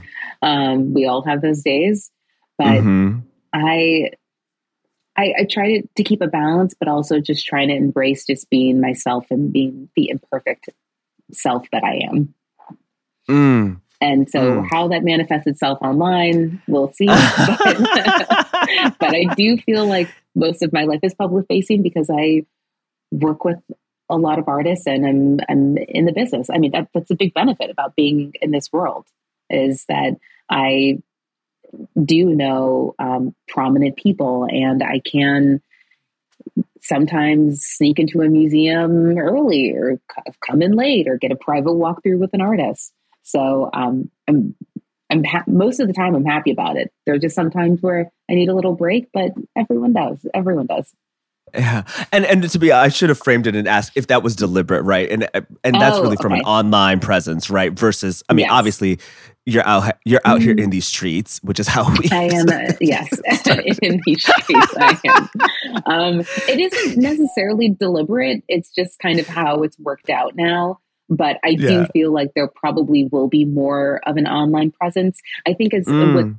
[0.43, 2.11] um, we all have those days.
[2.59, 3.21] But mm-hmm.
[3.53, 4.11] I
[5.17, 8.51] I, I try to, to keep a balance, but also just trying to embrace just
[8.51, 10.69] being myself and being the imperfect
[11.33, 12.35] self that I am.
[13.29, 13.81] Mm.
[14.01, 14.69] And so, mm.
[14.71, 17.07] how that manifests itself online, we'll see.
[17.07, 17.79] but,
[19.01, 22.45] but I do feel like most of my life is public facing because I
[23.11, 23.59] work with
[24.09, 26.49] a lot of artists and I'm I'm in the business.
[26.51, 29.07] I mean, that, that's a big benefit about being in this world
[29.51, 30.17] is that
[30.51, 31.03] I
[32.03, 35.61] do know um, prominent people, and I can
[36.81, 40.01] sometimes sneak into a museum early or
[40.47, 42.93] come in late or get a private walkthrough with an artist.
[43.23, 44.55] So um, I'm
[45.11, 46.93] I'm ha- most of the time I'm happy about it.
[47.05, 50.25] There are just some times where I need a little break, but everyone does.
[50.35, 50.93] Everyone does.
[51.55, 54.37] Yeah, and and to be, I should have framed it and asked if that was
[54.37, 55.11] deliberate, right?
[55.11, 55.29] And
[55.65, 56.41] and that's oh, really from okay.
[56.41, 57.73] an online presence, right?
[57.73, 58.53] Versus, I mean, yes.
[58.53, 58.99] obviously,
[59.47, 60.45] you're out you're out mm-hmm.
[60.45, 62.09] here in these streets, which is how we.
[62.11, 62.49] I am.
[62.49, 63.09] Uh, yes,
[63.83, 65.83] in these streets, I am.
[65.87, 68.43] Um, it isn't necessarily deliberate.
[68.49, 70.81] It's just kind of how it's worked out now.
[71.09, 71.87] But I do yeah.
[71.93, 75.21] feel like there probably will be more of an online presence.
[75.47, 76.15] I think as mm.
[76.17, 76.37] with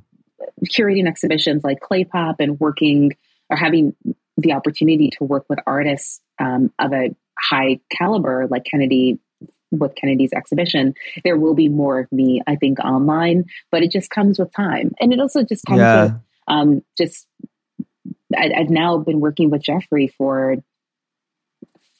[0.68, 3.16] curating exhibitions like clay pop and working
[3.48, 3.94] or having
[4.38, 9.18] the opportunity to work with artists um, of a high caliber like Kennedy
[9.70, 10.94] with Kennedy's exhibition,
[11.24, 14.92] there will be more of me, I think, online, but it just comes with time.
[15.00, 16.02] And it also just comes yeah.
[16.04, 16.12] with
[16.46, 17.26] um, just,
[18.34, 20.56] I, have now been working with Jeffrey for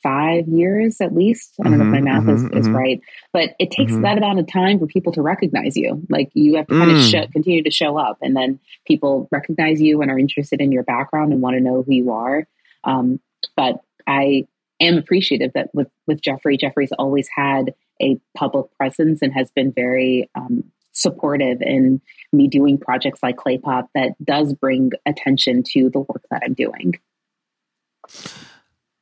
[0.08, 1.54] five years at least.
[1.60, 2.76] I don't mm-hmm, know if my mm-hmm, math mm-hmm, is, is mm-hmm.
[2.76, 3.00] right,
[3.32, 4.02] but it takes mm-hmm.
[4.02, 6.02] that amount of time for people to recognize you.
[6.08, 6.98] Like you have to kind mm.
[6.98, 10.72] of show, continue to show up, and then people recognize you and are interested in
[10.72, 12.46] your background and want to know who you are.
[12.84, 13.20] Um,
[13.54, 14.46] but I
[14.80, 19.72] am appreciative that with with Jeffrey, Jeffrey's always had a public presence and has been
[19.72, 22.00] very um, supportive in
[22.32, 26.54] me doing projects like Clay Pop that does bring attention to the work that I'm
[26.54, 26.98] doing.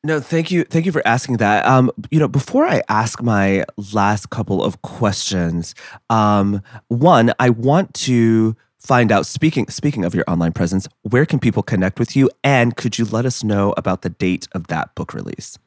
[0.07, 0.63] No, thank you.
[0.63, 1.67] Thank you for asking that.
[1.67, 5.75] Um, you know, before I ask my last couple of questions,
[6.11, 11.41] um, one, I want to find out speaking speaking of your online presence, where can
[11.41, 14.95] people connect with you and could you let us know about the date of that
[14.95, 15.59] book release?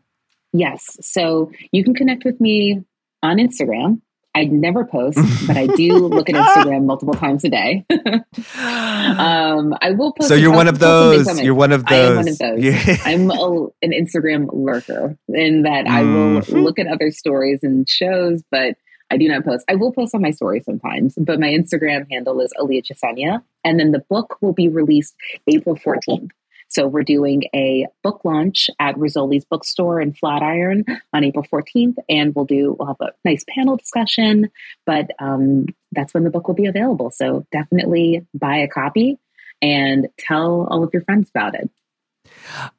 [0.53, 0.95] Yes.
[1.01, 2.81] So you can connect with me
[3.21, 3.99] on Instagram.
[4.35, 7.84] I never post, but I do look at Instagram multiple times a day.
[7.91, 10.30] um, I will post.
[10.30, 11.41] So you're one of those.
[11.41, 11.97] You're one of those.
[11.97, 12.60] I am one of those.
[12.60, 12.97] Yeah.
[13.06, 15.89] I'm a, an Instagram lurker in that mm.
[15.89, 16.57] I will mm-hmm.
[16.60, 18.76] look at other stories and shows, but
[19.11, 19.65] I do not post.
[19.68, 23.41] I will post on my story sometimes, but my Instagram handle is Alia Chisanya.
[23.64, 25.15] And then the book will be released
[25.47, 26.30] April 14th.
[26.69, 32.33] So we're doing a book launch at Rizzoli's bookstore in Flatiron on April 14th, and
[32.35, 34.49] we'll do we'll have a nice panel discussion.
[34.85, 37.11] But um, that's when the book will be available.
[37.11, 39.17] So definitely buy a copy
[39.61, 41.69] and tell all of your friends about it.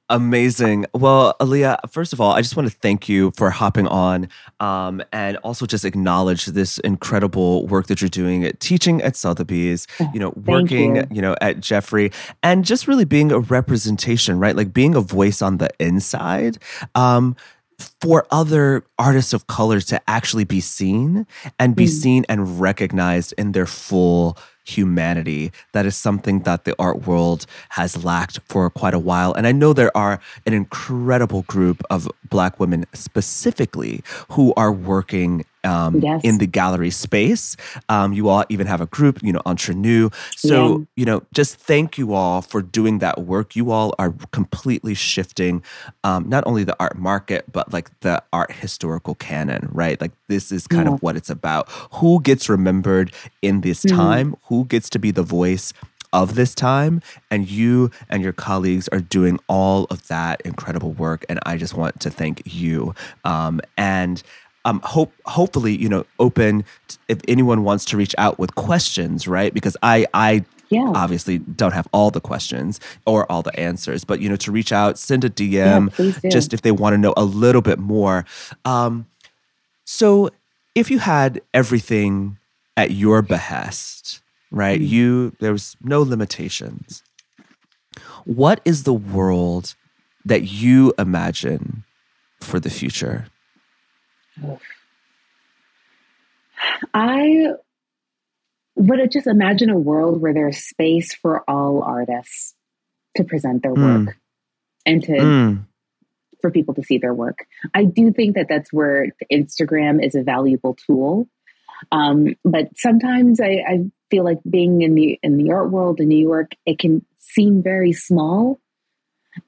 [0.08, 0.86] Amazing.
[0.92, 4.28] Well, Alia, first of all, I just want to thank you for hopping on
[4.58, 9.86] um, and also just acknowledge this incredible work that you're doing at teaching at Sotheby's,
[10.00, 11.06] oh, you know, working, you.
[11.12, 11.22] you.
[11.22, 12.10] know, at Jeffrey,
[12.42, 14.56] and just really being a representation, right?
[14.56, 16.58] Like being a voice on the inside.
[16.96, 17.36] Um,
[18.00, 21.26] for other artists of color to actually be seen
[21.58, 21.88] and be mm.
[21.88, 25.52] seen and recognized in their full humanity.
[25.72, 29.32] That is something that the art world has lacked for quite a while.
[29.32, 35.44] And I know there are an incredible group of Black women specifically who are working
[35.64, 36.20] um, yes.
[36.24, 37.56] in the gallery space.
[37.88, 40.10] Um, you all even have a group, you know, Entre Nous.
[40.36, 40.84] So, yeah.
[40.96, 43.56] you know, just thank you all for doing that work.
[43.56, 45.62] You all are completely shifting
[46.04, 50.00] um, not only the art market, but like the art historical canon, right?
[50.00, 50.94] Like this is kind yeah.
[50.94, 51.68] of what it's about.
[51.94, 53.12] Who gets remembered
[53.42, 53.96] in this mm-hmm.
[53.96, 54.36] time?
[54.44, 55.72] Who gets to be the voice
[56.12, 57.00] of this time
[57.30, 61.74] and you and your colleagues are doing all of that incredible work and i just
[61.74, 64.22] want to thank you um, and
[64.64, 69.26] um, hope hopefully you know open t- if anyone wants to reach out with questions
[69.26, 70.92] right because i i yeah.
[70.94, 74.72] obviously don't have all the questions or all the answers but you know to reach
[74.72, 78.24] out send a dm yeah, just if they want to know a little bit more
[78.64, 79.06] um,
[79.84, 80.30] so
[80.74, 82.38] if you had everything
[82.76, 84.20] at your behest
[84.50, 84.94] right mm-hmm.
[84.94, 87.02] you there was no limitations
[88.24, 89.74] what is the world
[90.24, 91.84] that you imagine
[92.40, 93.26] for the future
[96.94, 97.52] I
[98.76, 102.54] would just imagine a world where there's space for all artists
[103.16, 104.06] to present their mm.
[104.06, 104.16] work
[104.86, 105.66] and to mm.
[106.40, 107.46] for people to see their work.
[107.74, 111.28] I do think that that's where Instagram is a valuable tool.
[111.92, 113.78] Um, but sometimes I, I
[114.10, 117.62] feel like being in the in the art world in New York, it can seem
[117.62, 118.60] very small,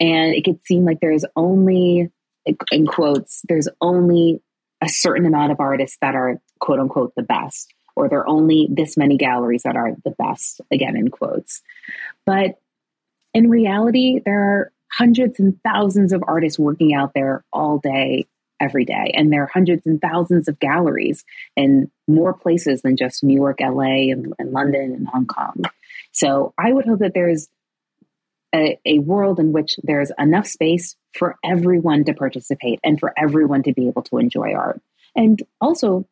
[0.00, 2.10] and it could seem like there's only
[2.70, 4.42] in quotes there's only
[4.82, 8.68] a certain amount of artists that are quote unquote the best, or there are only
[8.70, 11.62] this many galleries that are the best, again in quotes.
[12.26, 12.58] But
[13.32, 18.26] in reality, there are hundreds and thousands of artists working out there all day,
[18.60, 19.12] every day.
[19.14, 21.24] And there are hundreds and thousands of galleries
[21.56, 25.62] in more places than just New York, LA, and, and London and Hong Kong.
[26.12, 27.48] So I would hope that there's
[28.54, 33.62] a, a world in which there's enough space for everyone to participate and for everyone
[33.64, 34.80] to be able to enjoy art.
[35.14, 36.06] And also,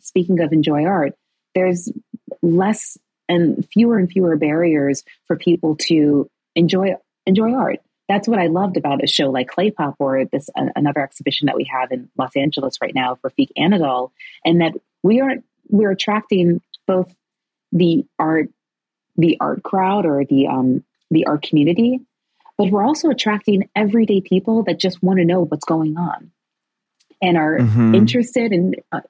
[0.00, 1.14] speaking of enjoy art,
[1.54, 1.90] there's
[2.42, 2.98] less
[3.28, 6.94] and fewer and fewer barriers for people to enjoy
[7.26, 7.78] enjoy art.
[8.08, 11.46] That's what I loved about a show like Clay Pop or this uh, another exhibition
[11.46, 14.10] that we have in Los Angeles right now for Refik Anadol,
[14.44, 17.14] and that we aren't we're attracting both
[17.72, 18.50] the art
[19.16, 22.00] the art crowd or the um, the art community,
[22.56, 26.30] but we're also attracting everyday people that just want to know what's going on
[27.20, 27.94] and are mm-hmm.
[27.94, 29.00] interested and uh,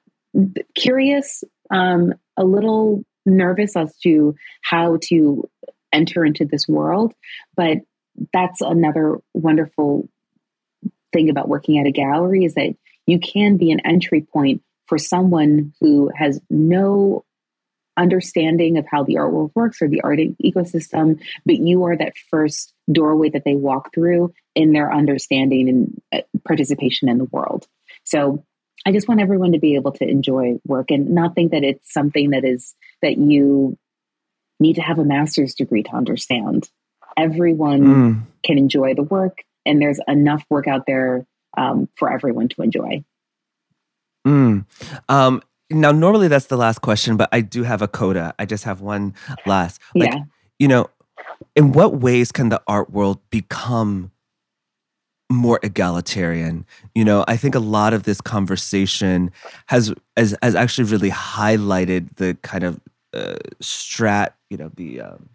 [0.73, 5.49] curious, um, a little nervous as to how to
[5.91, 7.13] enter into this world.
[7.55, 7.79] But
[8.33, 10.09] that's another wonderful
[11.13, 14.97] thing about working at a gallery is that you can be an entry point for
[14.97, 17.25] someone who has no
[17.97, 22.13] understanding of how the art world works or the art ecosystem, but you are that
[22.29, 27.67] first doorway that they walk through in their understanding and uh, participation in the world.
[28.03, 28.43] So
[28.85, 31.91] I just want everyone to be able to enjoy work and not think that it's
[31.91, 33.77] something that is that you
[34.59, 36.69] need to have a master's degree to understand.
[37.17, 38.21] Everyone mm.
[38.43, 41.25] can enjoy the work, and there's enough work out there
[41.57, 43.03] um, for everyone to enjoy.
[44.27, 44.65] Mm.
[45.07, 48.33] Um, now, normally that's the last question, but I do have a coda.
[48.37, 49.13] I just have one
[49.45, 49.81] last.
[49.95, 50.21] Like, yeah.
[50.59, 50.89] You know,
[51.55, 54.11] in what ways can the art world become
[55.29, 56.65] more egalitarian?
[56.93, 59.31] You know, I think a lot of this conversation
[59.65, 62.79] has has, has actually really highlighted the kind of
[63.13, 65.29] uh, strat, you know, the um,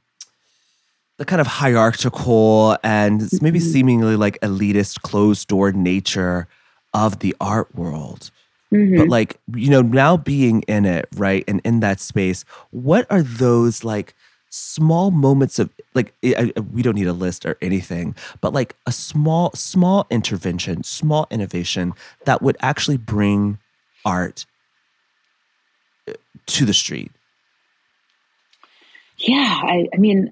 [1.18, 3.68] the kind of hierarchical and maybe mm-hmm.
[3.68, 6.48] seemingly like elitist, closed door nature
[6.94, 8.30] of the art world
[8.72, 8.98] Mm-hmm.
[8.98, 11.44] But like, you know, now being in it, right?
[11.48, 14.14] And in that space, what are those like
[14.50, 18.92] small moments of like I, we don't need a list or anything, but like a
[18.92, 21.94] small small intervention, small innovation
[22.26, 23.58] that would actually bring
[24.04, 24.46] art
[26.08, 26.12] uh,
[26.46, 27.10] to the street?
[29.18, 30.30] Yeah, I, I mean,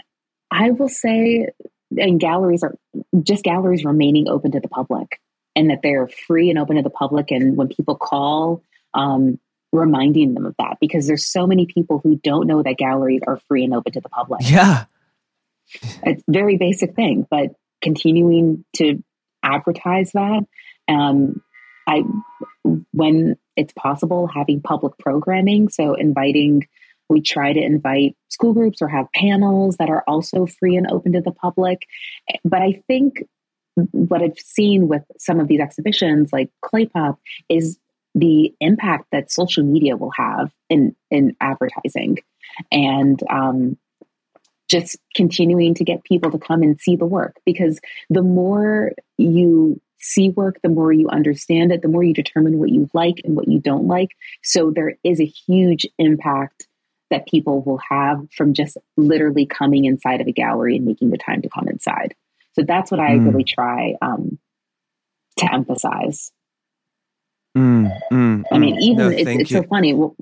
[0.50, 1.48] I will say,
[1.96, 2.74] and galleries are
[3.22, 5.20] just galleries remaining open to the public
[5.58, 7.32] and that they're free and open to the public.
[7.32, 8.62] And when people call,
[8.94, 9.40] um,
[9.72, 13.40] reminding them of that because there's so many people who don't know that galleries are
[13.48, 14.40] free and open to the public.
[14.44, 14.84] Yeah.
[16.04, 17.50] It's a very basic thing, but
[17.82, 19.02] continuing to
[19.42, 20.46] advertise that.
[20.88, 21.42] Um,
[21.88, 22.04] I,
[22.92, 25.70] when it's possible, having public programming.
[25.70, 26.68] So inviting
[27.08, 31.12] we try to invite school groups or have panels that are also free and open
[31.14, 31.86] to the public.
[32.44, 33.24] But I think
[33.92, 37.18] what I've seen with some of these exhibitions, like Clay Pop,
[37.48, 37.78] is
[38.14, 42.18] the impact that social media will have in in advertising,
[42.72, 43.76] and um,
[44.68, 47.36] just continuing to get people to come and see the work.
[47.44, 47.80] Because
[48.10, 52.70] the more you see work, the more you understand it, the more you determine what
[52.70, 54.10] you like and what you don't like.
[54.42, 56.68] So there is a huge impact
[57.10, 61.18] that people will have from just literally coming inside of a gallery and making the
[61.18, 62.14] time to come inside.
[62.58, 63.26] So that's what I mm.
[63.26, 64.38] really try um,
[65.38, 66.32] to emphasize.
[67.56, 68.80] Mm, mm, I mean, mm.
[68.80, 69.94] even no, it's, it's so funny.
[69.94, 70.14] Well,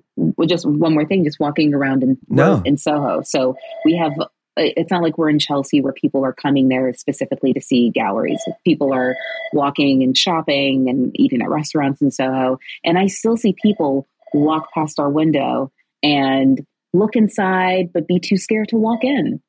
[0.46, 2.62] just one more thing, just walking around in no.
[2.64, 3.22] in Soho.
[3.22, 4.12] So we have.
[4.58, 8.40] It's not like we're in Chelsea where people are coming there specifically to see galleries.
[8.64, 9.14] People are
[9.52, 14.72] walking and shopping and eating at restaurants in Soho, and I still see people walk
[14.72, 15.72] past our window
[16.02, 16.64] and
[16.94, 19.42] look inside, but be too scared to walk in.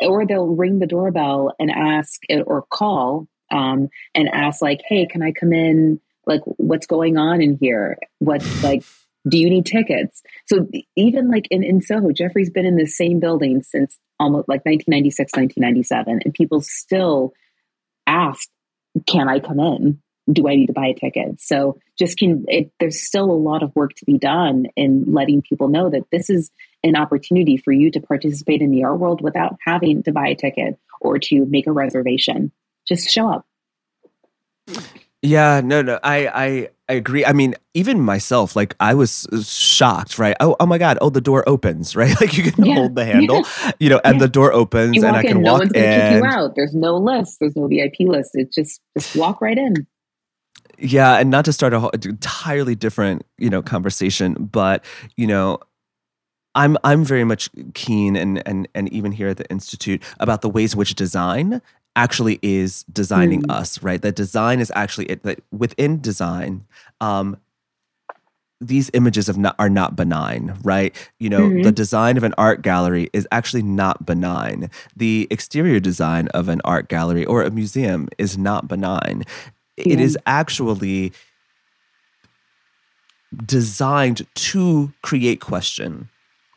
[0.00, 5.22] Or they'll ring the doorbell and ask or call um, and ask, like, hey, can
[5.22, 6.00] I come in?
[6.26, 7.98] Like, what's going on in here?
[8.18, 8.82] What's like,
[9.28, 10.22] do you need tickets?
[10.46, 14.64] So even like in, in Soho, Jeffrey's been in the same building since almost like
[14.64, 17.32] 1996, 1997, and people still
[18.06, 18.48] ask,
[19.06, 20.02] can I come in?
[20.32, 21.40] do I need to buy a ticket?
[21.40, 25.42] So just can it, there's still a lot of work to be done in letting
[25.42, 26.50] people know that this is
[26.84, 30.34] an opportunity for you to participate in the art world without having to buy a
[30.34, 32.52] ticket or to make a reservation.
[32.86, 33.46] Just show up.
[35.22, 37.24] Yeah, no, no, I, I, I agree.
[37.24, 40.36] I mean, even myself, like I was shocked, right?
[40.38, 40.98] Oh, oh my God!
[41.00, 42.14] Oh, the door opens, right?
[42.20, 42.74] Like you can yeah.
[42.74, 43.46] hold the handle,
[43.80, 44.20] you know, and yeah.
[44.20, 46.12] the door opens, and I can in, walk no one's gonna in.
[46.12, 46.54] Kick you out.
[46.54, 47.38] There's no list.
[47.40, 48.32] There's no VIP list.
[48.34, 49.86] It's just just walk right in.
[50.78, 54.84] Yeah, and not to start a whole, entirely different, you know, conversation, but
[55.16, 55.58] you know,
[56.54, 60.48] I'm I'm very much keen and and and even here at the institute about the
[60.48, 61.60] ways in which design
[61.96, 63.54] actually is designing mm.
[63.54, 64.02] us, right?
[64.02, 66.66] That design is actually it, that within design,
[67.00, 67.36] um,
[68.60, 70.94] these images of not, are not benign, right?
[71.20, 71.62] You know, mm-hmm.
[71.62, 74.70] the design of an art gallery is actually not benign.
[74.96, 79.24] The exterior design of an art gallery or a museum is not benign
[79.76, 81.12] it is actually
[83.44, 86.08] designed to create question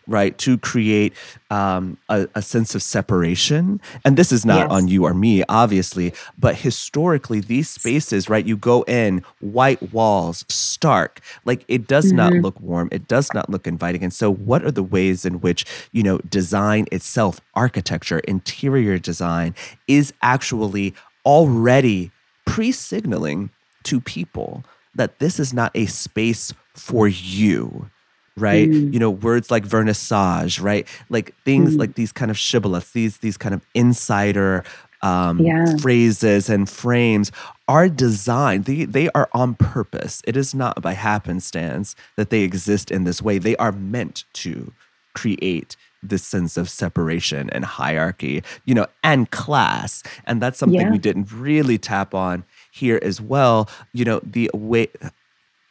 [0.07, 1.13] right to create
[1.49, 3.79] um, a, a, sense of separation.
[4.05, 4.71] And this is not yes.
[4.71, 10.45] on you or me obviously but historically these spaces right you go in white walls
[10.49, 11.21] stark.
[11.45, 12.17] Like it does mm-hmm.
[12.17, 12.89] not look warm.
[12.91, 14.03] It does not look inviting.
[14.03, 19.55] And so what are the ways in which you know design itself architecture interior design
[19.87, 20.93] is actually
[21.25, 22.11] already
[22.45, 23.49] pre signaling
[23.83, 24.63] to people
[24.95, 27.89] that this is not a space for you
[28.37, 28.93] right mm.
[28.93, 31.79] you know words like vernissage right like things mm.
[31.79, 34.63] like these kind of shibboleths these these kind of insider
[35.03, 35.75] um, yeah.
[35.77, 37.31] phrases and frames
[37.67, 42.89] are designed they, they are on purpose it is not by happenstance that they exist
[42.89, 44.73] in this way they are meant to
[45.13, 50.03] create this sense of separation and hierarchy, you know, and class.
[50.25, 50.91] And that's something yeah.
[50.91, 53.69] we didn't really tap on here as well.
[53.93, 54.87] You know, the way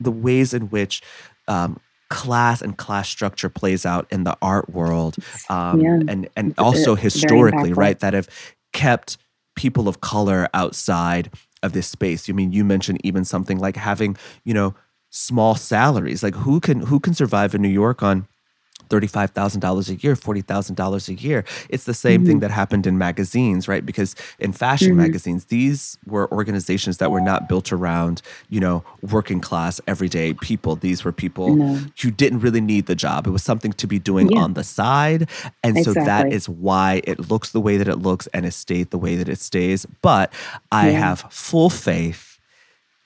[0.01, 1.03] the ways in which
[1.49, 5.17] um, class and class structure plays out in the art world,
[5.49, 6.01] um, yeah.
[6.09, 8.29] and and also historically, right, that have
[8.73, 9.19] kept
[9.57, 11.31] people of color outside
[11.63, 12.29] of this space.
[12.29, 14.75] You I mean you mentioned even something like having, you know,
[15.11, 16.23] small salaries.
[16.23, 18.27] Like who can who can survive in New York on
[18.89, 21.45] $35,000 a year, $40,000 a year.
[21.69, 22.29] It's the same mm-hmm.
[22.29, 23.85] thing that happened in magazines, right?
[23.85, 24.99] Because in fashion mm-hmm.
[24.99, 30.77] magazines, these were organizations that were not built around, you know, working class, everyday people.
[30.77, 31.81] These were people no.
[32.01, 33.27] who didn't really need the job.
[33.27, 34.41] It was something to be doing yeah.
[34.41, 35.29] on the side.
[35.63, 36.03] And exactly.
[36.03, 38.99] so that is why it looks the way that it looks and it stayed the
[38.99, 39.87] way that it stays.
[40.03, 40.33] But
[40.71, 40.99] I yeah.
[40.99, 42.39] have full faith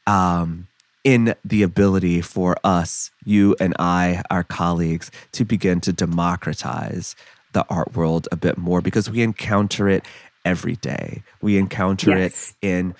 [0.06, 0.66] um,
[1.04, 7.16] in the ability for us, you and I, our colleagues, to begin to democratize
[7.52, 10.04] the art world a bit more because we encounter it
[10.44, 11.22] every day.
[11.40, 12.54] We encounter yes.
[12.62, 12.94] it in,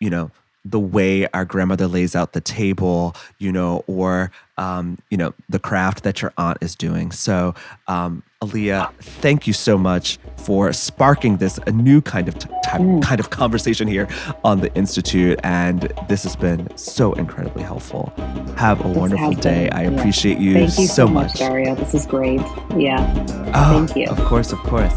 [0.00, 0.30] you know,
[0.70, 5.58] the way our grandmother lays out the table, you know, or um, you know, the
[5.58, 7.12] craft that your aunt is doing.
[7.12, 7.54] So,
[7.88, 12.80] um, Alia, thank you so much for sparking this a new kind of t- type,
[12.80, 13.02] mm.
[13.02, 14.08] kind of conversation here
[14.44, 18.12] on the institute, and this has been so incredibly helpful.
[18.56, 19.68] Have a this wonderful day.
[19.70, 21.74] I appreciate you, thank you so, so much, Dario.
[21.74, 22.40] This is great.
[22.76, 24.06] Yeah, oh, thank you.
[24.08, 24.94] Of course, of course.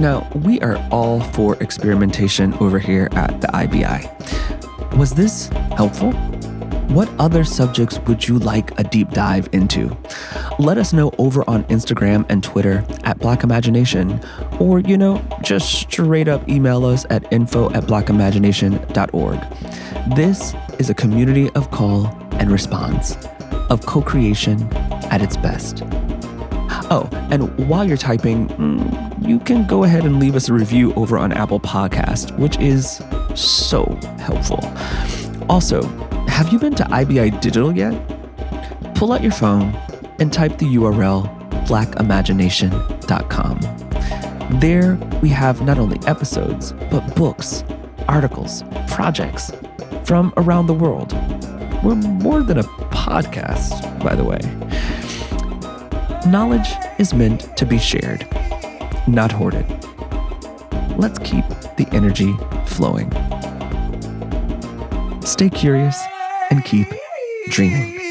[0.00, 4.96] Now, we are all for experimentation over here at the IBI.
[4.96, 6.12] Was this helpful?
[6.94, 9.94] What other subjects would you like a deep dive into?
[10.58, 14.18] Let us know over on Instagram and Twitter at Black Imagination,
[14.58, 20.16] or, you know, just straight up email us at info at blackimagination.org.
[20.16, 23.18] This is a community of call and response,
[23.68, 24.66] of co creation
[25.10, 25.84] at its best.
[26.92, 30.92] Oh, and while you're typing, mm, you can go ahead and leave us a review
[30.94, 33.00] over on Apple Podcast, which is
[33.36, 33.84] so
[34.18, 34.58] helpful.
[35.48, 35.84] Also,
[36.26, 37.94] have you been to IBI Digital yet?
[38.96, 39.72] Pull out your phone
[40.18, 41.28] and type the URL
[41.66, 44.58] blackimagination.com.
[44.58, 47.62] There, we have not only episodes, but books,
[48.08, 49.52] articles, projects
[50.04, 51.12] from around the world.
[51.84, 54.40] We're more than a podcast, by the way.
[56.26, 56.68] Knowledge
[56.98, 58.26] is meant to be shared,
[59.08, 59.66] not hoarded.
[60.96, 62.34] Let's keep the energy
[62.66, 63.10] flowing.
[65.24, 65.98] Stay curious
[66.50, 66.88] and keep
[67.48, 68.09] dreaming.